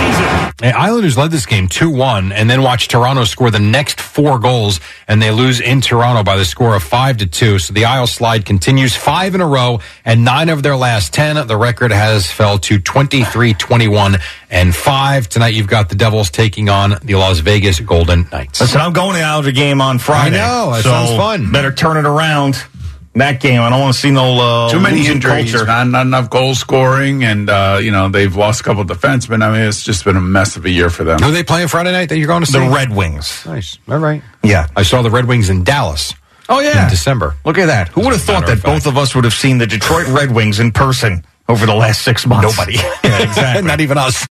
season. 0.00 0.52
The 0.58 0.76
Islanders 0.76 1.16
led 1.16 1.30
this 1.30 1.46
game 1.46 1.68
2-1 1.68 2.32
and 2.32 2.48
then 2.50 2.62
watched 2.62 2.90
Toronto 2.90 3.24
score 3.24 3.50
the 3.50 3.58
next 3.58 4.00
four 4.00 4.38
goals 4.38 4.80
and 5.08 5.20
they 5.20 5.30
lose 5.30 5.60
in 5.60 5.80
Toronto 5.80 6.22
by 6.22 6.36
the 6.36 6.44
score 6.44 6.74
of 6.76 6.82
5 6.82 7.18
to 7.18 7.26
2. 7.26 7.58
So 7.58 7.72
the 7.72 7.86
Isle 7.86 8.06
slide 8.06 8.44
continues 8.44 8.94
five 8.94 9.34
in 9.34 9.40
a 9.40 9.46
row 9.46 9.80
and 10.04 10.24
nine 10.24 10.48
of 10.50 10.62
their 10.62 10.76
last 10.76 11.14
10. 11.14 11.46
The 11.46 11.56
record 11.56 11.92
has 11.92 12.30
fell 12.30 12.58
to 12.60 12.78
23, 12.78 13.54
21 13.54 14.16
and 14.50 14.74
5. 14.74 15.28
Tonight 15.28 15.54
you've 15.54 15.66
got 15.66 15.88
the 15.88 15.94
Devils 15.94 16.30
taking 16.30 16.68
on 16.68 16.96
the 17.02 17.14
Las 17.14 17.38
Vegas 17.38 17.80
Golden 17.80 18.28
Knights. 18.30 18.60
Listen, 18.60 18.80
I'm 18.82 18.92
going 18.92 19.16
to 19.16 19.22
Alger 19.22 19.52
game 19.52 19.80
on 19.80 19.98
Friday. 19.98 20.38
I 20.38 20.46
know, 20.46 20.72
that 20.72 20.82
so 20.82 20.90
sounds 20.90 21.16
fun. 21.16 21.52
Better 21.52 21.72
turn 21.72 21.96
it 21.96 22.04
around. 22.06 22.62
That 23.14 23.40
game, 23.40 23.60
I 23.60 23.70
don't 23.70 23.80
want 23.80 23.94
to 23.94 24.00
see 24.00 24.12
no 24.12 24.38
uh, 24.40 24.70
Too 24.70 24.78
many 24.78 25.06
injuries, 25.08 25.50
culture. 25.50 25.66
not, 25.66 25.88
not 25.88 26.06
enough 26.06 26.30
goal 26.30 26.54
scoring, 26.54 27.24
and 27.24 27.50
uh, 27.50 27.80
you 27.82 27.90
know 27.90 28.08
they've 28.08 28.34
lost 28.36 28.60
a 28.60 28.64
couple 28.64 28.82
of 28.82 28.86
defensemen. 28.88 29.42
I 29.42 29.50
mean, 29.50 29.62
it's 29.62 29.82
just 29.82 30.04
been 30.04 30.16
a 30.16 30.20
mess 30.20 30.56
of 30.56 30.64
a 30.64 30.70
year 30.70 30.90
for 30.90 31.02
them. 31.02 31.18
Who 31.18 31.28
are 31.28 31.32
they 31.32 31.42
playing 31.42 31.66
Friday 31.68 31.90
night 31.90 32.08
that 32.10 32.18
you're 32.18 32.28
going 32.28 32.44
to 32.44 32.50
see? 32.50 32.60
The 32.60 32.70
Red 32.70 32.94
Wings. 32.94 33.44
Nice. 33.46 33.78
All 33.88 33.98
right. 33.98 34.22
Yeah. 34.44 34.68
I 34.76 34.84
saw 34.84 35.02
the 35.02 35.10
Red 35.10 35.26
Wings 35.26 35.50
in 35.50 35.64
Dallas. 35.64 36.14
Oh 36.48 36.60
yeah, 36.60 36.84
In 36.84 36.90
December. 36.90 37.34
Look 37.44 37.58
at 37.58 37.66
that. 37.66 37.88
Who 37.88 38.00
would 38.02 38.12
have 38.12 38.22
thought 38.22 38.46
that 38.46 38.58
of 38.58 38.62
both 38.64 38.86
of 38.86 38.96
us 38.96 39.14
would 39.14 39.24
have 39.24 39.32
seen 39.34 39.58
the 39.58 39.66
Detroit 39.68 40.06
Red 40.08 40.32
Wings 40.32 40.58
in 40.60 40.70
person 40.72 41.24
over 41.48 41.64
the 41.66 41.74
last 41.74 42.02
six 42.02 42.26
months? 42.26 42.56
Nobody. 42.56 42.76
Yeah, 43.04 43.22
exactly. 43.22 43.62
Not 43.66 43.80
even 43.80 43.98
us. 43.98 44.26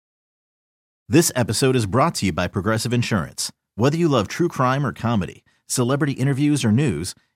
This 1.07 1.31
episode 1.35 1.75
is 1.75 1.85
brought 1.85 2.15
to 2.15 2.25
you 2.25 2.31
by 2.33 2.47
Progressive 2.47 2.93
Insurance. 2.93 3.51
Whether 3.75 3.97
you 3.97 4.07
love 4.09 4.27
true 4.27 4.47
crime 4.49 4.85
or 4.85 4.91
comedy, 4.93 5.43
celebrity 5.65 6.13
interviews 6.13 6.63
or 6.65 6.71
news, 6.71 7.15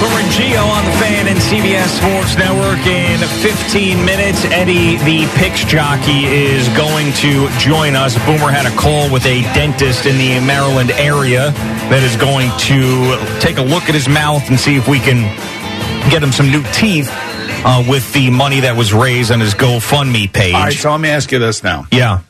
Boomer 0.00 0.16
and 0.16 0.32
Gio 0.32 0.64
on 0.64 0.84
the 0.86 0.96
fan 0.96 1.28
and 1.28 1.38
CBS 1.38 1.88
Sports 2.00 2.36
Network 2.38 2.80
in 2.86 3.20
15 3.20 4.02
minutes. 4.02 4.46
Eddie, 4.46 4.96
the 4.96 5.30
picks 5.36 5.62
jockey, 5.64 6.24
is 6.24 6.68
going 6.70 7.12
to 7.20 7.50
join 7.58 7.94
us. 7.94 8.16
Boomer 8.24 8.50
had 8.50 8.64
a 8.64 8.74
call 8.76 9.12
with 9.12 9.26
a 9.26 9.42
dentist 9.52 10.06
in 10.06 10.16
the 10.16 10.40
Maryland 10.46 10.90
area 10.92 11.50
that 11.92 12.02
is 12.02 12.16
going 12.16 12.48
to 12.64 13.40
take 13.40 13.58
a 13.58 13.62
look 13.62 13.90
at 13.90 13.94
his 13.94 14.08
mouth 14.08 14.48
and 14.48 14.58
see 14.58 14.76
if 14.76 14.88
we 14.88 14.98
can 14.98 15.20
get 16.10 16.22
him 16.22 16.32
some 16.32 16.50
new 16.50 16.62
teeth 16.72 17.10
uh, 17.12 17.84
with 17.86 18.10
the 18.14 18.30
money 18.30 18.60
that 18.60 18.74
was 18.76 18.94
raised 18.94 19.30
on 19.30 19.40
his 19.40 19.52
GoFundMe 19.52 20.32
page. 20.32 20.54
All 20.54 20.62
right, 20.62 20.72
so 20.72 20.90
let 20.92 21.00
me 21.00 21.10
ask 21.10 21.30
you 21.30 21.38
this 21.38 21.62
now. 21.62 21.86
Yeah. 21.92 22.20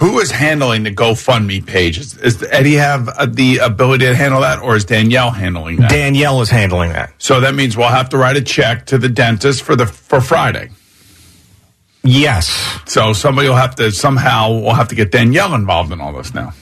Who 0.00 0.18
is 0.18 0.30
handling 0.30 0.84
the 0.84 0.90
GoFundMe 0.90 1.64
page? 1.66 1.98
Is, 1.98 2.16
is 2.16 2.42
Eddie 2.50 2.74
have 2.74 3.08
uh, 3.08 3.26
the 3.26 3.58
ability 3.58 4.06
to 4.06 4.16
handle 4.16 4.40
that, 4.40 4.60
or 4.60 4.74
is 4.74 4.86
Danielle 4.86 5.30
handling 5.30 5.76
that? 5.76 5.90
Danielle 5.90 6.40
is 6.40 6.48
handling 6.48 6.92
that. 6.94 7.12
So 7.18 7.40
that 7.40 7.54
means 7.54 7.76
we'll 7.76 7.88
have 7.88 8.08
to 8.10 8.16
write 8.16 8.38
a 8.38 8.42
check 8.42 8.86
to 8.86 8.98
the 8.98 9.10
dentist 9.10 9.62
for 9.62 9.76
the 9.76 9.84
for 9.84 10.22
Friday. 10.22 10.70
Yes. 12.02 12.48
So 12.86 13.12
somebody 13.12 13.48
will 13.48 13.56
have 13.56 13.74
to 13.76 13.92
somehow 13.92 14.50
we'll 14.52 14.72
have 14.72 14.88
to 14.88 14.94
get 14.94 15.12
Danielle 15.12 15.54
involved 15.54 15.92
in 15.92 16.00
all 16.00 16.14
this 16.14 16.32
now. 16.32 16.54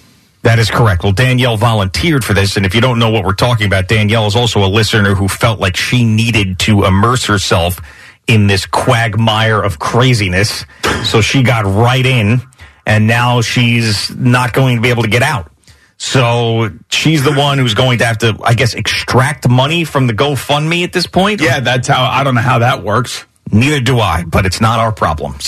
That 0.43 0.59
is 0.59 0.69
correct. 0.69 1.05
Well, 1.05 1.13
Danielle 1.13 1.57
volunteered 1.57 2.25
for 2.25 2.35
this, 2.35 2.57
and 2.57 2.67
if 2.67 2.75
you 2.75 2.81
don't 2.81 2.99
know 2.99 3.11
what 3.11 3.25
we're 3.25 3.35
talking 3.35 3.67
about, 3.67 3.87
Danielle 3.87 4.27
is 4.27 4.35
also 4.35 4.65
a 4.65 4.71
listener 4.71 5.15
who 5.15 5.29
felt 5.29 5.61
like 5.61 5.77
she 5.77 6.05
needed 6.05 6.59
to 6.61 6.85
immerse 6.85 7.27
herself 7.27 7.79
in 8.27 8.49
this 8.49 8.67
quagmire 8.67 9.63
of 9.63 9.79
craziness. 9.79 10.65
So 11.05 11.21
she 11.21 11.43
got 11.43 11.65
right 11.67 12.05
in, 12.05 12.41
and 12.89 13.07
now 13.07 13.43
she's 13.43 14.11
not 14.17 14.55
going 14.55 14.77
to 14.77 14.83
be 14.83 14.89
able 14.89 15.03
to 15.03 15.11
get 15.11 15.23
out. 15.23 15.53
So 15.99 16.71
she's 16.89 17.23
the 17.23 17.35
one 17.35 17.59
who's 17.59 17.75
going 17.75 17.99
to 17.99 18.07
have 18.07 18.19
to, 18.19 18.39
I 18.43 18.55
guess, 18.55 18.75
extract 18.75 19.49
money 19.49 19.85
from 19.85 20.07
the 20.07 20.15
GoFundMe 20.15 20.85
at 20.85 20.93
this 20.93 21.07
point. 21.07 21.41
Yeah, 21.41 21.61
that's 21.61 21.87
how 21.87 22.03
I 22.05 22.25
don't 22.25 22.35
know 22.35 22.41
how 22.41 22.61
that 22.61 22.83
works. 22.83 23.27
Neither 23.53 23.81
do 23.81 23.99
I, 23.99 24.25
but 24.25 24.47
it's 24.47 24.61
not 24.61 24.81
our 24.81 24.93
problem. 24.93 25.35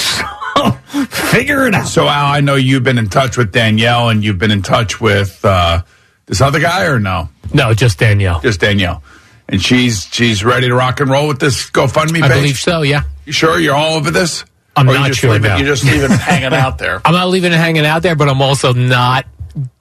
So 0.56 0.72
figure 1.06 1.66
it 1.66 1.74
out. 1.74 1.86
So 1.86 2.06
Al, 2.06 2.26
I 2.26 2.40
know 2.40 2.56
you've 2.56 2.82
been 2.82 2.98
in 2.98 3.08
touch 3.08 3.38
with 3.38 3.50
Danielle, 3.50 4.10
and 4.10 4.22
you've 4.22 4.36
been 4.36 4.50
in 4.50 4.60
touch 4.60 5.00
with 5.00 5.42
uh, 5.42 5.82
this 6.26 6.42
other 6.42 6.60
guy, 6.60 6.84
or 6.84 6.98
no? 6.98 7.30
No, 7.54 7.72
just 7.72 7.98
Danielle. 7.98 8.40
Just 8.40 8.60
Danielle, 8.60 9.02
and 9.48 9.62
she's 9.62 10.06
she's 10.12 10.44
ready 10.44 10.68
to 10.68 10.74
rock 10.74 11.00
and 11.00 11.08
roll 11.08 11.28
with 11.28 11.38
this 11.38 11.70
GoFundMe. 11.70 12.22
I 12.22 12.28
believe 12.28 12.56
so. 12.56 12.82
Yeah. 12.82 13.04
You 13.24 13.32
sure 13.32 13.58
you're 13.58 13.76
all 13.76 13.94
over 13.94 14.10
this? 14.10 14.44
I'm 14.76 14.88
Or 14.88 14.94
not 14.94 15.08
just 15.08 15.20
sure. 15.20 15.32
leave 15.32 15.44
it- 15.44 15.48
no. 15.48 15.56
you 15.56 15.64
just 15.64 15.84
leave 15.84 16.02
it 16.02 16.10
hanging 16.10 16.52
out 16.54 16.78
there. 16.78 17.00
I'm 17.04 17.12
not 17.14 17.28
leaving 17.28 17.52
it 17.52 17.56
hanging 17.56 17.84
out 17.86 18.02
there, 18.02 18.14
but 18.16 18.28
I'm 18.28 18.40
also 18.42 18.72
not 18.72 19.26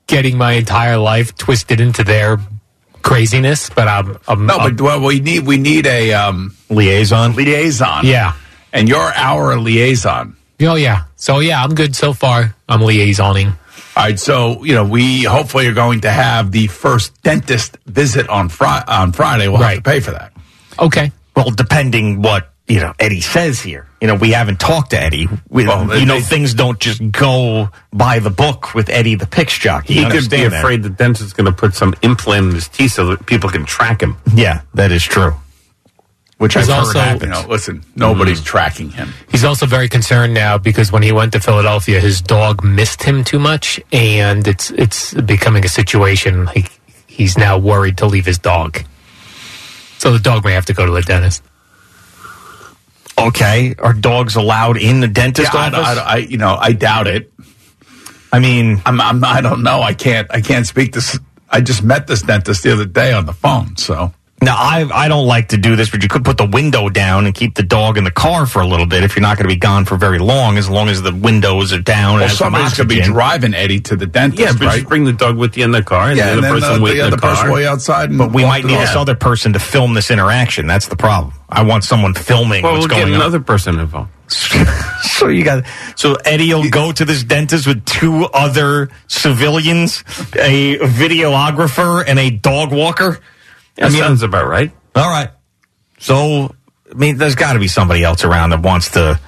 getting 0.08 0.38
my 0.38 0.54
entire 0.54 0.98
life 0.98 1.36
twisted 1.38 1.80
into 1.80 2.04
their 2.04 2.40
craziness. 3.02 3.70
But 3.70 3.88
I'm, 3.88 4.18
I'm 4.28 4.46
No, 4.46 4.58
I'm- 4.58 4.76
but 4.76 4.84
well, 4.84 5.02
we 5.02 5.20
need 5.20 5.46
we 5.46 5.58
need 5.58 5.86
a 5.88 6.14
um, 6.14 6.56
liaison. 6.70 7.36
Liaison. 7.36 8.06
Yeah. 8.06 8.34
and 8.74 8.88
you're 8.90 9.00
our 9.16 9.58
liaison. 9.58 10.36
oh 10.62 10.76
yeah. 10.76 11.04
So 11.16 11.40
yeah, 11.40 11.64
I'm 11.64 11.76
good 11.76 11.96
so 11.96 12.14
far. 12.14 12.56
I'm 12.68 12.82
liaisoning. 12.82 13.54
All 13.96 14.04
right, 14.06 14.20
so 14.20 14.64
you 14.64 14.76
know 14.76 14.86
we 14.86 15.24
hopefully 15.24 15.68
are 15.68 15.74
going 15.74 16.02
to 16.02 16.12
have 16.12 16.52
the 16.52 16.68
first 16.68 17.22
dentist 17.24 17.78
visit 17.86 18.30
on 18.30 18.48
Fri- 18.50 18.84
on 18.88 19.12
Friday. 19.12 19.48
We'll 19.48 19.58
have 19.62 19.78
to 19.78 19.82
pay 19.82 20.00
for 20.00 20.12
that. 20.12 20.32
Okay. 20.80 21.12
Well, 21.36 21.50
depending 21.52 22.22
what 22.22 22.54
you 22.70 22.80
know 22.80 22.94
Eddie 23.00 23.22
says 23.22 23.60
here. 23.60 23.88
You 24.00 24.08
know, 24.08 24.16
we 24.16 24.32
haven't 24.32 24.62
talked 24.62 24.92
to 24.92 25.02
Eddie. 25.02 25.28
We, 25.50 25.64
you 25.64 26.06
know, 26.06 26.22
things 26.22 26.54
don't 26.54 26.80
just 26.80 27.02
go 27.12 27.68
by 27.92 28.20
the 28.20 28.30
book 28.30 28.74
with 28.74 28.88
Eddie 28.88 29.16
the 29.16 29.28
picks 29.28 29.58
jockey. 29.58 29.96
He 29.96 30.00
I 30.00 30.04
could 30.04 30.12
be 30.30 30.38
understand 30.38 30.54
that. 30.54 30.60
afraid 30.60 30.84
the 30.84 30.90
dentist 30.90 31.26
is 31.26 31.34
going 31.34 31.48
to 31.48 31.52
put 31.52 31.74
some 31.74 31.94
implant 32.02 32.46
in 32.48 32.56
his 32.56 32.70
teeth 32.70 32.94
so 32.94 33.08
that 33.08 33.26
people 33.26 33.50
can 33.50 33.66
track 33.66 34.02
him. 34.02 34.16
Yeah, 34.34 34.62
that 34.76 34.94
is 34.94 35.04
true. 35.04 35.34
Which 36.38 36.54
He's 36.54 36.70
I've 36.70 36.76
heard 36.76 36.86
also- 36.86 37.00
happens. 37.00 37.24
You 37.24 37.30
know, 37.30 37.46
listen, 37.50 37.84
nobody's 37.98 38.40
mm. 38.40 38.46
tracking 38.46 38.92
him. 38.92 39.10
He's 39.30 39.44
also 39.44 39.66
very 39.66 39.90
concerned 39.90 40.34
now 40.34 40.58
because 40.58 40.90
when 40.90 41.04
he 41.04 41.12
went 41.12 41.34
to 41.34 41.42
Philadelphia, 41.42 42.00
his 42.00 42.22
dog 42.22 42.64
missed 42.64 43.04
him 43.04 43.26
too 43.26 43.40
much, 43.40 43.82
and 43.92 44.48
it's 44.48 44.72
it's 44.72 45.14
becoming 45.14 45.66
a 45.66 45.70
situation 45.70 46.46
like 46.46 46.72
he's 47.08 47.38
now 47.38 47.58
worried 47.58 47.98
to 47.98 48.06
leave 48.06 48.26
his 48.26 48.40
dog. 48.40 48.80
So 49.98 50.14
the 50.14 50.20
dog 50.20 50.46
may 50.46 50.54
have 50.54 50.66
to 50.68 50.74
go 50.74 50.86
to 50.86 50.92
the 50.94 51.02
dentist. 51.02 51.44
Okay, 53.28 53.76
are 53.80 53.94
dogs 53.94 54.36
allowed 54.36 54.78
in 54.78 55.00
the 55.00 55.08
dentist 55.08 55.54
Yeah, 55.54 55.60
I, 55.60 55.68
office? 55.68 56.00
I, 56.00 56.14
I, 56.14 56.18
you 56.18 56.38
know, 56.38 56.56
I 56.60 56.72
doubt 56.74 57.08
it. 57.08 57.32
I 58.32 58.40
mean, 58.40 58.82
I'm, 58.86 59.00
I'm, 59.02 59.24
I 59.24 59.42
don't 59.42 59.64
know. 59.64 59.82
I 59.82 59.94
can't, 59.94 60.28
I 60.32 60.42
can't 60.42 60.66
speak 60.68 60.94
this. 60.94 61.18
I 61.50 61.62
just 61.62 61.84
met 61.84 62.08
this 62.08 62.22
dentist 62.22 62.64
the 62.64 62.72
other 62.74 62.86
day 62.86 63.12
on 63.12 63.26
the 63.26 63.34
phone. 63.34 63.76
So 63.78 64.14
Now, 64.42 64.56
I 64.56 64.88
I 64.94 65.08
don't 65.10 65.28
like 65.28 65.50
to 65.50 65.58
do 65.58 65.76
this, 65.76 65.90
but 65.90 66.02
you 66.02 66.08
could 66.08 66.24
put 66.24 66.38
the 66.38 66.46
window 66.46 66.88
down 66.88 67.26
and 67.26 67.36
keep 67.36 67.56
the 67.56 67.64
dog 67.64 67.98
in 67.98 68.06
the 68.06 68.12
car 68.12 68.46
for 68.46 68.62
a 68.62 68.68
little 68.68 68.86
bit 68.86 69.04
if 69.04 69.16
you're 69.16 69.22
not 69.22 69.36
going 69.38 69.50
to 69.50 69.54
be 69.54 69.60
gone 69.60 69.84
for 69.84 69.98
very 69.98 70.20
long, 70.20 70.58
as 70.58 70.70
long 70.70 70.88
as 70.88 71.02
the 71.02 71.14
windows 71.14 71.74
are 71.74 71.82
down. 71.82 72.14
and 72.22 72.30
well, 72.30 72.30
somebody's 72.30 72.78
going 72.78 72.88
to 72.88 72.96
be 72.96 73.02
driving 73.02 73.54
Eddie 73.54 73.82
to 73.82 73.96
the 73.98 74.06
dentist, 74.06 74.40
Yeah, 74.42 74.54
but 74.54 74.62
right? 74.68 74.76
just 74.78 74.88
bring 74.88 75.04
the 75.04 75.12
dog 75.14 75.36
with 75.38 75.58
you 75.58 75.66
in 75.66 75.72
the 75.72 75.84
car, 75.84 76.10
and 76.10 76.18
Yeah, 76.18 76.28
the 76.28 76.32
other 76.34 76.42
then 76.42 76.52
person 76.54 76.74
the, 76.76 76.82
wait 76.82 76.94
the 76.94 77.02
other 77.02 77.16
the 77.18 77.22
person 77.22 77.52
way 77.52 77.68
outside. 77.68 78.10
And 78.10 78.18
But 78.18 78.32
we 78.32 78.44
might 78.46 78.64
need 78.64 78.78
this 78.80 78.96
other 78.96 79.16
person 79.16 79.52
to 79.54 79.60
film 79.60 79.94
this 79.94 80.10
interaction. 80.10 80.68
That's 80.68 80.88
the 80.88 80.96
problem. 80.96 81.34
I 81.50 81.64
want 81.64 81.84
someone 81.84 82.14
filming 82.14 82.64
Well, 82.64 82.74
what's 82.74 82.84
we'll 82.88 82.96
get 82.96 83.02
going 83.02 83.16
on. 83.16 83.22
another 83.22 83.40
person 83.42 83.78
involved. 83.80 84.10
so 85.02 85.28
you 85.28 85.44
got 85.44 85.64
so 85.96 86.14
Eddie 86.24 86.54
will 86.54 86.70
go 86.70 86.92
to 86.92 87.04
this 87.04 87.24
dentist 87.24 87.66
with 87.66 87.84
two 87.84 88.26
other 88.26 88.90
civilians, 89.08 90.04
a 90.36 90.78
videographer 90.78 92.04
and 92.08 92.20
a 92.20 92.30
dog 92.30 92.72
walker. 92.72 93.20
That 93.80 93.92
sounds 93.92 94.22
about 94.24 94.48
right. 94.48 94.72
All 94.96 95.10
right. 95.10 95.30
So 96.00 96.56
I 96.92 96.94
mean, 96.96 97.18
there's 97.18 97.36
got 97.36 97.54
to 97.54 97.60
be 97.60 97.68
somebody 97.68 98.04
else 98.04 98.24
around 98.24 98.52
that 98.52 98.62
wants 98.62 98.92
to 98.92 99.20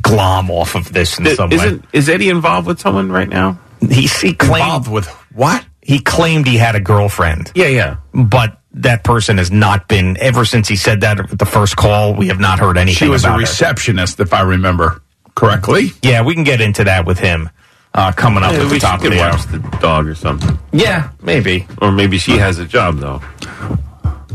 glom 0.00 0.50
off 0.50 0.74
of 0.74 0.92
this 0.92 1.18
in 1.18 1.26
some 1.34 1.50
way. 1.50 1.56
Isn't 1.56 1.84
is 1.92 2.08
Eddie 2.08 2.28
involved 2.30 2.66
with 2.66 2.80
someone 2.80 3.10
right 3.10 3.28
now? 3.28 3.58
He, 3.80 4.02
he 4.06 4.34
claimed 4.34 4.64
Involved 4.64 4.88
with 4.90 5.06
what? 5.32 5.64
he 5.82 6.00
claimed 6.00 6.46
he 6.46 6.56
had 6.56 6.74
a 6.74 6.80
girlfriend, 6.80 7.52
Yeah, 7.54 7.68
yeah. 7.68 7.96
but 8.12 8.60
that 8.74 9.04
person 9.04 9.38
has 9.38 9.50
not 9.50 9.88
been 9.88 10.16
ever 10.20 10.44
since 10.44 10.68
he 10.68 10.76
said 10.76 11.00
that 11.02 11.18
at 11.20 11.38
the 11.38 11.46
first 11.46 11.76
call. 11.76 12.14
We 12.14 12.28
have 12.28 12.38
not 12.40 12.58
heard 12.58 12.76
anything. 12.76 12.96
She 13.06 13.08
was 13.08 13.24
a 13.24 13.28
about 13.28 13.34
her. 13.36 13.40
receptionist, 13.40 14.20
if 14.20 14.34
I 14.34 14.42
remember 14.42 15.00
correctly. 15.34 15.90
Yeah, 16.02 16.22
we 16.22 16.34
can 16.34 16.44
get 16.44 16.60
into 16.60 16.84
that 16.84 17.06
with 17.06 17.18
him 17.18 17.48
uh, 17.94 18.12
coming 18.12 18.42
up 18.44 18.52
Yeah, 18.52 18.58
at 18.58 18.64
the 18.64 18.74
we 18.74 18.78
top 18.80 19.02
of 19.02 19.10
the 19.10 19.22
hour. 19.22 19.36
the 19.38 19.78
dog 19.80 20.06
or 20.08 20.14
something. 20.14 20.58
Yeah, 20.72 21.10
maybe. 21.22 21.66
Or 21.80 21.90
maybe 21.92 22.18
she 22.18 22.32
has 22.38 22.58
a 22.58 22.66
job 22.66 22.98
though. 22.98 23.22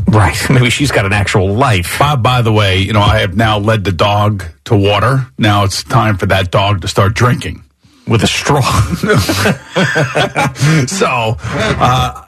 Right. 0.08 0.36
Maybe 0.50 0.70
she's 0.70 0.92
got 0.92 1.06
an 1.06 1.12
actual 1.12 1.54
life. 1.54 1.98
By, 1.98 2.16
by 2.16 2.42
the 2.42 2.52
way, 2.52 2.78
you 2.78 2.92
know, 2.92 3.00
I 3.00 3.20
have 3.20 3.36
now 3.36 3.58
led 3.58 3.84
the 3.84 3.92
dog 3.92 4.44
to 4.64 4.76
water. 4.76 5.26
Now 5.38 5.64
it's 5.64 5.82
time 5.82 6.18
for 6.18 6.26
that 6.26 6.50
dog 6.50 6.82
to 6.82 6.88
start 6.88 7.14
drinking. 7.14 7.62
With 8.06 8.22
a 8.22 8.26
straw. 8.26 8.60
so, 10.86 11.36
uh, 11.40 12.24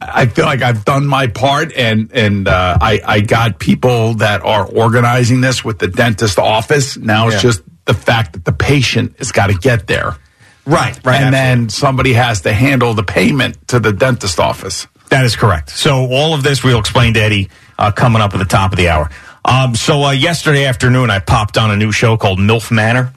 I 0.00 0.26
feel 0.26 0.44
like 0.46 0.62
I've 0.62 0.84
done 0.84 1.04
my 1.06 1.26
part, 1.26 1.72
and 1.76 2.10
and 2.14 2.46
uh, 2.46 2.78
I 2.80 3.00
I 3.04 3.20
got 3.20 3.58
people 3.58 4.14
that 4.14 4.42
are 4.42 4.64
organizing 4.66 5.40
this 5.40 5.64
with 5.64 5.80
the 5.80 5.88
dentist 5.88 6.38
office. 6.38 6.96
Now 6.96 7.26
it's 7.26 7.36
Yeah. 7.36 7.40
just 7.50 7.62
the 7.86 7.94
fact 7.94 8.34
that 8.34 8.44
the 8.44 8.52
patient 8.52 9.16
has 9.18 9.32
got 9.32 9.48
to 9.48 9.54
get 9.54 9.88
there, 9.88 10.16
Right, 10.64 10.96
right. 11.04 11.20
and 11.22 11.34
then 11.34 11.68
somebody 11.70 12.12
has 12.12 12.42
to 12.42 12.52
handle 12.52 12.94
the 12.94 13.02
payment 13.02 13.66
to 13.68 13.80
the 13.80 13.92
dentist 13.92 14.38
office. 14.38 14.86
That 15.10 15.24
is 15.24 15.36
correct. 15.36 15.70
So 15.70 16.06
all 16.10 16.34
of 16.34 16.42
this 16.42 16.64
we'll 16.64 16.78
explain 16.78 17.14
to 17.14 17.20
Eddie 17.20 17.50
uh, 17.78 17.92
coming 17.92 18.22
up 18.22 18.32
at 18.32 18.38
the 18.38 18.44
top 18.44 18.72
of 18.72 18.78
the 18.78 18.88
hour. 18.88 19.10
Um, 19.44 19.74
so 19.74 20.04
uh, 20.04 20.10
yesterday 20.12 20.66
afternoon, 20.66 21.10
I 21.10 21.18
popped 21.18 21.58
on 21.58 21.70
a 21.70 21.76
new 21.76 21.92
show 21.92 22.16
called 22.16 22.38
MILF 22.38 22.70
Manor. 22.70 23.12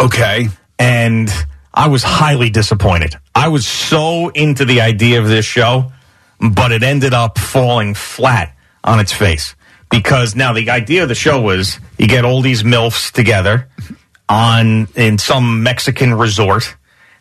Okay. 0.00 0.48
And 0.78 1.30
I 1.72 1.88
was 1.88 2.02
highly 2.02 2.50
disappointed. 2.50 3.14
I 3.34 3.48
was 3.48 3.66
so 3.66 4.30
into 4.30 4.64
the 4.64 4.80
idea 4.80 5.20
of 5.20 5.28
this 5.28 5.44
show, 5.44 5.92
but 6.40 6.72
it 6.72 6.82
ended 6.82 7.14
up 7.14 7.38
falling 7.38 7.94
flat 7.94 8.56
on 8.82 8.98
its 8.98 9.12
face. 9.12 9.54
Because 9.90 10.34
now 10.34 10.52
the 10.52 10.70
idea 10.70 11.04
of 11.04 11.08
the 11.08 11.14
show 11.14 11.40
was 11.40 11.78
you 11.98 12.08
get 12.08 12.24
all 12.24 12.42
these 12.42 12.64
MILFs 12.64 13.12
together 13.12 13.68
on 14.28 14.88
in 14.96 15.18
some 15.18 15.62
Mexican 15.62 16.14
resort, 16.14 16.76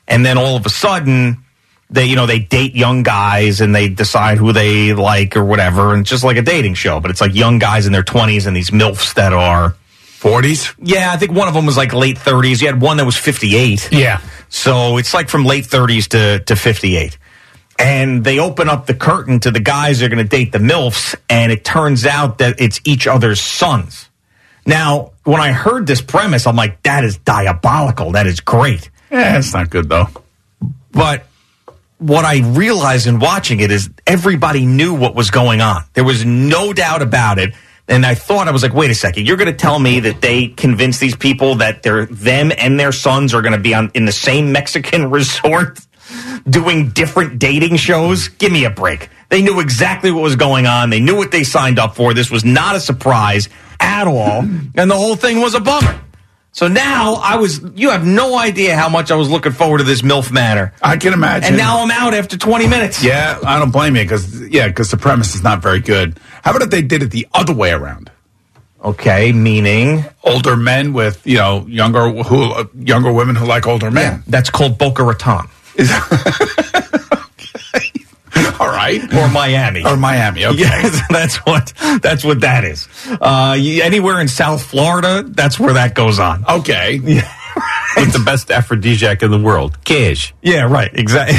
and 0.08 0.26
then 0.26 0.40
all 0.40 0.56
of 0.56 0.66
a 0.66 0.70
sudden 0.70 1.45
they 1.90 2.06
you 2.06 2.16
know 2.16 2.26
they 2.26 2.40
date 2.40 2.76
young 2.76 3.04
guys 3.04 3.62
and 3.62 3.74
they 3.76 3.90
decide 3.90 4.38
who 4.38 4.54
they 4.54 4.94
like 4.94 5.36
or 5.36 5.46
whatever, 5.46 5.94
and 5.94 6.02
it's 6.02 6.10
just 6.10 6.24
like 6.24 6.38
a 6.38 6.42
dating 6.42 6.74
show, 6.74 7.00
but 7.00 7.12
it's 7.12 7.22
like 7.22 7.34
young 7.34 7.60
guys 7.60 7.86
in 7.86 7.94
their 7.94 8.04
twenties 8.04 8.46
and 8.48 8.56
these 8.56 8.70
MILFs 8.70 9.14
that 9.16 9.34
are 9.34 9.76
40s? 10.26 10.74
Yeah, 10.82 11.12
I 11.12 11.18
think 11.18 11.34
one 11.34 11.48
of 11.48 11.54
them 11.54 11.68
was 11.68 11.78
like 11.78 11.94
late 11.94 12.18
30s. 12.18 12.60
You 12.60 12.68
had 12.68 12.82
one 12.82 12.98
that 12.98 13.06
was 13.06 13.16
58. 13.16 13.92
Yeah. 13.92 14.22
So 14.50 14.98
it's 14.98 15.14
like 15.14 15.30
from 15.30 15.46
late 15.46 15.66
30s 15.66 16.08
to, 16.10 16.44
to 16.46 16.56
58. 16.56 17.18
And 17.78 18.24
they 18.24 18.40
open 18.40 18.68
up 18.68 18.88
the 18.88 18.96
curtain 18.96 19.40
to 19.42 19.52
the 19.52 19.60
guys 19.60 20.00
that 20.00 20.06
are 20.06 20.10
going 20.10 20.26
to 20.26 20.30
date 20.30 20.52
the 20.52 20.58
MILFs, 20.58 21.14
and 21.30 21.52
it 21.52 21.64
turns 21.64 22.06
out 22.06 22.40
that 22.40 22.60
it's 22.60 22.82
each 22.86 23.06
other's 23.06 23.40
sons. 23.40 24.10
Now, 24.66 25.12
when 25.26 25.42
I 25.42 25.52
heard 25.52 25.86
this 25.86 26.02
premise, 26.02 26.48
I'm 26.48 26.56
like, 26.56 26.82
that 26.84 27.04
is 27.04 27.18
diabolical. 27.18 28.14
That 28.14 28.26
is 28.26 28.40
great. 28.40 28.90
Yeah, 29.12 29.38
it's 29.38 29.54
not 29.54 29.70
good 29.70 29.90
though. 29.90 30.08
But 30.92 31.28
what 31.98 32.26
I 32.26 32.40
realized 32.40 33.08
in 33.08 33.20
watching 33.20 33.60
it 33.60 33.72
is 33.72 33.90
everybody 34.06 34.66
knew 34.66 34.94
what 34.94 35.16
was 35.16 35.32
going 35.32 35.62
on. 35.62 35.84
There 35.94 36.04
was 36.04 36.26
no 36.26 36.74
doubt 36.74 37.02
about 37.02 37.40
it. 37.40 37.54
And 37.88 38.06
I 38.06 38.16
thought 38.16 38.48
I 38.48 38.52
was 38.52 38.64
like, 38.64 38.74
wait 38.74 38.90
a 38.90 38.96
second, 38.96 39.28
you're 39.28 39.38
going 39.38 39.52
to 39.52 39.58
tell 39.58 39.78
me 39.78 40.00
that 40.02 40.20
they 40.20 40.48
convinced 40.48 41.00
these 41.00 41.16
people 41.16 41.56
that 41.56 41.84
they're 41.84 42.08
them 42.08 42.52
and 42.58 42.80
their 42.80 42.92
sons 42.92 43.34
are 43.34 43.44
going 43.44 43.54
to 43.54 43.60
be 43.60 43.76
on 43.76 43.92
in 43.94 44.06
the 44.06 44.12
same 44.12 44.52
Mexican 44.52 45.10
resort 45.12 45.80
doing 46.50 46.90
different 46.90 47.40
dating 47.40 47.78
shows? 47.78 48.28
Give 48.28 48.52
me 48.52 48.66
a 48.66 48.72
break. 48.72 49.10
They 49.30 49.42
knew 49.42 49.60
exactly 49.60 50.12
what 50.12 50.24
was 50.24 50.36
going 50.36 50.66
on. 50.66 50.90
They 50.90 51.00
knew 51.00 51.16
what 51.16 51.32
they 51.32 51.44
signed 51.44 51.80
up 51.80 51.96
for. 51.96 52.14
This 52.14 52.32
was 52.32 52.44
not 52.44 52.76
a 52.76 52.80
surprise 52.80 53.50
at 53.80 54.08
all. 54.08 54.42
And 54.76 54.90
the 54.90 54.96
whole 54.96 55.16
thing 55.16 55.40
was 55.40 55.54
a 55.54 55.60
bummer. 55.60 56.00
So 56.56 56.70
now 56.70 57.16
I 57.16 57.36
was, 57.36 57.60
you 57.76 57.90
have 57.90 58.06
no 58.06 58.38
idea 58.38 58.78
how 58.78 58.88
much 58.88 59.12
I 59.12 59.16
was 59.16 59.30
looking 59.30 59.52
forward 59.52 59.80
to 59.80 59.84
this 59.84 60.04
MILF 60.04 60.32
matter. 60.32 60.72
I 60.82 60.96
can 60.96 61.12
imagine. 61.12 61.50
And 61.50 61.58
now 61.58 61.84
I'm 61.84 61.92
out 61.92 62.14
after 62.14 62.38
20 62.38 62.68
minutes. 62.68 63.04
Yeah, 63.04 63.38
I 63.46 63.60
don't 63.60 63.72
blame 63.72 63.98
you 63.98 64.04
because 64.04 64.48
yeah, 64.48 64.70
because 64.70 64.90
the 64.90 64.96
premise 64.96 65.36
is 65.36 65.44
not 65.44 65.62
very 65.62 65.82
good. 65.82 66.18
How 66.44 66.52
about 66.52 66.62
if 66.62 66.70
they 66.70 66.82
did 66.82 67.04
it 67.04 67.12
the 67.12 67.28
other 67.34 67.54
way 67.54 67.72
around? 67.72 68.10
Okay, 68.82 69.34
meaning 69.34 70.06
older 70.24 70.56
men 70.56 70.94
with 70.94 71.28
you 71.28 71.36
know 71.36 71.66
younger 71.68 72.10
who 72.10 72.44
uh, 72.44 72.64
younger 72.74 73.12
women 73.12 73.36
who 73.36 73.46
like 73.46 73.68
older 73.68 73.92
men. 73.92 74.24
that's 74.26 74.50
called 74.50 74.78
Boca 74.78 75.04
Raton. 75.04 75.50
All 78.60 78.68
right, 78.68 79.02
or 79.14 79.30
Miami, 79.30 79.86
or 79.86 79.98
Miami. 79.98 80.46
Okay, 80.46 80.58
Yes, 80.60 81.02
that's 81.10 81.38
what 81.46 81.74
that's 82.02 82.24
what 82.24 82.42
that 82.42 82.64
is. 82.64 82.88
Uh, 83.10 83.56
anywhere 83.58 84.20
in 84.22 84.28
South 84.28 84.64
Florida, 84.64 85.24
that's 85.26 85.60
where 85.60 85.74
that 85.74 85.96
goes 85.96 86.20
on. 86.20 86.46
Okay, 86.48 87.00
With 87.98 88.12
the 88.12 88.22
best 88.26 88.52
aphrodisiac 88.52 89.24
in 89.24 89.32
the 89.32 89.40
world, 89.40 89.84
Kish. 89.86 90.34
Yeah, 90.42 90.64
right. 90.64 90.92
Exactly. 90.94 91.38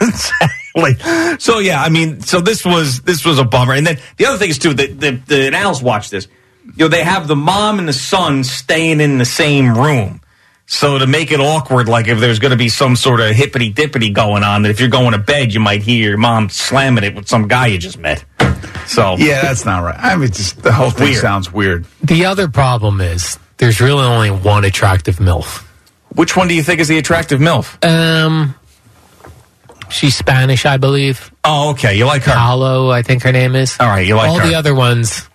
exactly. 0.00 1.38
So 1.38 1.58
yeah, 1.58 1.82
I 1.82 1.88
mean, 1.88 2.20
so 2.20 2.40
this 2.40 2.64
was 2.64 3.00
this 3.00 3.24
was 3.24 3.38
a 3.40 3.44
bummer. 3.44 3.74
And 3.74 3.84
then 3.86 3.98
the 4.16 4.26
other 4.26 4.38
thing 4.38 4.50
is 4.50 4.58
too 4.58 4.72
that 4.74 5.00
the, 5.00 5.10
the 5.26 5.46
and 5.46 5.56
Al's 5.56 5.82
watched 5.82 6.12
this. 6.12 6.28
You 6.64 6.84
know, 6.84 6.88
they 6.88 7.02
have 7.02 7.26
the 7.26 7.34
mom 7.34 7.80
and 7.80 7.88
the 7.88 7.92
son 7.92 8.44
staying 8.44 9.00
in 9.00 9.18
the 9.18 9.24
same 9.24 9.76
room. 9.76 10.20
So 10.72 10.98
to 10.98 11.06
make 11.08 11.32
it 11.32 11.40
awkward, 11.40 11.88
like 11.88 12.06
if 12.06 12.20
there's 12.20 12.38
going 12.38 12.52
to 12.52 12.56
be 12.56 12.68
some 12.68 12.94
sort 12.94 13.20
of 13.20 13.34
hippity 13.34 13.72
dippity 13.72 14.14
going 14.14 14.44
on, 14.44 14.62
that 14.62 14.70
if 14.70 14.78
you're 14.78 14.88
going 14.88 15.12
to 15.12 15.18
bed, 15.18 15.52
you 15.52 15.58
might 15.58 15.82
hear 15.82 16.10
your 16.10 16.16
mom 16.16 16.48
slamming 16.48 17.02
it 17.02 17.16
with 17.16 17.26
some 17.28 17.48
guy 17.48 17.66
you 17.66 17.76
just 17.76 17.98
met. 17.98 18.24
So 18.86 19.16
yeah, 19.18 19.42
that's 19.42 19.64
not 19.64 19.80
right. 19.82 19.98
I 19.98 20.14
mean, 20.14 20.28
just 20.28 20.62
the 20.62 20.72
whole 20.72 20.90
thing 20.90 21.08
Weird. 21.08 21.20
sounds 21.20 21.52
weird. 21.52 21.86
The 22.04 22.26
other 22.26 22.46
problem 22.46 23.00
is 23.00 23.36
there's 23.56 23.80
really 23.80 24.04
only 24.04 24.30
one 24.30 24.64
attractive 24.64 25.16
MILF. 25.16 25.64
Which 26.14 26.36
one 26.36 26.46
do 26.46 26.54
you 26.54 26.62
think 26.62 26.78
is 26.78 26.86
the 26.86 26.98
attractive 26.98 27.40
MILF? 27.40 27.84
Um, 27.84 28.54
she's 29.90 30.14
Spanish, 30.14 30.66
I 30.66 30.76
believe. 30.76 31.32
Oh, 31.42 31.70
okay. 31.70 31.96
You 31.96 32.06
like 32.06 32.22
her? 32.22 32.32
Paolo, 32.32 32.90
I 32.90 33.02
think 33.02 33.24
her 33.24 33.32
name 33.32 33.56
is. 33.56 33.76
All 33.80 33.88
right, 33.88 34.06
you 34.06 34.14
like 34.14 34.28
all 34.28 34.38
her. 34.38 34.46
the 34.46 34.54
other 34.54 34.74
ones. 34.74 35.28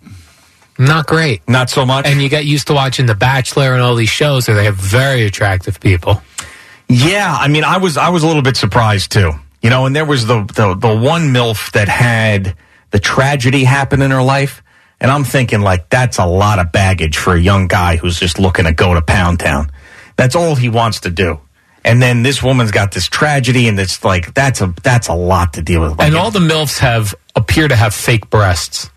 Not 0.78 1.08
great. 1.08 1.48
Not 1.48 1.70
so 1.70 1.86
much. 1.86 2.06
And 2.06 2.22
you 2.22 2.30
get 2.30 2.46
used 2.46 2.68
to 2.68 2.74
watching 2.74 3.06
The 3.06 3.16
Bachelor 3.16 3.74
and 3.74 3.82
all 3.82 3.96
these 3.96 4.10
shows 4.10 4.48
where 4.48 4.58
they 4.58 4.66
have 4.66 4.76
very 4.76 5.26
attractive 5.26 5.80
people. 5.80 6.22
Yeah, 6.88 7.36
I 7.38 7.48
mean, 7.48 7.64
I 7.64 7.78
was 7.78 7.98
I 7.98 8.10
was 8.10 8.24
a 8.24 8.28
little 8.28 8.42
bit 8.42 8.58
surprised 8.58 9.12
too. 9.12 9.32
You 9.62 9.70
know, 9.70 9.86
and 9.86 9.96
there 9.96 10.06
was 10.06 10.28
the 10.28 10.44
the, 10.44 10.76
the 10.76 10.96
one 10.96 11.34
milf 11.34 11.72
that 11.72 11.88
had 11.88 12.56
the 12.92 13.00
tragedy 13.00 13.64
happen 13.64 14.02
in 14.02 14.12
her 14.12 14.22
life, 14.22 14.62
and 15.00 15.10
I'm 15.10 15.24
thinking 15.24 15.62
like 15.62 15.90
that's 15.90 16.20
a 16.20 16.26
lot 16.26 16.60
of 16.60 16.72
baggage 16.72 17.18
for 17.18 17.34
a 17.34 17.40
young 17.40 17.68
guy 17.68 17.96
who's 17.96 18.20
just 18.20 18.38
looking 18.38 18.66
to 18.66 18.74
go 18.74 18.94
to 18.94 19.02
Pound 19.02 19.40
Town. 19.40 19.72
That's 20.18 20.36
all 20.36 20.56
he 20.56 20.70
wants 20.70 21.02
to 21.02 21.10
do. 21.10 21.40
And 21.84 22.02
then 22.02 22.24
this 22.24 22.42
woman's 22.42 22.72
got 22.72 22.92
this 22.92 23.08
tragedy, 23.08 23.68
and 23.68 23.80
it's 23.80 24.04
like 24.04 24.34
that's 24.34 24.62
a 24.62 24.74
that's 24.84 25.08
a 25.08 25.14
lot 25.14 25.54
to 25.54 25.62
deal 25.62 25.82
with. 25.82 25.98
Like, 25.98 26.08
and 26.08 26.16
all 26.16 26.32
the 26.32 26.40
MILFs 26.40 26.80
have 26.80 27.16
appear 27.36 27.68
to 27.68 27.76
have 27.76 27.94
fake 27.94 28.30
breasts. 28.30 28.90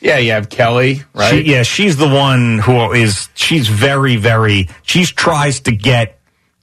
Yeah, 0.00 0.18
you 0.18 0.32
have 0.32 0.48
Kelly, 0.48 1.02
right? 1.12 1.30
She, 1.30 1.50
yeah, 1.52 1.62
she's 1.64 1.96
the 1.96 2.08
one 2.08 2.58
who 2.58 2.92
is. 2.92 3.28
She's 3.34 3.66
very, 3.68 4.16
very. 4.16 4.68
She 4.82 5.04
tries 5.04 5.60
to 5.60 5.72
get 5.72 6.20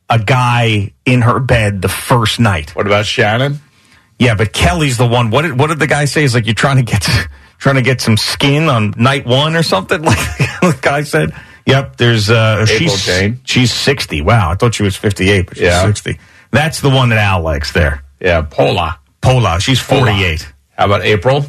a 0.09 0.19
guy 0.19 0.93
in 1.05 1.21
her 1.21 1.39
bed 1.39 1.81
the 1.81 1.89
first 1.89 2.39
night. 2.39 2.75
What 2.75 2.85
about 2.87 3.05
Shannon? 3.05 3.59
Yeah, 4.19 4.35
but 4.35 4.53
Kelly's 4.53 4.97
the 4.97 5.05
one. 5.07 5.31
What 5.31 5.41
did 5.41 5.59
what 5.59 5.67
did 5.67 5.79
the 5.79 5.87
guy 5.87 6.05
say? 6.05 6.23
Is 6.23 6.33
like 6.33 6.45
you're 6.45 6.55
trying 6.55 6.77
to 6.77 6.83
get 6.83 7.05
trying 7.57 7.75
to 7.75 7.81
get 7.81 7.99
some 7.99 8.15
skin 8.15 8.69
on 8.69 8.93
night 8.97 9.25
one 9.25 9.55
or 9.55 9.63
something. 9.63 10.01
Like 10.65 10.77
the 10.77 10.79
guy 10.81 11.03
said. 11.03 11.33
Yep, 11.67 11.97
there's 11.97 12.29
uh 12.29 12.65
April 12.69 12.77
she's 12.89 13.05
Jane. 13.05 13.39
she's 13.43 13.73
60. 13.73 14.21
Wow, 14.21 14.51
I 14.51 14.55
thought 14.55 14.75
she 14.75 14.83
was 14.83 14.95
58, 14.95 15.47
but 15.47 15.57
she's 15.57 15.63
Yeah. 15.65 15.83
60. 15.85 16.19
That's 16.51 16.79
the 16.79 16.89
one 16.91 17.09
that 17.09 17.17
Al 17.17 17.41
likes 17.41 17.71
there. 17.71 18.03
Yeah, 18.21 18.43
Pola. 18.43 18.99
Pola, 19.21 19.59
she's 19.59 19.79
48. 19.79 20.53
How 20.77 20.85
about 20.85 21.01
April? 21.03 21.43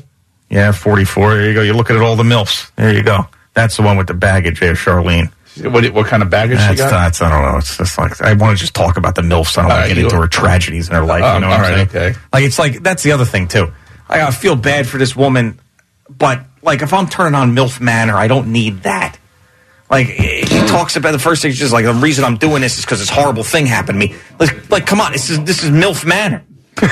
Yeah, 0.48 0.72
44. 0.72 1.34
There 1.34 1.48
you 1.48 1.54
go. 1.54 1.62
You're 1.62 1.74
looking 1.74 1.96
at 1.96 2.02
all 2.02 2.16
the 2.16 2.22
MILFs. 2.22 2.70
There 2.76 2.94
you 2.94 3.02
go. 3.02 3.26
That's 3.54 3.76
the 3.76 3.82
one 3.82 3.96
with 3.96 4.06
the 4.06 4.14
baggage 4.14 4.60
there, 4.60 4.74
Charlene. 4.74 5.32
What 5.62 5.90
what 5.94 6.06
kind 6.06 6.22
of 6.22 6.28
baggage 6.28 6.58
That's, 6.58 6.72
she 6.72 6.76
got? 6.76 6.90
that's 6.90 7.22
I 7.22 7.30
don't 7.30 7.50
know. 7.50 7.58
It's 7.58 7.78
just 7.78 7.96
like 7.96 8.20
I 8.20 8.34
want 8.34 8.58
to 8.58 8.60
just 8.60 8.74
talk 8.74 8.98
about 8.98 9.14
the 9.14 9.22
milfs. 9.22 9.56
I 9.56 9.62
don't 9.62 9.70
want 9.70 9.80
right, 9.80 9.88
to 9.88 9.94
get 9.94 10.04
into 10.04 10.16
her 10.16 10.26
tragedies 10.26 10.90
in 10.90 10.94
her 10.94 11.04
life. 11.04 11.22
Oh, 11.24 11.34
you 11.34 11.40
know 11.40 11.48
what 11.48 11.60
uh, 11.60 11.62
all 11.62 11.64
I'm 11.64 11.78
right, 11.78 11.90
saying? 11.90 12.10
okay. 12.12 12.20
Like 12.30 12.44
it's 12.44 12.58
like 12.58 12.82
that's 12.82 13.02
the 13.02 13.12
other 13.12 13.24
thing 13.24 13.48
too. 13.48 13.72
I, 14.06 14.20
I 14.26 14.30
feel 14.32 14.54
bad 14.54 14.86
for 14.86 14.98
this 14.98 15.16
woman, 15.16 15.58
but 16.10 16.42
like 16.60 16.82
if 16.82 16.92
I'm 16.92 17.08
turning 17.08 17.34
on 17.34 17.54
MILF 17.54 17.80
Manor, 17.80 18.16
I 18.16 18.28
don't 18.28 18.52
need 18.52 18.82
that. 18.82 19.18
Like 19.90 20.08
he 20.08 20.66
talks 20.66 20.96
about 20.96 21.12
the 21.12 21.18
first 21.18 21.40
thing, 21.40 21.52
is 21.52 21.58
just 21.58 21.72
like 21.72 21.86
the 21.86 21.94
reason 21.94 22.24
I'm 22.24 22.36
doing 22.36 22.60
this 22.60 22.78
is 22.78 22.84
because 22.84 22.98
this 22.98 23.08
horrible 23.08 23.44
thing 23.44 23.64
happened 23.64 23.98
to 24.00 24.08
me. 24.08 24.14
Like, 24.38 24.70
like 24.70 24.86
come 24.86 25.00
on, 25.00 25.12
this 25.12 25.30
is 25.30 25.42
this 25.44 25.64
is 25.64 25.70
MILF 25.70 26.04
Manor. 26.04 26.44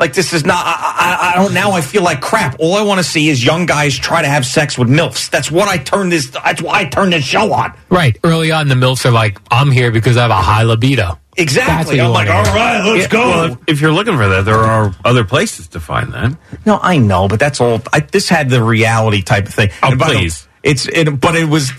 like 0.00 0.14
this 0.14 0.32
is 0.32 0.44
not. 0.44 0.64
I, 0.66 0.72
I, 0.72 1.32
I 1.32 1.42
don't. 1.42 1.54
Now 1.54 1.72
I 1.72 1.80
feel 1.82 2.02
like 2.02 2.20
crap. 2.20 2.56
All 2.58 2.74
I 2.74 2.82
want 2.82 2.98
to 2.98 3.04
see 3.04 3.28
is 3.28 3.44
young 3.44 3.66
guys 3.66 3.96
try 3.96 4.22
to 4.22 4.28
have 4.28 4.44
sex 4.44 4.76
with 4.76 4.88
milfs. 4.88 5.30
That's 5.30 5.50
what 5.50 5.68
I 5.68 5.76
turned 5.78 6.10
this. 6.10 6.30
That's 6.30 6.60
why 6.60 6.80
I 6.80 6.84
turned 6.86 7.12
this 7.12 7.24
show 7.24 7.52
on. 7.52 7.72
Right. 7.90 8.18
Early 8.24 8.50
on, 8.50 8.66
the 8.68 8.74
MILFs 8.74 9.04
are 9.04 9.10
like, 9.12 9.38
I'm 9.50 9.70
here 9.70 9.92
because 9.92 10.16
I 10.16 10.22
have 10.22 10.30
a 10.32 10.34
high 10.34 10.62
libido. 10.64 11.18
Exactly. 11.36 12.00
I'm 12.00 12.10
like, 12.10 12.28
wanna 12.28 12.38
all 12.40 12.44
hear. 12.46 12.54
right, 12.54 12.84
let's 12.84 13.02
Yeah, 13.02 13.08
go. 13.08 13.28
well, 13.28 13.44
if, 13.52 13.58
if 13.68 13.80
you're 13.80 13.92
looking 13.92 14.16
for 14.16 14.26
that, 14.28 14.44
there 14.44 14.58
are 14.58 14.94
other 15.04 15.24
places 15.24 15.68
to 15.68 15.80
find 15.80 16.12
that. 16.12 16.36
No, 16.66 16.78
I 16.82 16.98
know, 16.98 17.28
but 17.28 17.38
that's 17.38 17.60
all. 17.60 17.80
I, 17.92 18.00
this 18.00 18.28
had 18.28 18.50
the 18.50 18.62
reality 18.62 19.22
type 19.22 19.46
of 19.46 19.54
thing. 19.54 19.70
Oh, 19.82 19.90
And 19.92 19.98
by 19.98 20.08
the- 20.08 20.14
please. 20.14 20.48
it's 20.62 20.86
it, 20.88 21.20
but 21.20 21.36
it 21.36 21.48
was 21.48 21.70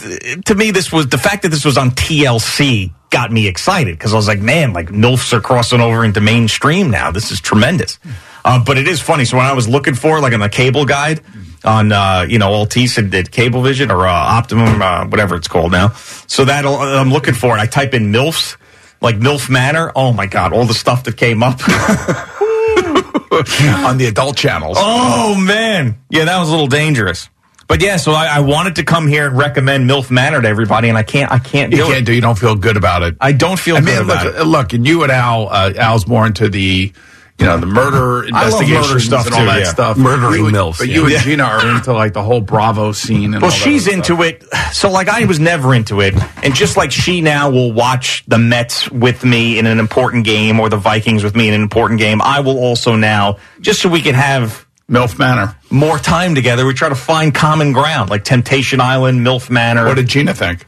to 0.45 0.55
me. 0.55 0.72
This 0.72 0.91
was 0.91 1.07
the 1.09 1.17
fact 1.17 1.43
that 1.43 1.49
this 1.49 1.65
was 1.65 1.78
on 1.78 1.91
TLC 1.91 2.93
got 3.12 3.32
me 3.32 3.47
excited 3.47 3.95
because 3.95 4.14
I 4.14 4.16
was 4.16 4.28
like, 4.28 4.39
man, 4.39 4.74
like 4.74 4.88
milfs 4.88 5.32
are 5.34 5.41
crossing 5.41 5.82
over 5.82 6.03
into 6.03 6.20
mainstream 6.22 6.89
now. 6.89 7.12
This 7.12 7.30
is 7.32 7.39
tremendous. 7.39 7.99
Uh, 8.43 8.64
but 8.64 8.80
it 8.80 8.88
is 8.88 8.99
funny. 8.99 9.26
So 9.26 9.38
when 9.38 9.45
I 9.45 9.53
was 9.53 9.70
looking 9.70 9.93
for 9.93 10.20
like 10.20 10.34
on 10.34 10.39
the 10.39 10.49
cable 10.49 10.86
guide 10.86 11.22
on 11.64 11.91
uh, 11.91 12.26
you 12.28 12.39
know 12.39 12.49
Altice 12.49 12.97
and 12.97 13.12
did 13.12 13.28
Cablevision 13.28 13.91
or 13.91 14.07
uh, 14.07 14.12
Optimum, 14.12 14.82
uh, 14.82 15.05
whatever 15.05 15.36
it's 15.36 15.47
called 15.47 15.72
now. 15.72 15.89
So 16.26 16.45
that 16.45 16.66
I'm 16.66 17.12
looking 17.12 17.36
for 17.36 17.55
it. 17.55 17.59
I 17.59 17.68
type 17.68 17.93
in 17.93 18.12
milfs. 18.12 18.57
Like 19.03 19.16
MILF 19.16 19.49
Manor, 19.49 19.91
oh 19.95 20.14
my 20.14 20.28
God, 20.28 20.53
all 20.53 20.66
the 20.66 20.76
stuff 20.76 21.05
that 21.05 21.18
came 21.18 21.41
up. 21.41 21.59
on 23.32 23.97
the 23.97 24.05
adult 24.07 24.38
channels. 24.38 24.78
Oh 24.80 25.36
man, 25.36 25.97
yeah, 26.12 26.26
that 26.26 26.39
was 26.39 26.49
a 26.49 26.51
little 26.51 26.68
dangerous. 26.68 27.28
But 27.72 27.82
yeah, 27.82 27.95
so 27.95 28.11
I, 28.11 28.26
I 28.26 28.39
wanted 28.41 28.76
to 28.76 28.84
come 28.84 29.07
here 29.07 29.28
and 29.28 29.38
recommend 29.38 29.89
MILF 29.89 30.11
Manor 30.11 30.41
to 30.41 30.47
everybody, 30.49 30.89
and 30.89 30.97
I 30.97 31.03
can't. 31.03 31.32
I 31.32 31.39
can't 31.39 31.72
do 31.72 31.78
you 31.78 31.86
it. 31.86 31.93
can't 31.93 32.05
do. 32.05 32.11
You 32.11 32.19
don't 32.19 32.38
feel 32.38 32.53
good 32.53 32.76
about 32.76 33.01
it. 33.01 33.15
I 33.22 33.32
don't 33.32 33.57
feel 33.57 33.78
I 33.78 33.80
good 33.80 33.86
mean, 33.86 34.03
about 34.03 34.26
look, 34.26 34.36
it. 34.36 34.43
look, 34.43 34.74
and 34.74 34.86
you 34.86 35.03
and 35.03 35.11
Al, 35.11 35.47
uh, 35.47 35.72
Al's 35.78 36.05
more 36.05 36.28
into 36.28 36.49
the, 36.49 36.91
you 37.39 37.45
know, 37.45 37.57
the 37.57 37.65
murder 37.67 38.28
I 38.36 38.49
love 38.49 38.67
murder 38.67 38.99
stuff 38.99 39.26
and 39.28 39.34
all 39.36 39.39
too, 39.39 39.45
that 39.45 39.59
yeah. 39.59 39.63
stuff. 39.72 39.95
Murdering 39.97 40.41
You 40.41 40.47
and- 40.47 40.55
milfs, 40.57 40.80
But 40.80 40.89
yeah. 40.89 40.95
you 40.95 41.03
and 41.03 41.11
Yeah. 41.13 41.22
Gina 41.22 41.43
are 41.45 41.76
into 41.78 41.93
like 41.93 42.11
the 42.11 42.22
whole 42.22 42.41
Bravo 42.41 42.91
scene. 42.91 43.34
And 43.36 43.41
Well, 43.41 43.45
all 43.51 43.57
she's 43.57 43.88
other 43.88 43.95
into 43.95 44.15
stuff. 44.15 44.65
it. 44.69 44.74
So, 44.76 44.91
like, 44.91 45.07
I 45.07 45.24
was 45.24 45.39
never 45.39 45.74
into 45.74 46.01
it. 46.01 46.13
And 46.43 46.53
just 46.53 46.76
like 46.76 46.91
she 46.91 47.22
now 47.22 47.49
will 47.51 47.72
watch 47.72 48.26
the 48.28 48.38
Mets 48.38 48.91
with 48.91 49.24
me 49.24 49.57
in 49.57 49.65
an 49.65 49.80
important 49.80 50.26
game 50.26 50.59
or 50.59 50.67
the 50.67 50.76
Vikings 50.76 51.24
with 51.24 51.38
me 51.38 51.47
in 51.47 51.53
an 51.53 51.61
important 51.61 52.01
game, 52.01 52.22
I 52.22 52.41
will 52.41 52.59
also 52.59 52.97
now, 52.97 53.38
just 53.61 53.82
so 53.82 53.88
we 53.88 54.01
can 54.01 54.13
have 54.15 54.65
MILF 54.92 55.18
Manor. 55.18 55.56
more 55.70 55.98
time 55.98 56.36
together, 56.36 56.66
we 56.66 56.74
try 56.74 56.89
to 56.89 56.96
find 56.96 57.34
common 57.34 57.72
ground, 57.72 58.10
like 58.10 58.24
Temptation 58.24 58.82
Island, 58.82 59.26
MILF 59.26 59.50
Manor. 59.50 59.86
What 59.86 59.96
did 59.96 60.08
Gina 60.08 60.34
think? 60.34 60.66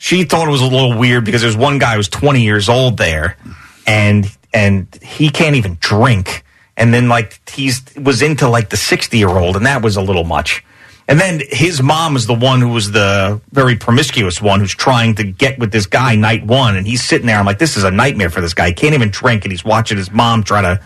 she 0.00 0.24
thought 0.24 0.48
it 0.48 0.50
was 0.50 0.62
a 0.62 0.66
little 0.66 0.96
weird 0.96 1.26
because 1.26 1.42
there's 1.42 1.56
one 1.56 1.78
guy 1.78 1.94
who's 1.94 2.08
20 2.08 2.42
years 2.42 2.68
old 2.70 2.96
there 2.96 3.36
and 3.86 4.26
and 4.52 4.98
he 5.02 5.28
can't 5.28 5.56
even 5.56 5.76
drink 5.78 6.42
and 6.76 6.92
then 6.92 7.08
like 7.08 7.38
he's 7.50 7.82
was 7.96 8.22
into 8.22 8.48
like 8.48 8.70
the 8.70 8.78
60 8.78 9.16
year 9.16 9.28
old 9.28 9.56
and 9.56 9.66
that 9.66 9.82
was 9.82 9.96
a 9.96 10.02
little 10.02 10.24
much 10.24 10.64
and 11.06 11.20
then 11.20 11.42
his 11.50 11.82
mom 11.82 12.16
is 12.16 12.26
the 12.26 12.34
one 12.34 12.62
who 12.62 12.70
was 12.70 12.92
the 12.92 13.40
very 13.52 13.76
promiscuous 13.76 14.40
one 14.40 14.60
who's 14.60 14.74
trying 14.74 15.14
to 15.16 15.22
get 15.22 15.58
with 15.58 15.70
this 15.70 15.84
guy 15.84 16.16
night 16.16 16.46
one 16.46 16.76
and 16.76 16.86
he's 16.86 17.04
sitting 17.04 17.26
there 17.26 17.36
i'm 17.36 17.44
like 17.44 17.58
this 17.58 17.76
is 17.76 17.84
a 17.84 17.90
nightmare 17.90 18.30
for 18.30 18.40
this 18.40 18.54
guy 18.54 18.68
he 18.68 18.72
can't 18.72 18.94
even 18.94 19.10
drink 19.10 19.44
and 19.44 19.52
he's 19.52 19.64
watching 19.64 19.98
his 19.98 20.10
mom 20.10 20.42
try 20.42 20.62
to 20.62 20.80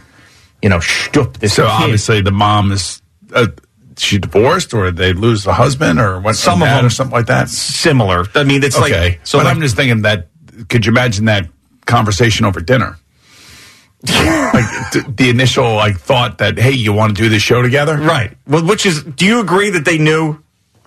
you 0.65 0.69
know 0.73 0.79
shtup 0.81 1.31
this 1.41 1.53
So 1.55 1.65
kid. 1.65 1.71
obviously 1.85 2.21
the 2.23 2.31
mom 2.45 2.73
is, 2.73 3.03
uh, 3.35 3.49
she 3.97 4.19
divorced 4.19 4.73
or 4.75 4.91
they 4.91 5.13
lose 5.13 5.45
the 5.45 5.53
husband 5.53 6.01
or 6.01 6.19
what? 6.25 6.35
Some 6.37 6.63
or 6.63 6.67
of 6.67 6.71
them- 6.77 6.87
or 6.87 6.91
something 6.91 7.13
like 7.21 7.27
that. 7.27 7.49
similar 7.51 8.25
i 8.35 8.43
mean 8.45 8.63
it's 8.65 8.77
okay, 8.79 8.91
like 9.11 9.21
so 9.25 9.39
but 9.39 9.45
like, 9.45 9.55
I'm 9.55 9.61
just 9.61 9.77
thinking 9.77 10.03
that. 10.03 10.29
Could 10.71 10.87
you 10.87 10.93
imagine 10.93 11.25
that 11.27 11.49
conversation 11.85 12.47
over 12.47 12.61
dinner? 12.61 12.97
like 14.05 14.93
th- 14.93 15.05
the 15.17 15.31
initial 15.31 15.75
like 15.75 15.97
thought 15.99 16.39
that 16.39 16.59
hey, 16.59 16.73
you 16.73 16.93
want 16.93 17.17
to 17.17 17.23
do 17.23 17.29
this 17.29 17.43
show 17.43 17.61
together? 17.63 17.97
Right. 17.97 18.37
Well, 18.47 18.65
which 18.65 18.87
is, 18.87 19.03
do 19.03 19.25
you 19.27 19.41
agree 19.41 19.71
that 19.71 19.85
they 19.85 19.99
knew? 19.99 20.39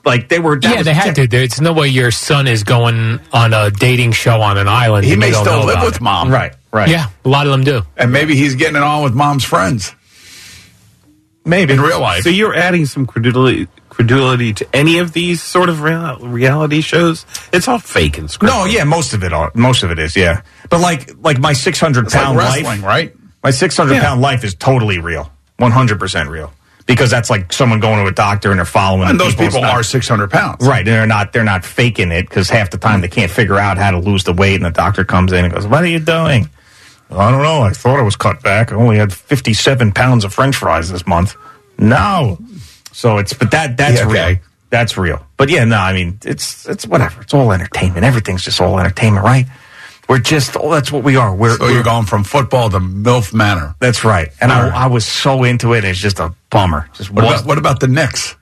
Like 0.06 0.30
they 0.30 0.40
were. 0.40 0.58
that 0.60 0.74
yeah, 0.76 0.84
they 0.84 0.94
had 0.94 1.16
to. 1.16 1.28
There's 1.28 1.60
no 1.60 1.74
way 1.74 1.90
your 1.90 2.12
son 2.12 2.48
is 2.48 2.64
going 2.64 3.20
on 3.34 3.54
a 3.54 3.70
dating 3.72 4.14
show 4.14 4.40
on 4.42 4.58
an 4.58 4.68
island. 4.70 5.04
He 5.06 5.18
may 5.18 5.32
still 5.34 5.66
live 5.66 5.82
with 5.84 5.96
it. 5.98 6.02
mom. 6.02 6.30
Right. 6.30 6.54
Right. 6.78 6.90
Yeah, 6.90 7.10
a 7.26 7.30
lot 7.30 7.48
of 7.48 7.52
them 7.52 7.64
do. 7.64 7.82
And 7.98 8.12
maybe 8.12 8.36
he's 8.36 8.56
getting 8.56 8.76
it 8.76 8.84
on 8.84 9.04
with 9.04 9.14
mom's 9.14 9.44
friends. 9.44 9.94
Maybe 11.46 11.74
in 11.74 11.80
real 11.82 12.02
life. 12.02 12.24
So 12.24 12.30
you're 12.30 12.54
adding 12.54 12.86
some 12.86 13.06
credulity, 13.06 13.68
credulity 13.90 14.52
to 14.54 14.76
any 14.76 14.98
of 15.00 15.14
these 15.14 15.42
sort 15.42 15.70
of 15.70 15.82
real, 15.82 16.18
reality 16.20 16.82
shows? 16.82 17.26
It's 17.54 17.68
all 17.70 17.80
fake 17.80 18.18
and 18.18 18.28
scripted. 18.28 18.48
No, 18.48 18.66
yeah, 18.66 18.84
most 18.84 19.14
of 19.14 19.24
it. 19.24 19.32
Are, 19.32 19.52
most 19.56 19.82
of 19.84 19.90
it 19.92 19.98
is, 19.98 20.16
yeah. 20.16 20.42
But 20.70 20.82
like, 20.82 21.12
like 21.24 21.40
my 21.40 21.54
six 21.54 21.80
hundred 21.80 22.06
It's 22.08 22.16
like 22.16 22.36
wrestling, 22.38 22.66
life, 22.66 22.84
right? 22.84 23.16
My 23.44 23.52
six 23.52 23.78
hundred 23.78 23.94
Yeah. 23.96 24.02
pound 24.04 24.22
life 24.22 24.44
is 24.44 24.56
totally 24.56 25.00
real, 25.00 25.32
one 25.56 25.72
hundred 25.72 26.00
percent 26.00 26.30
real. 26.30 26.52
Because 26.86 27.10
that's 27.12 27.30
like 27.30 27.52
someone 27.54 27.80
going 27.82 28.02
to 28.04 28.10
a 28.10 28.14
doctor 28.14 28.50
and 28.52 28.60
they're 28.60 28.66
following. 28.66 29.10
And 29.10 29.20
those 29.20 29.34
It's 29.34 29.42
people 29.42 29.66
are 29.66 29.84
600 29.84 30.32
pounds. 30.32 30.66
right. 30.66 30.80
And 30.80 30.88
they're 30.88 31.06
not. 31.06 31.34
They're 31.34 31.44
not 31.44 31.66
faking 31.66 32.14
it 32.14 32.30
because 32.30 32.50
half 32.50 32.70
the 32.70 32.78
time 32.78 33.02
they 33.02 33.10
can't 33.10 33.30
figure 33.32 33.58
out 33.58 33.78
how 33.78 33.92
to 33.92 34.00
lose 34.00 34.24
the 34.24 34.32
weight, 34.32 34.56
and 34.56 34.64
the 34.66 34.70
doctor 34.72 35.04
comes 35.04 35.32
in 35.34 35.44
and 35.46 35.54
goes, 35.54 35.66
"What 35.68 35.84
are 35.84 35.88
you 35.88 36.00
doing?" 36.00 36.50
I 37.10 37.32
don't 37.32 37.42
know. 37.44 37.62
I 37.62 37.72
thought 37.72 38.00
I 38.00 38.04
was 38.04 38.16
cut 38.16 38.42
back. 38.44 38.72
I 38.72 38.76
only 38.76 38.98
had 38.98 39.14
fifty 39.14 39.54
seven 39.54 39.92
pounds 39.92 40.24
of 40.26 40.34
French 40.34 40.56
fries 40.58 40.92
this 40.92 41.08
month. 41.08 41.36
No. 41.78 42.38
So 42.92 43.18
it's 43.18 43.34
but 43.34 43.52
that 43.52 43.78
that's 43.78 44.00
Yeah, 44.02 44.08
okay. 44.08 44.28
real. 44.34 44.40
That's 44.70 44.98
real. 44.98 45.26
But 45.38 45.50
yeah, 45.50 45.64
no, 45.64 45.78
I 45.78 45.94
mean 45.94 46.20
it's 46.26 46.68
it's 46.68 46.86
whatever. 46.86 47.22
It's 47.22 47.34
all 47.34 47.52
entertainment. 47.52 48.04
Everything's 48.06 48.44
just 48.44 48.60
all 48.60 48.80
entertainment, 48.80 49.24
right? 49.26 49.46
We're 50.10 50.20
just 50.20 50.56
oh, 50.58 50.72
that's 50.72 50.92
what 50.92 51.04
we 51.04 51.16
are. 51.18 51.34
We're, 51.36 51.58
So 51.58 51.66
we're 51.66 51.74
you're 51.74 51.84
going 51.84 52.06
from 52.06 52.24
football 52.24 52.70
to 52.70 52.80
MILF 52.80 53.34
Manor. 53.34 53.76
that's 53.80 54.04
right. 54.04 54.30
And 54.42 54.52
right. 54.52 54.72
I, 54.74 54.84
I 54.86 54.88
was 54.88 55.06
so 55.06 55.44
into 55.44 55.74
it. 55.74 55.84
It's 55.86 56.00
just 56.00 56.20
a 56.20 56.34
bummer. 56.50 56.90
Just 56.94 57.12
What 57.12 57.24
about, 57.26 57.46
what 57.46 57.58
about 57.58 57.80
the 57.82 57.88
Knicks? 57.88 58.36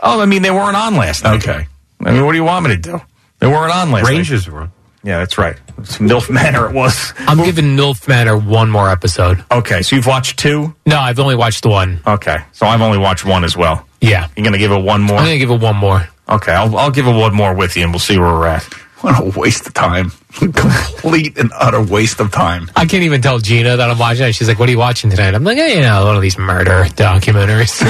oh, 0.00 0.20
I 0.20 0.26
mean 0.26 0.42
they 0.42 0.50
weren't 0.50 0.76
on 0.76 0.94
last 0.96 1.24
night. 1.24 1.36
Okay. 1.46 1.66
I 2.04 2.10
mean, 2.12 2.24
what 2.24 2.32
do 2.32 2.38
you 2.38 2.44
want 2.44 2.66
me 2.66 2.76
to 2.76 2.80
do? 2.80 3.00
They 3.38 3.46
weren't 3.46 3.72
on 3.72 3.90
last 3.90 4.04
night. 4.04 4.10
Rangers 4.10 4.48
were. 4.48 4.70
Yeah, 5.06 5.18
that's 5.18 5.38
right. 5.38 5.56
It's 5.78 5.98
MILF 5.98 6.28
Manor 6.28 6.68
it 6.68 6.74
was. 6.74 7.12
I'm 7.16 7.44
giving 7.44 7.76
MILF 7.76 8.08
Manor 8.08 8.36
one 8.36 8.68
more 8.68 8.90
episode. 8.90 9.44
Okay, 9.52 9.82
so 9.82 9.94
you've 9.94 10.06
watched 10.06 10.36
two? 10.36 10.74
No, 10.84 10.98
I've 10.98 11.20
only 11.20 11.36
watched 11.36 11.62
the 11.62 11.68
one. 11.68 12.00
Okay, 12.04 12.38
so 12.50 12.66
I've 12.66 12.80
only 12.80 12.98
watched 12.98 13.24
one 13.24 13.44
as 13.44 13.56
well. 13.56 13.86
Yeah. 14.00 14.28
You're 14.36 14.42
going 14.42 14.52
to 14.54 14.58
give 14.58 14.72
it 14.72 14.82
one 14.82 15.02
more? 15.02 15.18
I'm 15.18 15.24
going 15.26 15.38
to 15.38 15.46
give 15.46 15.52
it 15.52 15.60
one 15.60 15.76
more. 15.76 16.08
Okay, 16.28 16.50
I'll, 16.52 16.76
I'll 16.76 16.90
give 16.90 17.06
it 17.06 17.12
one 17.12 17.32
more 17.36 17.54
with 17.54 17.76
you 17.76 17.84
and 17.84 17.92
we'll 17.92 18.00
see 18.00 18.18
where 18.18 18.32
we're 18.32 18.48
at. 18.48 18.64
What 19.02 19.22
a 19.22 19.38
waste 19.38 19.68
of 19.68 19.74
time. 19.74 20.10
Complete 20.32 21.38
and 21.38 21.52
utter 21.54 21.82
waste 21.82 22.18
of 22.18 22.32
time. 22.32 22.68
I 22.74 22.86
can't 22.86 23.04
even 23.04 23.22
tell 23.22 23.38
Gina 23.38 23.76
that 23.76 23.88
I'm 23.88 23.98
watching 23.98 24.26
it. 24.26 24.32
She's 24.34 24.48
like, 24.48 24.58
What 24.58 24.68
are 24.68 24.72
you 24.72 24.78
watching 24.78 25.10
tonight? 25.10 25.34
I'm 25.36 25.44
like, 25.44 25.58
hey, 25.58 25.76
you 25.76 25.82
know, 25.82 26.04
one 26.04 26.16
of 26.16 26.22
these 26.22 26.36
murder 26.36 26.84
documentaries. 26.96 27.80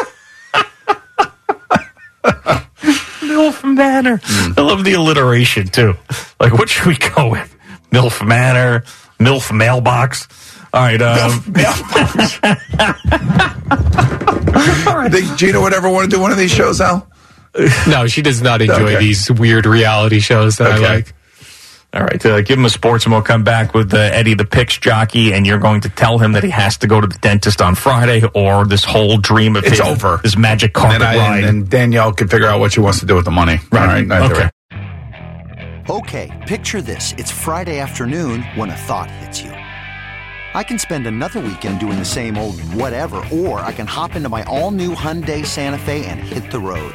MILF 3.36 3.64
Manor. 3.74 4.20
I 4.56 4.60
love 4.62 4.82
the 4.84 4.94
alliteration 4.94 5.68
too. 5.68 5.94
Like, 6.40 6.52
what 6.54 6.68
should 6.70 6.86
we 6.86 6.96
go 6.96 7.28
with? 7.30 7.54
MILF 7.92 8.26
Manor, 8.26 8.84
MILF 9.20 9.52
Mailbox. 9.54 10.26
All 10.72 10.82
right. 10.82 11.00
Um, 11.00 11.40
Think 15.10 15.36
Gina 15.38 15.60
would 15.60 15.72
ever 15.74 15.88
want 15.90 16.10
to 16.10 16.16
do 16.16 16.20
one 16.20 16.32
of 16.32 16.38
these 16.38 16.50
shows, 16.50 16.80
Al? 16.80 17.06
no, 17.88 18.06
she 18.06 18.22
does 18.22 18.42
not 18.42 18.60
enjoy 18.60 18.74
Okay. 18.74 18.98
these 18.98 19.30
weird 19.30 19.64
reality 19.66 20.20
shows 20.20 20.56
that 20.58 20.72
Okay. 20.78 20.84
I 20.86 20.94
like. 20.96 21.14
All 21.96 22.02
right, 22.02 22.26
uh, 22.26 22.42
give 22.42 22.58
him 22.58 22.66
a 22.66 22.68
sports, 22.68 23.04
and 23.06 23.12
we'll 23.14 23.22
come 23.22 23.42
back 23.42 23.72
with 23.72 23.94
uh, 23.94 23.96
Eddie 23.96 24.34
the 24.34 24.44
Picks 24.44 24.76
jockey, 24.76 25.32
and 25.32 25.46
you're 25.46 25.58
going 25.58 25.80
to 25.80 25.88
tell 25.88 26.18
him 26.18 26.32
that 26.32 26.44
he 26.44 26.50
has 26.50 26.76
to 26.78 26.86
go 26.86 27.00
to 27.00 27.06
the 27.06 27.16
dentist 27.20 27.62
on 27.62 27.74
Friday, 27.74 28.22
or 28.34 28.66
this 28.66 28.84
whole 28.84 29.16
dream 29.16 29.56
of 29.56 29.64
It's 29.64 29.78
his, 29.78 29.80
over. 29.80 30.20
this 30.22 30.36
magic 30.36 30.68
And 30.68 30.74
carpet 30.74 31.00
then, 31.00 31.08
I, 31.08 31.16
ride. 31.16 31.44
and 31.44 31.62
then 31.62 31.68
Danielle 31.70 32.12
can 32.12 32.28
figure 32.28 32.48
out 32.48 32.60
what 32.60 32.72
she 32.72 32.80
wants 32.80 33.00
to 33.00 33.06
do 33.06 33.14
with 33.14 33.24
the 33.24 33.30
money. 33.30 33.58
All 33.72 33.78
right. 33.78 34.04
Okay. 34.10 34.42
way. 34.44 34.50
Okay, 35.88 36.44
picture 36.46 36.82
this. 36.82 37.12
It's 37.16 37.30
Friday 37.30 37.78
afternoon 37.78 38.42
when 38.56 38.68
a 38.70 38.76
thought 38.76 39.10
hits 39.10 39.40
you. 39.40 39.50
I 39.52 40.62
can 40.64 40.78
spend 40.78 41.06
another 41.06 41.40
weekend 41.40 41.80
doing 41.80 41.98
the 41.98 42.04
same 42.04 42.36
old 42.36 42.60
whatever, 42.74 43.22
or 43.32 43.60
I 43.60 43.72
can 43.72 43.86
hop 43.86 44.16
into 44.16 44.28
my 44.28 44.42
all 44.44 44.70
new 44.70 44.94
Hyundai 44.94 45.46
Santa 45.46 45.78
Fe 45.78 46.04
and 46.06 46.18
hit 46.20 46.50
the 46.50 46.58
road. 46.60 46.94